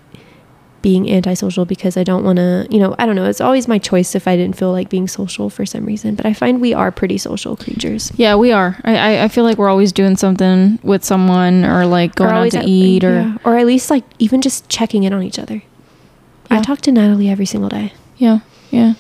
being 0.84 1.10
antisocial 1.10 1.64
because 1.64 1.96
I 1.96 2.04
don't 2.04 2.24
want 2.24 2.36
to, 2.36 2.66
you 2.70 2.78
know, 2.78 2.94
I 2.98 3.06
don't 3.06 3.16
know. 3.16 3.24
It's 3.24 3.40
always 3.40 3.66
my 3.66 3.78
choice 3.78 4.14
if 4.14 4.28
I 4.28 4.36
didn't 4.36 4.54
feel 4.58 4.70
like 4.70 4.90
being 4.90 5.08
social 5.08 5.48
for 5.48 5.64
some 5.64 5.86
reason. 5.86 6.14
But 6.14 6.26
I 6.26 6.34
find 6.34 6.60
we 6.60 6.74
are 6.74 6.92
pretty 6.92 7.16
social 7.16 7.56
creatures. 7.56 8.12
Yeah, 8.16 8.36
we 8.36 8.52
are. 8.52 8.76
I, 8.84 8.96
I, 8.98 9.24
I 9.24 9.28
feel 9.28 9.44
like 9.44 9.56
we're 9.56 9.70
always 9.70 9.92
doing 9.92 10.14
something 10.16 10.78
with 10.82 11.02
someone 11.02 11.64
or 11.64 11.86
like 11.86 12.14
going 12.16 12.32
out 12.32 12.50
to 12.50 12.58
at- 12.58 12.68
eat 12.68 13.02
or 13.02 13.14
yeah. 13.14 13.38
or 13.44 13.56
at 13.56 13.64
least 13.64 13.88
like 13.90 14.04
even 14.18 14.42
just 14.42 14.68
checking 14.68 15.04
in 15.04 15.14
on 15.14 15.22
each 15.22 15.38
other. 15.38 15.62
I 16.50 16.56
Yeah. 16.56 16.62
talk 16.62 16.82
to 16.82 16.90
Nataly 16.92 17.30
every 17.30 17.46
single 17.46 17.70
day. 17.70 17.94
Yeah, 18.18 18.40
yeah. 18.70 18.92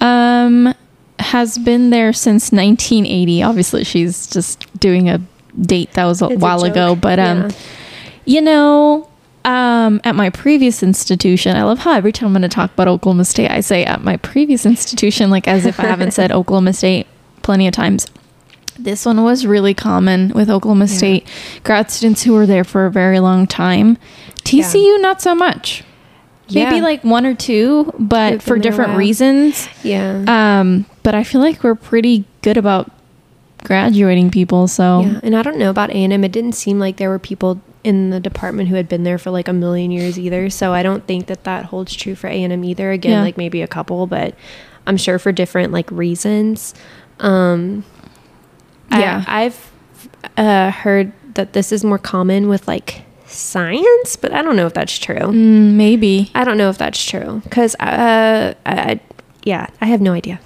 Um, 0.00 0.74
has 1.20 1.58
been 1.58 1.90
there 1.90 2.12
since 2.12 2.50
1980. 2.50 3.40
Obviously, 3.44 3.84
she's 3.84 4.26
just 4.26 4.66
doing 4.80 5.08
a 5.08 5.20
date 5.60 5.92
that 5.92 6.06
was 6.06 6.20
a 6.22 6.26
It's 6.26 6.34
a 6.34 6.38
while 6.38 6.64
ago, 6.64 6.96
but 6.96 7.20
um, 7.20 7.42
Yeah. 7.42 7.50
you 8.24 8.40
know, 8.40 9.08
Um, 9.44 10.00
at 10.04 10.14
my 10.14 10.30
previous 10.30 10.82
institution, 10.82 11.54
I 11.56 11.64
love 11.64 11.80
how 11.80 11.92
every 11.92 12.12
time 12.12 12.28
I'm 12.28 12.32
going 12.32 12.42
to 12.42 12.48
talk 12.48 12.72
about 12.72 12.88
Oklahoma 12.88 13.26
State, 13.26 13.50
I 13.50 13.60
say 13.60 13.84
at 13.84 14.02
my 14.02 14.16
previous 14.16 14.64
institution, 14.64 15.28
like 15.28 15.46
as 15.46 15.66
if 15.66 15.78
I 15.78 15.84
haven't 15.84 16.12
said 16.12 16.32
Oklahoma 16.32 16.72
State 16.72 17.06
plenty 17.42 17.66
of 17.66 17.74
times. 17.74 18.06
This 18.78 19.04
one 19.04 19.22
was 19.22 19.46
really 19.46 19.74
common 19.74 20.30
with 20.30 20.48
Oklahoma 20.50 20.86
Yeah. 20.86 20.96
State 20.96 21.28
grad 21.62 21.90
students 21.90 22.22
who 22.22 22.32
were 22.32 22.46
there 22.46 22.64
for 22.64 22.86
a 22.86 22.90
very 22.90 23.20
long 23.20 23.46
time. 23.46 23.98
TCU, 24.44 25.00
not 25.00 25.20
so 25.22 25.34
much. 25.34 25.84
Maybe 26.52 26.80
like 26.80 27.02
one 27.04 27.24
or 27.24 27.34
two, 27.34 27.92
but 27.98 28.42
for 28.42 28.56
a 28.56 28.60
different 28.60 28.96
reasons. 28.98 29.68
Yeah. 29.82 30.24
Um, 30.26 30.86
but 31.02 31.14
I 31.14 31.24
feel 31.24 31.40
like 31.40 31.62
we're 31.62 31.74
pretty 31.74 32.24
good 32.42 32.56
about 32.56 32.90
graduating 33.62 34.30
people. 34.30 34.68
So 34.68 35.00
Yeah, 35.00 35.20
and 35.22 35.36
I 35.36 35.42
don't 35.42 35.58
know 35.58 35.70
about 35.70 35.90
A&M. 35.90 36.24
It 36.24 36.32
didn't 36.32 36.52
seem 36.52 36.78
like 36.78 36.96
there 36.96 37.08
were 37.08 37.18
people 37.18 37.60
in 37.84 38.10
the 38.10 38.18
department 38.18 38.68
who 38.70 38.74
had 38.76 38.88
been 38.88 39.04
there 39.04 39.18
for 39.18 39.30
like 39.30 39.46
a 39.46 39.52
million 39.52 39.90
years 39.90 40.18
either. 40.18 40.48
So 40.50 40.72
I 40.72 40.82
don't 40.82 41.06
think 41.06 41.26
that 41.26 41.44
that 41.44 41.66
holds 41.66 41.94
true 41.94 42.14
for 42.14 42.26
A&M 42.28 42.64
either. 42.64 42.90
Again, 42.90 43.12
Yeah. 43.12 43.20
like 43.22 43.36
maybe 43.36 43.60
a 43.62 43.68
couple, 43.68 44.06
but 44.06 44.34
I'm 44.86 44.96
sure 44.96 45.18
for 45.18 45.30
different 45.32 45.72
like 45.72 45.90
reasons. 45.90 46.74
Um, 47.20 47.84
Yeah. 48.90 49.24
I, 49.26 49.44
I've 49.44 49.70
uh, 50.36 50.70
heard 50.70 51.12
that 51.34 51.52
this 51.52 51.72
is 51.72 51.84
more 51.84 51.98
common 51.98 52.48
with 52.48 52.66
like 52.66 53.02
science, 53.26 54.16
but 54.16 54.32
I 54.32 54.40
don't 54.42 54.56
know 54.56 54.66
if 54.66 54.74
that's 54.74 54.98
true. 54.98 55.16
Mm, 55.16 55.74
maybe. 55.74 56.30
I 56.34 56.44
don't 56.44 56.56
know 56.56 56.70
if 56.70 56.78
that's 56.78 57.04
true 57.04 57.40
because, 57.44 57.74
uh, 57.80 58.54
I, 58.64 59.00
yeah, 59.44 59.66
I 59.80 59.86
have 59.86 60.00
no 60.00 60.12
idea 60.12 60.40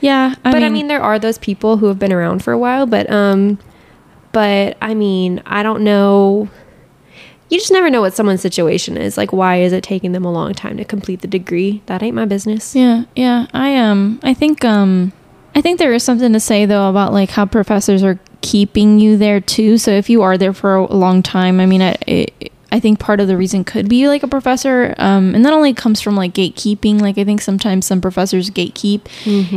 Yeah. 0.00 0.34
but 0.42 0.62
I 0.62 0.68
mean, 0.70 0.86
there 0.88 1.02
are 1.02 1.18
those 1.18 1.36
people 1.38 1.76
who 1.78 1.86
have 1.86 1.98
been 1.98 2.12
around 2.12 2.42
for 2.42 2.52
a 2.52 2.58
while. 2.58 2.86
But 2.86 3.10
um, 3.10 3.58
but 4.32 4.76
I 4.80 4.94
mean, 4.94 5.42
I 5.46 5.62
don't 5.62 5.82
know. 5.82 6.48
You 7.48 7.58
just 7.58 7.72
never 7.72 7.88
know 7.88 8.00
what 8.00 8.14
someone's 8.14 8.42
situation 8.42 8.96
is. 8.96 9.16
Like, 9.16 9.32
why 9.32 9.56
is 9.60 9.72
it 9.72 9.82
taking 9.82 10.12
them 10.12 10.24
a 10.24 10.32
long 10.32 10.52
time 10.54 10.76
to 10.76 10.84
complete 10.84 11.22
the 11.22 11.28
degree? 11.28 11.82
That 11.86 12.02
ain't 12.02 12.14
my 12.14 12.26
business. 12.26 12.74
Yeah, 12.74 13.04
yeah. 13.16 13.46
I 13.54 13.76
um 13.76 14.20
I 14.22 14.34
think 14.34 14.64
um 14.64 15.12
I 15.54 15.62
think 15.62 15.78
there 15.78 15.92
is 15.94 16.02
something 16.02 16.32
to 16.32 16.40
say 16.40 16.66
though 16.66 16.90
about 16.90 17.12
like 17.12 17.30
how 17.30 17.46
professors 17.46 18.02
are 18.02 18.18
keeping 18.42 18.98
you 18.98 19.16
there 19.16 19.40
too. 19.40 19.78
So 19.78 19.90
if 19.90 20.10
you 20.10 20.22
are 20.22 20.36
there 20.36 20.52
for 20.52 20.74
a 20.76 20.86
long 20.94 21.22
time, 21.22 21.58
I 21.60 21.66
mean 21.66 21.82
I 21.82 21.96
it, 22.06 22.52
I 22.70 22.80
think 22.80 22.98
part 23.00 23.18
of 23.18 23.28
the 23.28 23.36
reason 23.38 23.64
could 23.64 23.88
be 23.88 24.08
like 24.08 24.22
a 24.22 24.28
professor 24.28 24.94
um 24.98 25.34
and 25.34 25.42
that 25.46 25.54
only 25.54 25.72
comes 25.72 26.02
from 26.02 26.16
like 26.16 26.34
gatekeeping. 26.34 27.00
Like 27.00 27.16
I 27.16 27.24
think 27.24 27.40
sometimes 27.40 27.86
some 27.86 28.02
professors 28.02 28.50
gatekeep 28.50 29.06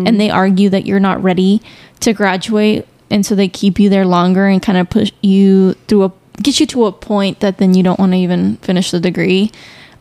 and 0.08 0.20
they 0.20 0.30
argue 0.30 0.70
that 0.70 0.86
you're 0.86 1.00
not 1.02 1.22
ready 1.22 1.62
to 2.00 2.14
graduate 2.14 2.88
and 3.10 3.26
so 3.26 3.36
they 3.36 3.50
keep 3.50 3.78
you 3.80 3.90
there 3.90 4.06
longer 4.06 4.48
and 4.48 4.62
kind 4.64 4.78
of 4.78 4.90
push 4.90 5.12
you 5.22 5.74
through 5.90 6.04
a 6.04 6.12
get 6.42 6.60
you 6.60 6.66
to 6.68 6.86
a 6.86 6.92
point 6.92 7.40
that 7.42 7.58
then 7.58 7.74
you 7.74 7.84
don't 7.84 8.00
want 8.00 8.12
to 8.14 8.18
even 8.18 8.58
finish 8.58 8.92
the 8.92 9.00
degree. 9.00 9.52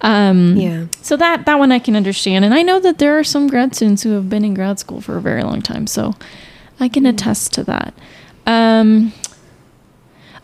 Um 0.03 0.57
Yeah. 0.57 0.87
so 1.03 1.17
that 1.17 1.45
that 1.47 1.59
one 1.59 1.73
I 1.73 1.79
can 1.79 1.95
understand, 1.97 2.45
and 2.45 2.55
I 2.55 2.63
know 2.63 2.81
that 2.81 2.99
there 2.99 3.19
are 3.19 3.25
some 3.25 3.49
grad 3.49 3.75
students 3.75 4.03
who 4.03 4.13
have 4.13 4.29
been 4.31 4.45
in 4.45 4.55
grad 4.55 4.79
school 4.79 5.01
for 5.01 5.17
a 5.17 5.21
very 5.21 5.43
long 5.43 5.61
time, 5.63 5.87
so 5.87 6.15
I 6.79 6.89
can 6.89 7.05
attest 7.07 7.53
to 7.55 7.65
that. 7.65 7.93
Um, 8.47 9.13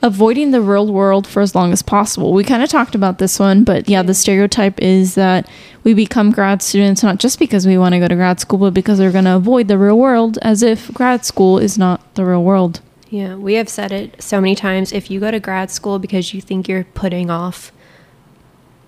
avoiding 0.03 0.51
the 0.51 0.61
real 0.61 0.93
world 0.93 1.27
for 1.27 1.41
as 1.41 1.55
long 1.55 1.73
as 1.73 1.83
possible. 1.83 2.35
We 2.35 2.45
kind 2.45 2.63
of 2.63 2.69
talked 2.69 2.95
about 2.95 3.19
this 3.19 3.39
one, 3.39 3.65
but 3.65 3.89
yeah, 3.89 4.03
the 4.03 4.13
stereotype 4.13 4.81
is 4.81 5.15
that 5.15 5.49
we 5.85 5.95
become 5.95 6.31
grad 6.31 6.61
students 6.63 7.03
not 7.03 7.17
just 7.19 7.39
because 7.39 7.67
we 7.67 7.79
want 7.79 7.95
to 7.95 7.99
go 7.99 8.07
to 8.09 8.15
grad 8.15 8.39
school, 8.39 8.59
but 8.59 8.75
because 8.75 9.01
we're 9.01 9.11
going 9.13 9.25
to 9.25 9.35
avoid 9.37 9.69
the 9.69 9.79
real 9.79 9.99
world, 9.99 10.39
as 10.43 10.63
if 10.63 10.93
grad 10.93 11.25
school 11.25 11.59
is 11.59 11.79
not 11.79 12.03
the 12.15 12.25
real 12.27 12.45
world. 12.45 12.81
Yeah, 13.09 13.37
we 13.37 13.55
have 13.55 13.69
said 13.69 13.93
it 13.93 14.21
so 14.23 14.41
many 14.41 14.55
times. 14.55 14.93
If 14.93 15.11
you 15.11 15.21
go 15.21 15.31
to 15.31 15.39
grad 15.41 15.71
school 15.71 15.99
because 15.99 16.35
you 16.35 16.41
think 16.41 16.69
you're 16.69 16.85
putting 16.85 17.31
off 17.31 17.71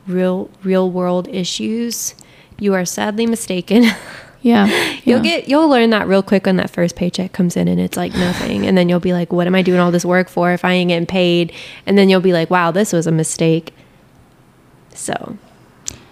real 0.06 0.50
real 0.64 0.90
world 0.90 1.28
issues, 1.28 2.14
you 2.58 2.74
are 2.74 2.84
sadly 2.84 3.26
mistaken. 3.26 3.84
Yeah, 4.40 4.66
You'll 5.02 5.18
yeah. 5.26 5.38
get 5.40 5.48
you'll 5.48 5.68
learn 5.68 5.90
that 5.90 6.06
real 6.06 6.22
quick 6.22 6.46
when 6.46 6.56
that 6.58 6.70
first 6.70 6.94
paycheck 6.94 7.32
comes 7.32 7.56
in 7.56 7.66
and 7.66 7.80
it's 7.80 7.96
like 7.96 8.14
nothing. 8.14 8.68
And 8.68 8.78
then 8.78 8.88
you'll 8.88 9.00
be 9.00 9.12
like, 9.12 9.32
What 9.32 9.48
am 9.48 9.54
I 9.56 9.62
doing 9.62 9.80
all 9.80 9.90
this 9.90 10.04
work 10.04 10.28
for 10.28 10.52
if 10.52 10.64
I 10.64 10.74
ain't 10.74 10.90
getting 10.90 11.06
paid? 11.06 11.52
And 11.86 11.98
then 11.98 12.08
you'll 12.08 12.20
be 12.20 12.32
like, 12.32 12.48
Wow, 12.48 12.70
this 12.70 12.92
was 12.92 13.08
a 13.08 13.10
mistake. 13.10 13.74
So 14.94 15.36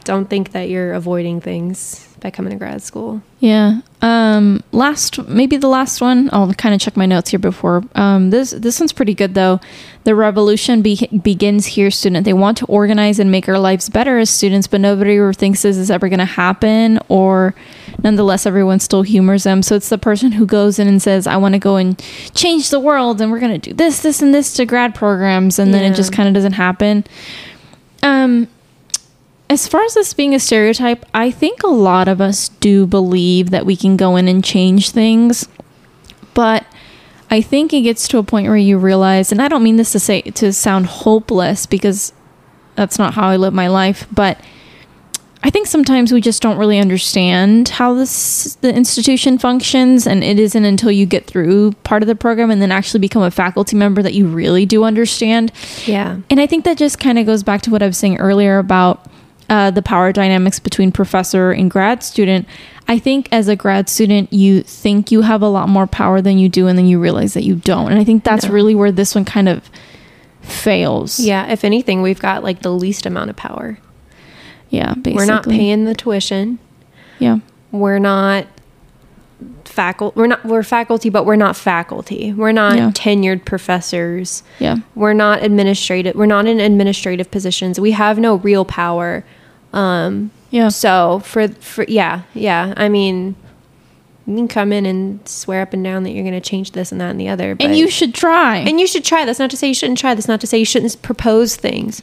don't 0.03 0.29
think 0.29 0.51
that 0.51 0.69
you're 0.69 0.93
avoiding 0.93 1.41
things 1.41 2.06
by 2.21 2.31
coming 2.31 2.51
to 2.53 2.59
grad 2.59 2.83
school. 2.83 3.23
Yeah. 3.41 3.81
Um 4.03 4.63
last 4.73 5.27
maybe 5.29 5.57
the 5.57 5.69
last 5.69 6.01
one. 6.01 6.31
I'll 6.33 6.53
kind 6.55 6.75
of 6.75 6.81
check 6.81 6.97
my 6.97 7.07
notes 7.07 7.31
here 7.31 7.39
before. 7.39 7.83
Um 7.95 8.31
this 8.31 8.51
this 8.51 8.81
one's 8.81 8.93
pretty 8.93 9.15
good 9.15 9.35
though. 9.35 9.61
The 10.05 10.15
revolution 10.15 10.83
be- 10.83 11.09
begins 11.23 11.67
here 11.67 11.91
student. 11.91 12.25
They 12.25 12.33
want 12.33 12.59
to 12.59 12.67
organize 12.67 13.19
and 13.19 13.31
make 13.31 13.49
our 13.49 13.59
lives 13.59 13.89
better 13.89 14.19
as 14.19 14.31
students, 14.31 14.67
but 14.67 14.81
nobody 14.81 15.17
ever 15.17 15.33
thinks 15.33 15.63
this 15.63 15.77
is 15.77 15.91
ever 15.91 16.09
going 16.09 16.21
to 16.21 16.25
happen 16.25 16.99
or 17.09 17.55
nonetheless 18.03 18.47
everyone 18.47 18.81
still 18.81 19.03
humors 19.03 19.45
them. 19.45 19.63
So 19.63 19.75
it's 19.75 19.89
the 19.89 19.99
person 19.99 20.33
who 20.33 20.47
goes 20.47 20.79
in 20.79 20.89
and 20.89 21.03
says, 21.03 21.27
"I 21.27 21.37
want 21.37 21.55
to 21.55 21.59
go 21.59 21.77
and 21.77 22.01
change 22.35 22.71
the 22.71 22.81
world 22.81 23.21
and 23.21 23.31
we're 23.31 23.41
going 23.41 23.61
to 23.61 23.71
do 23.71 23.75
this 23.75 24.01
this 24.01 24.23
and 24.23 24.35
this 24.35 24.55
to 24.55 24.65
grad 24.67 24.95
programs." 24.95 25.59
And 25.59 25.75
then 25.75 25.85
it 25.85 25.97
just 25.97 26.13
kind 26.13 26.29
of 26.29 26.35
doesn't 26.35 26.53
happen. 26.53 27.05
Um 28.03 28.49
as 29.49 29.69
far 29.69 29.83
as 29.85 29.95
this 29.95 30.13
being 30.13 30.35
a 30.35 30.41
stereotype, 30.41 31.05
I 31.15 31.31
think 31.31 31.63
a 31.63 31.69
lot 31.69 32.09
of 32.09 32.21
us 32.21 32.49
do 32.49 32.87
believe 32.87 33.51
that 33.51 33.65
we 33.67 33.77
can 33.77 33.97
go 33.97 34.17
in 34.17 34.27
and 34.29 34.43
change 34.45 34.91
things. 34.91 35.49
But 36.35 36.67
I 37.31 37.41
think 37.41 37.73
it 37.73 37.83
gets 37.83 38.09
to 38.09 38.19
a 38.19 38.23
point 38.23 38.49
where 38.49 38.57
you 38.57 38.77
realize, 38.79 39.31
and 39.33 39.41
I 39.41 39.49
don't 39.49 39.63
mean 39.63 39.77
this 39.77 39.93
to 39.93 40.01
say 40.01 40.23
to 40.23 40.53
sound 40.53 40.87
hopeless 40.87 41.67
because 41.67 42.13
that's 42.75 42.99
not 42.99 43.15
how 43.15 43.29
I 43.29 43.37
live 43.37 43.55
my 43.55 43.69
life, 43.69 44.07
but 44.13 44.39
I 45.43 45.51
think 45.51 45.69
sometimes 45.69 46.13
we 46.13 46.21
just 46.21 46.43
don't 46.43 46.59
really 46.59 46.79
understand 46.81 47.69
how 47.69 47.95
this 47.95 48.57
the 48.63 48.75
institution 48.75 49.39
functions 49.39 50.07
and 50.07 50.25
it 50.25 50.41
isn't 50.41 50.65
until 50.65 50.91
you 50.91 51.07
get 51.07 51.27
through 51.27 51.73
part 51.85 52.03
of 52.03 52.09
the 52.09 52.17
program 52.17 52.51
and 52.51 52.61
then 52.61 52.73
actually 52.73 52.99
become 53.01 53.23
a 53.23 53.31
faculty 53.31 53.77
member 53.77 54.03
that 54.03 54.13
you 54.15 54.27
really 54.27 54.67
do 54.67 54.83
understand 54.83 55.53
Yeah. 55.85 56.19
and 56.31 56.41
I 56.41 56.47
think 56.49 56.65
that 56.65 56.77
just 56.79 56.99
kind 56.99 57.17
of 57.19 57.27
goes 57.27 57.45
back 57.45 57.63
to 57.63 57.71
what 57.71 57.81
I 57.83 57.87
was 57.87 57.97
saying 57.97 58.19
earlier 58.19 58.59
about 58.59 59.09
uh, 59.49 59.71
the 59.71 59.83
power 59.83 60.13
dynamics 60.13 60.59
between 60.59 60.93
professor 60.93 61.51
and 61.53 61.71
grad 61.71 62.03
student. 62.03 62.47
I 62.89 62.99
think 62.99 63.29
as 63.33 63.49
a 63.49 63.57
grad 63.57 63.89
student, 63.89 64.33
you 64.33 64.63
think 64.63 65.11
you 65.11 65.23
have 65.23 65.43
a 65.43 65.49
lot 65.49 65.69
more 65.69 65.87
power 65.87 66.21
than 66.21 66.39
you 66.39 66.49
do, 66.49 66.67
and 66.69 66.79
then 66.79 66.87
you 66.87 67.01
realize 67.01 67.35
that 67.35 67.43
you 67.45 67.57
don't. 67.57 67.91
And 67.91 67.99
I 68.01 68.05
think 68.05 68.23
that's 68.25 68.47
No. 68.47 68.53
really 68.53 68.75
where 68.75 68.93
this 68.93 69.15
one 69.15 69.25
kind 69.25 69.49
of 69.49 69.69
fails. 70.41 71.19
Yeah. 71.19 71.51
If 71.51 71.65
anything, 71.65 72.03
we've 72.03 72.21
got 72.21 72.45
like 72.45 72.63
the 72.63 72.73
least 72.73 73.07
amount 73.07 73.31
of 73.31 73.37
power. 73.37 73.79
Yeah. 74.71 74.95
Basically. 74.95 75.15
We're 75.15 75.27
not 75.27 75.45
paying 75.49 75.85
the 75.85 75.95
tuition. 75.95 76.59
Yeah. 77.19 77.39
We're 77.73 77.99
not 77.99 78.47
faculty 79.65 80.19
we're 80.19 80.27
not 80.29 80.43
we're 80.47 80.63
faculty 80.63 81.11
but 81.11 81.27
we're 81.27 81.37
not 81.37 81.55
faculty 81.55 82.33
we're 82.33 82.53
not 82.53 82.77
Yeah. 82.77 82.91
tenured 82.93 83.45
professors 83.45 84.43
Yeah. 84.59 84.77
we're 84.95 85.13
not 85.13 85.43
administrative 85.43 86.15
we're 86.17 86.25
not 86.25 86.47
in 86.47 86.59
administrative 86.61 87.31
positions 87.31 87.79
we 87.79 87.91
have 87.91 88.19
no 88.19 88.37
real 88.37 88.65
power 88.65 89.25
um 89.77 90.31
Yeah. 90.51 90.69
so 90.69 91.21
for 91.21 91.49
for 91.49 91.85
yeah 91.89 92.23
yeah 92.35 92.73
i 92.77 92.89
mean 92.89 93.37
you 94.29 94.35
can 94.35 94.49
come 94.49 94.73
in 94.73 94.85
and 94.87 95.27
swear 95.29 95.63
up 95.63 95.73
and 95.73 95.85
down 95.85 96.03
that 96.03 96.11
you're 96.11 96.25
going 96.25 96.35
to 96.35 96.41
change 96.41 96.73
this 96.73 96.91
and 96.91 97.01
that 97.01 97.11
and 97.11 97.21
the 97.21 97.29
other 97.29 97.55
but 97.55 97.67
And 97.67 97.77
you 97.77 97.89
should 97.89 98.13
try. 98.13 98.57
and 98.57 98.81
you 98.81 98.87
should 98.89 99.05
try. 99.05 99.25
That's 99.25 99.39
not 99.39 99.51
to 99.53 99.57
say 99.57 99.69
you 99.69 99.75
shouldn't 99.75 99.99
try. 100.01 100.15
That's 100.15 100.27
not 100.27 100.41
to 100.41 100.49
say 100.49 100.59
you 100.59 100.65
shouldn't 100.65 101.01
propose 101.01 101.55
things 101.55 102.03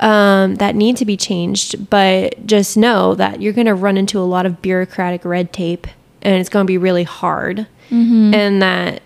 um, 0.00 0.56
that 0.56 0.74
need 0.74 0.98
to 0.98 1.06
be 1.06 1.16
changed. 1.16 1.88
But 1.88 2.46
just 2.46 2.76
know 2.76 3.14
that 3.14 3.40
you're 3.40 3.54
going 3.54 3.66
to 3.66 3.74
run 3.74 3.96
into 3.96 4.18
a 4.18 4.28
lot 4.28 4.44
of 4.44 4.60
bureaucratic 4.60 5.24
red 5.24 5.54
tape, 5.54 5.86
and 6.20 6.38
it's 6.38 6.50
going 6.50 6.66
to 6.66 6.70
be 6.70 6.76
really 6.76 7.04
hard. 7.04 7.66
Mm-hmm. 7.90 8.34
And 8.34 8.60
that 8.60 9.00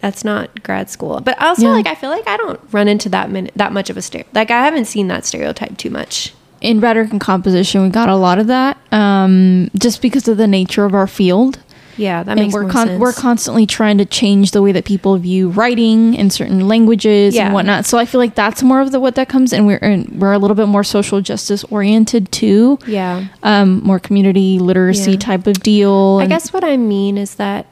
that's 0.00 0.24
not 0.24 0.62
grad 0.62 0.90
school. 0.90 1.20
But 1.20 1.40
also, 1.42 1.62
Yeah. 1.62 1.70
like, 1.72 1.86
I 1.86 1.94
feel 1.94 2.10
like 2.10 2.26
I 2.28 2.36
don't 2.36 2.60
run 2.72 2.88
into 2.88 3.08
that 3.10 3.30
min- 3.30 3.50
that 3.56 3.72
much 3.72 3.90
of 3.90 3.96
a 3.96 4.02
stereotype. 4.02 4.34
Like, 4.34 4.50
I 4.50 4.64
haven't 4.64 4.84
seen 4.86 5.08
that 5.08 5.24
stereotype 5.26 5.76
too 5.76 5.90
much. 5.90 6.32
in 6.62 6.80
rhetoric 6.80 7.10
and 7.12 7.20
composition, 7.20 7.82
we 7.82 7.88
got 7.90 8.08
a 8.08 8.16
lot 8.16 8.38
of 8.38 8.46
that 8.46 8.78
um, 8.90 9.70
just 9.78 10.00
because 10.00 10.26
of 10.26 10.38
the 10.38 10.46
nature 10.46 10.84
of 10.86 10.94
our 10.94 11.06
field. 11.06 11.58
Yeah, 11.98 12.22
that 12.22 12.32
and 12.32 12.40
makes 12.40 12.54
we're 12.54 12.68
con- 12.68 12.88
sense. 12.88 13.00
we're 13.00 13.12
constantly 13.12 13.64
trying 13.66 13.96
to 13.98 14.04
change 14.06 14.50
the 14.52 14.60
way 14.62 14.72
that 14.72 14.84
people 14.86 15.16
view 15.18 15.50
writing 15.50 16.14
in 16.14 16.28
certain 16.30 16.66
languages 16.66 17.34
Yeah. 17.34 17.46
and 17.46 17.54
whatnot. 17.54 17.84
So 17.86 17.98
I 17.98 18.04
feel 18.06 18.18
like 18.20 18.34
that's 18.34 18.62
more 18.62 18.80
of 18.80 18.90
the 18.90 18.98
what 19.00 19.14
that 19.16 19.28
comes, 19.28 19.52
and 19.52 19.66
we're 19.66 19.78
and 19.78 20.08
we're 20.20 20.32
a 20.32 20.38
little 20.38 20.54
bit 20.54 20.66
more 20.68 20.82
social 20.84 21.20
justice 21.20 21.62
oriented 21.70 22.32
too, 22.32 22.78
yeah. 22.86 23.24
um, 23.42 23.82
more 23.84 23.98
community 23.98 24.58
literacy 24.58 25.12
Yeah. 25.12 25.18
type 25.18 25.46
of 25.46 25.60
deal. 25.62 26.18
I 26.22 26.26
guess 26.26 26.52
what 26.54 26.64
I 26.64 26.76
mean 26.78 27.16
is 27.18 27.34
that, 27.36 27.66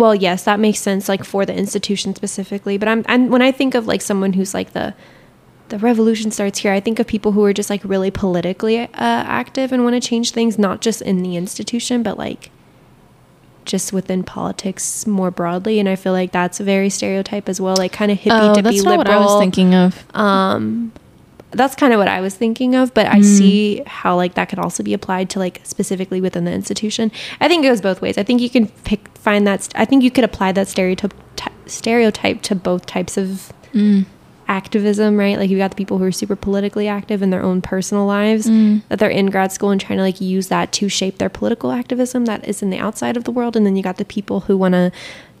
well, 0.00 0.14
yes, 0.14 0.44
that 0.44 0.58
makes 0.58 0.78
sense, 0.78 1.08
like 1.08 1.24
for 1.24 1.46
the 1.46 1.54
institution 1.54 2.14
specifically. 2.14 2.78
But 2.78 2.88
I'm, 2.88 3.04
I'm 3.06 3.28
when 3.28 3.42
I 3.42 3.52
think 3.52 3.74
of 3.74 3.86
like 3.86 4.02
someone 4.02 4.32
who's 4.32 4.54
like 4.54 4.72
the, 4.72 4.94
the 5.68 5.78
revolution 5.78 6.30
starts 6.30 6.58
here. 6.60 6.72
I 6.72 6.80
think 6.80 6.98
of 6.98 7.06
people 7.06 7.32
who 7.32 7.44
are 7.44 7.52
just 7.52 7.70
like 7.70 7.84
really 7.84 8.10
politically 8.10 8.80
uh, 8.80 8.88
active 8.94 9.72
and 9.72 9.84
want 9.84 10.00
to 10.00 10.06
change 10.06 10.32
things, 10.32 10.58
not 10.58 10.80
just 10.80 11.02
in 11.02 11.22
the 11.22 11.36
institution, 11.36 12.02
but 12.02 12.18
like 12.18 12.50
just 13.64 13.92
within 13.92 14.24
politics 14.24 15.06
more 15.06 15.30
broadly. 15.30 15.78
And 15.78 15.88
I 15.88 15.96
feel 15.96 16.12
like 16.12 16.32
that's 16.32 16.60
a 16.60 16.64
very 16.64 16.90
stereotype 16.90 17.48
as 17.48 17.60
well, 17.60 17.76
like 17.76 17.92
kind 17.92 18.10
of 18.10 18.18
hippie 18.18 18.50
oh, 18.50 18.54
to 18.54 18.62
that's 18.62 18.76
be 18.76 18.82
not 18.82 18.98
liberal. 18.98 19.20
what 19.20 19.30
I 19.30 19.32
was 19.34 19.40
thinking 19.40 19.74
of. 19.74 20.04
Um, 20.14 20.92
that's 21.52 21.74
kind 21.74 21.92
of 21.92 21.98
what 21.98 22.08
I 22.08 22.20
was 22.20 22.34
thinking 22.34 22.74
of, 22.74 22.94
but 22.94 23.06
I 23.06 23.16
hmm. 23.16 23.22
see 23.22 23.82
how 23.86 24.16
like 24.16 24.34
that 24.34 24.48
could 24.48 24.58
also 24.58 24.82
be 24.82 24.94
applied 24.94 25.30
to 25.30 25.38
like 25.38 25.60
specifically 25.64 26.20
within 26.20 26.44
the 26.44 26.52
institution. 26.52 27.10
I 27.40 27.48
think 27.48 27.64
it 27.64 27.68
goes 27.68 27.80
both 27.80 28.00
ways. 28.00 28.18
I 28.18 28.22
think 28.22 28.40
you 28.40 28.50
can 28.50 28.68
pick 28.68 29.08
find 29.18 29.46
that 29.46 29.64
st- 29.64 29.76
I 29.76 29.84
think 29.84 30.02
you 30.02 30.10
could 30.10 30.24
apply 30.24 30.52
that 30.52 30.68
stereotype 30.68 31.14
t- 31.36 31.50
stereotype 31.66 32.42
to 32.42 32.54
both 32.54 32.86
types 32.86 33.16
of 33.16 33.52
mm. 33.72 34.06
activism, 34.46 35.16
right? 35.16 35.38
Like 35.38 35.50
you've 35.50 35.58
got 35.58 35.72
the 35.72 35.76
people 35.76 35.98
who 35.98 36.04
are 36.04 36.12
super 36.12 36.36
politically 36.36 36.86
active 36.86 37.20
in 37.20 37.30
their 37.30 37.42
own 37.42 37.62
personal 37.62 38.06
lives 38.06 38.46
mm. 38.46 38.82
that 38.88 39.00
they're 39.00 39.10
in 39.10 39.26
grad 39.26 39.50
school 39.50 39.70
and 39.70 39.80
trying 39.80 39.98
to 39.98 40.04
like 40.04 40.20
use 40.20 40.48
that 40.48 40.72
to 40.72 40.88
shape 40.88 41.18
their 41.18 41.28
political 41.28 41.72
activism 41.72 42.26
that 42.26 42.46
is 42.46 42.62
in 42.62 42.70
the 42.70 42.78
outside 42.78 43.16
of 43.16 43.24
the 43.24 43.32
world 43.32 43.56
and 43.56 43.66
then 43.66 43.76
you 43.76 43.82
got 43.82 43.96
the 43.96 44.04
people 44.04 44.40
who 44.40 44.56
want 44.56 44.74
to 44.74 44.92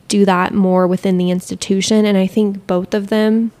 do 0.08 0.24
that 0.24 0.52
more 0.52 0.88
within 0.88 1.18
the 1.18 1.30
institution 1.30 2.04
and 2.04 2.18
I 2.18 2.26
think 2.26 2.66
both 2.66 2.94
of 2.94 3.08
them 3.08 3.52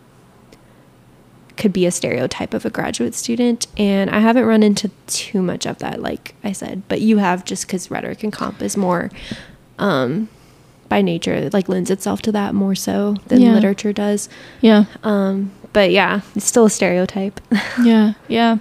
could 1.60 1.72
be 1.72 1.86
a 1.86 1.90
stereotype 1.90 2.54
of 2.54 2.64
a 2.64 2.70
graduate 2.70 3.14
student 3.14 3.66
and 3.76 4.10
i 4.10 4.18
haven't 4.18 4.44
run 4.46 4.62
into 4.62 4.90
too 5.06 5.40
much 5.42 5.66
of 5.66 5.78
that 5.78 6.00
like 6.02 6.34
i 6.42 6.50
said 6.52 6.82
but 6.88 7.00
you 7.00 7.18
have 7.18 7.44
just 7.44 7.66
because 7.66 7.90
rhetoric 7.90 8.24
and 8.24 8.32
comp 8.32 8.60
is 8.62 8.76
more 8.76 9.10
um 9.78 10.28
by 10.88 11.00
nature 11.02 11.48
like 11.52 11.68
lends 11.68 11.90
itself 11.90 12.20
to 12.22 12.32
that 12.32 12.54
more 12.54 12.74
so 12.74 13.14
than 13.28 13.40
Yeah. 13.40 13.52
literature 13.54 13.92
does 13.92 14.28
Yeah. 14.60 14.86
um 15.04 15.52
but 15.72 15.90
yeah 15.92 16.22
it's 16.34 16.46
still 16.46 16.64
a 16.64 16.70
stereotype 16.70 17.40
Yeah. 17.84 18.14
Yeah. 18.26 18.52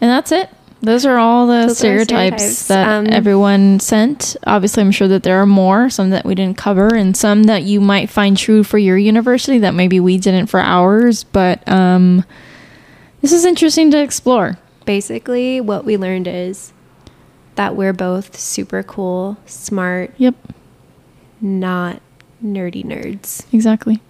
And 0.00 0.10
that's 0.10 0.32
it. 0.32 0.48
Those 0.80 1.06
are 1.06 1.16
all 1.16 1.46
the 1.46 1.66
Those 1.68 1.78
stereotypes, 1.78 2.42
stereotypes. 2.42 2.66
that 2.68 2.88
Um, 2.88 3.06
everyone 3.08 3.80
sent. 3.80 4.36
Obviously, 4.46 4.82
I'm 4.82 4.90
sure 4.90 5.08
that 5.08 5.22
there 5.22 5.40
are 5.40 5.46
more, 5.46 5.88
some 5.88 6.10
that 6.10 6.26
we 6.26 6.34
didn't 6.34 6.58
cover, 6.58 6.88
and 6.94 7.16
some 7.16 7.44
that 7.44 7.62
you 7.62 7.80
might 7.80 8.10
find 8.10 8.36
true 8.36 8.62
for 8.64 8.76
your 8.76 8.98
university 8.98 9.58
that 9.60 9.72
maybe 9.72 9.98
we 9.98 10.18
didn't 10.18 10.48
for 10.48 10.60
ours. 10.60 11.24
But 11.24 11.66
um, 11.66 12.24
this 13.24 13.32
is 13.32 13.44
interesting 13.46 13.90
to 13.90 13.98
explore. 14.02 14.58
basically 14.84 15.62
what 15.62 15.82
we 15.86 15.96
learned 15.96 16.28
is 16.28 16.74
that 17.54 17.74
we're 17.74 17.94
both 17.94 18.36
super 18.38 18.82
cool 18.82 19.38
smart 19.46 20.10
Yep. 20.18 20.34
not 21.40 22.02
nerdy 22.44 22.84
nerds 22.84 23.46
Exactly. 23.52 24.00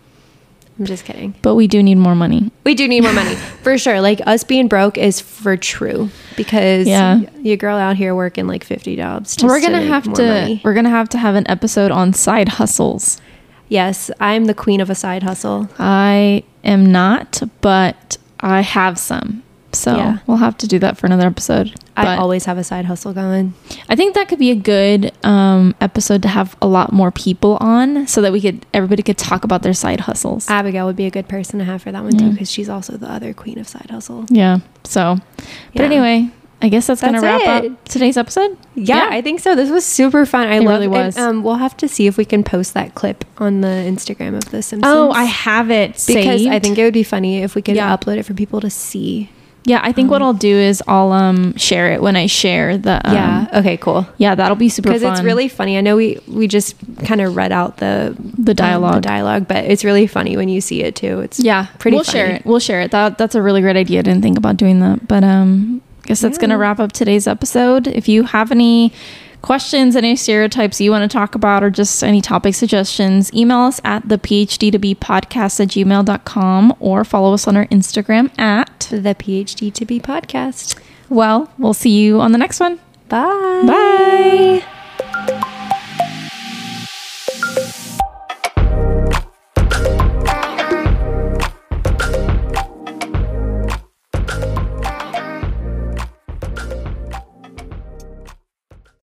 i'm 0.79 0.85
just 0.85 1.05
kidding 1.05 1.35
But 1.43 1.55
we 1.55 1.69
do 1.69 1.81
need 1.81 1.95
more 1.97 2.17
money. 2.17 2.51
We 2.65 2.75
do 2.75 2.89
need 2.89 3.03
more 3.03 3.13
money 3.13 3.35
for 3.63 3.79
sure. 3.79 4.01
Like 4.01 4.21
us 4.27 4.43
being 4.43 4.67
broke 4.67 4.99
is 4.99 5.21
for 5.21 5.57
true 5.57 6.09
because 6.37 6.89
Yeah. 6.89 7.21
your 7.43 7.57
girl 7.57 7.77
out 7.79 7.95
here 7.97 8.15
working 8.17 8.49
like 8.49 8.65
fifty 8.65 8.97
jobs. 8.97 9.37
Just 9.37 9.45
we're 9.47 9.61
gonna 9.61 9.79
make 9.81 9.89
have 9.89 10.13
to. 10.15 10.23
money. 10.27 10.61
We're 10.65 10.75
gonna 10.75 10.91
have 10.91 11.09
to 11.11 11.19
have 11.19 11.37
an 11.37 11.49
episode 11.49 11.91
on 11.93 12.13
side 12.15 12.49
hustles. 12.59 13.21
Yes, 13.69 14.11
I'm 14.19 14.47
the 14.47 14.55
queen 14.55 14.81
of 14.81 14.91
a 14.91 14.95
side 14.97 15.23
hustle. 15.23 15.69
I 15.79 16.43
am 16.65 16.85
not, 16.91 17.41
but 17.61 18.17
I 18.45 18.61
have 18.61 18.99
some. 18.99 19.43
So 19.73 19.97
Yeah. 19.97 20.19
we'll 20.29 20.37
have 20.37 20.57
to 20.59 20.69
do 20.69 20.79
that 20.79 20.97
for 20.99 21.07
another 21.07 21.27
episode. 21.27 21.75
I 21.97 22.05
But 22.05 22.19
always 22.21 22.45
have 22.45 22.59
a 22.59 22.63
side 22.63 22.85
hustle 22.85 23.13
going. 23.13 23.55
I 23.89 23.97
think 23.97 24.15
that 24.15 24.29
could 24.29 24.39
be 24.39 24.53
a 24.53 24.55
good 24.55 25.11
um, 25.25 25.75
episode 25.81 26.23
to 26.23 26.29
have 26.29 26.55
a 26.63 26.67
lot 26.69 26.93
more 26.93 27.11
people 27.11 27.57
on, 27.61 28.07
so 28.07 28.21
that 28.23 28.31
we 28.33 28.41
could 28.41 28.65
everybody 28.73 29.03
could 29.03 29.19
talk 29.19 29.43
about 29.43 29.63
their 29.63 29.75
side 29.75 30.01
hustles. 30.01 30.49
Abigail 30.49 30.87
would 30.87 30.95
be 30.95 31.07
a 31.07 31.11
good 31.11 31.27
person 31.27 31.59
to 31.59 31.65
have 31.65 31.83
for 31.83 31.91
that 31.91 32.05
one 32.05 32.17
too 32.17 32.31
because 32.31 32.51
she's 32.51 32.69
also 32.69 32.97
the 32.97 33.11
other 33.11 33.33
queen 33.35 33.59
of 33.59 33.67
side 33.67 33.91
hustle. 33.91 34.27
yeah. 34.29 34.59
So, 34.85 35.19
but 35.37 35.47
Yeah. 35.81 35.83
anyway, 35.87 36.29
I 36.65 36.69
guess 36.71 36.87
that's, 36.87 37.03
gonna 37.03 37.21
wrap 37.21 37.43
it. 37.65 37.71
up 37.73 37.85
today's 37.85 38.17
episode. 38.17 38.57
Yeah, 38.75 39.09
I 39.11 39.21
think 39.21 39.41
so. 39.41 39.55
This 39.55 39.71
was 39.71 39.85
super 39.85 40.25
fun. 40.25 40.49
I 40.49 40.57
It 40.57 40.67
really 40.67 40.89
was. 40.89 41.17
Um, 41.19 41.43
we'll 41.43 41.57
have 41.57 41.77
to 41.77 41.89
see 41.89 42.07
if 42.07 42.17
we 42.17 42.25
can 42.25 42.43
post 42.43 42.73
that 42.73 42.95
clip 42.95 43.25
on 43.39 43.61
the 43.61 43.69
Instagram 43.69 44.35
of 44.35 44.47
the 44.51 44.63
Simpsons. 44.63 44.85
Oh, 44.87 45.11
I 45.11 45.25
have 45.25 45.71
it 45.71 46.03
because 46.07 46.47
I 46.47 46.59
think 46.59 46.79
it 46.79 46.85
would 46.85 46.95
be 46.95 47.03
funny 47.03 47.43
if 47.43 47.55
we 47.55 47.61
could 47.63 47.77
Yeah. 47.77 47.95
upload 47.95 48.17
it 48.17 48.23
for 48.25 48.33
people 48.35 48.61
to 48.63 48.71
see. 48.71 49.29
yeah, 49.67 49.81
I 49.83 49.93
think 49.93 50.11
what 50.11 50.21
I'll 50.21 50.35
do 50.35 50.55
is 50.55 50.83
I'll 50.89 51.11
um 51.13 51.57
share 51.57 51.93
it 51.93 52.03
when 52.03 52.17
I 52.17 52.27
share 52.27 52.77
the 52.79 53.01
um, 53.09 53.15
yeah. 53.15 53.47
Okay. 53.61 53.77
Cool. 53.79 54.07
yeah 54.19 54.35
that'll 54.35 54.57
be 54.57 54.69
super 54.69 54.89
because 54.91 55.03
it's 55.03 55.23
really 55.23 55.49
funny. 55.49 55.77
I 55.79 55.81
know 55.83 55.97
we 55.97 56.19
we 56.29 56.49
just 56.49 56.77
kind 57.05 57.21
of 57.21 57.35
read 57.37 57.53
out 57.53 57.77
the 57.79 58.15
the 58.39 58.53
um, 58.53 58.57
dialogue. 58.57 58.95
the 58.97 59.01
dialogue, 59.09 59.49
but 59.49 59.65
it's 59.65 59.83
really 59.85 60.07
funny 60.07 60.37
when 60.37 60.49
you 60.49 60.61
see 60.61 60.83
it 60.83 60.97
too. 60.97 61.21
It's 61.21 61.41
Yeah, 61.41 61.67
pretty 61.79 61.97
We'll 61.97 62.05
share 62.05 62.27
funny. 62.27 62.39
it. 62.41 62.47
We'll 62.47 62.59
share 62.61 62.81
it. 62.83 62.91
That 62.91 63.17
that's 63.19 63.35
a 63.35 63.43
really 63.43 63.61
great 63.63 63.77
idea. 63.77 63.99
I 64.01 64.03
didn't 64.03 64.23
think 64.23 64.37
about 64.39 64.57
doing 64.59 64.81
that, 64.81 65.07
but 65.09 65.25
um, 65.25 65.81
I 66.05 66.09
guess 66.09 66.21
that's 66.21 66.39
gonna 66.39 66.59
wrap 66.59 66.79
up 66.81 66.93
today's 66.93 67.27
episode. 67.27 67.87
If 67.87 68.09
you 68.09 68.25
have 68.25 68.51
any 68.53 68.93
questions, 69.41 69.95
any 69.97 70.17
stereotypes 70.17 70.81
you 70.81 70.91
want 70.91 71.11
to 71.11 71.15
talk 71.15 71.35
about, 71.35 71.63
or 71.63 71.71
just 71.71 72.03
any 72.03 72.21
topic 72.21 72.55
suggestions, 72.55 73.33
email 73.35 73.61
us 73.61 73.81
at 73.85 74.09
the 74.09 74.19
PhD 74.19 74.71
to 74.73 74.79
be 74.79 74.95
podcast 74.95 75.61
at 75.61 75.69
gmail.com 75.69 76.75
or 76.81 77.05
follow 77.05 77.35
us 77.35 77.47
on 77.47 77.57
our 77.57 77.67
Instagram 77.67 78.37
at. 78.39 78.89
the 78.91 79.15
PhD 79.15 79.73
to 79.73 79.85
be 79.85 80.01
podcast. 80.01 80.79
Well, 81.09 81.51
we'll 81.59 81.75
see 81.75 81.91
you 81.91 82.21
on 82.21 82.33
the 82.33 82.39
next 82.39 82.61
one. 82.61 82.81
Bye. 83.09 83.65
Bye. 83.67 84.74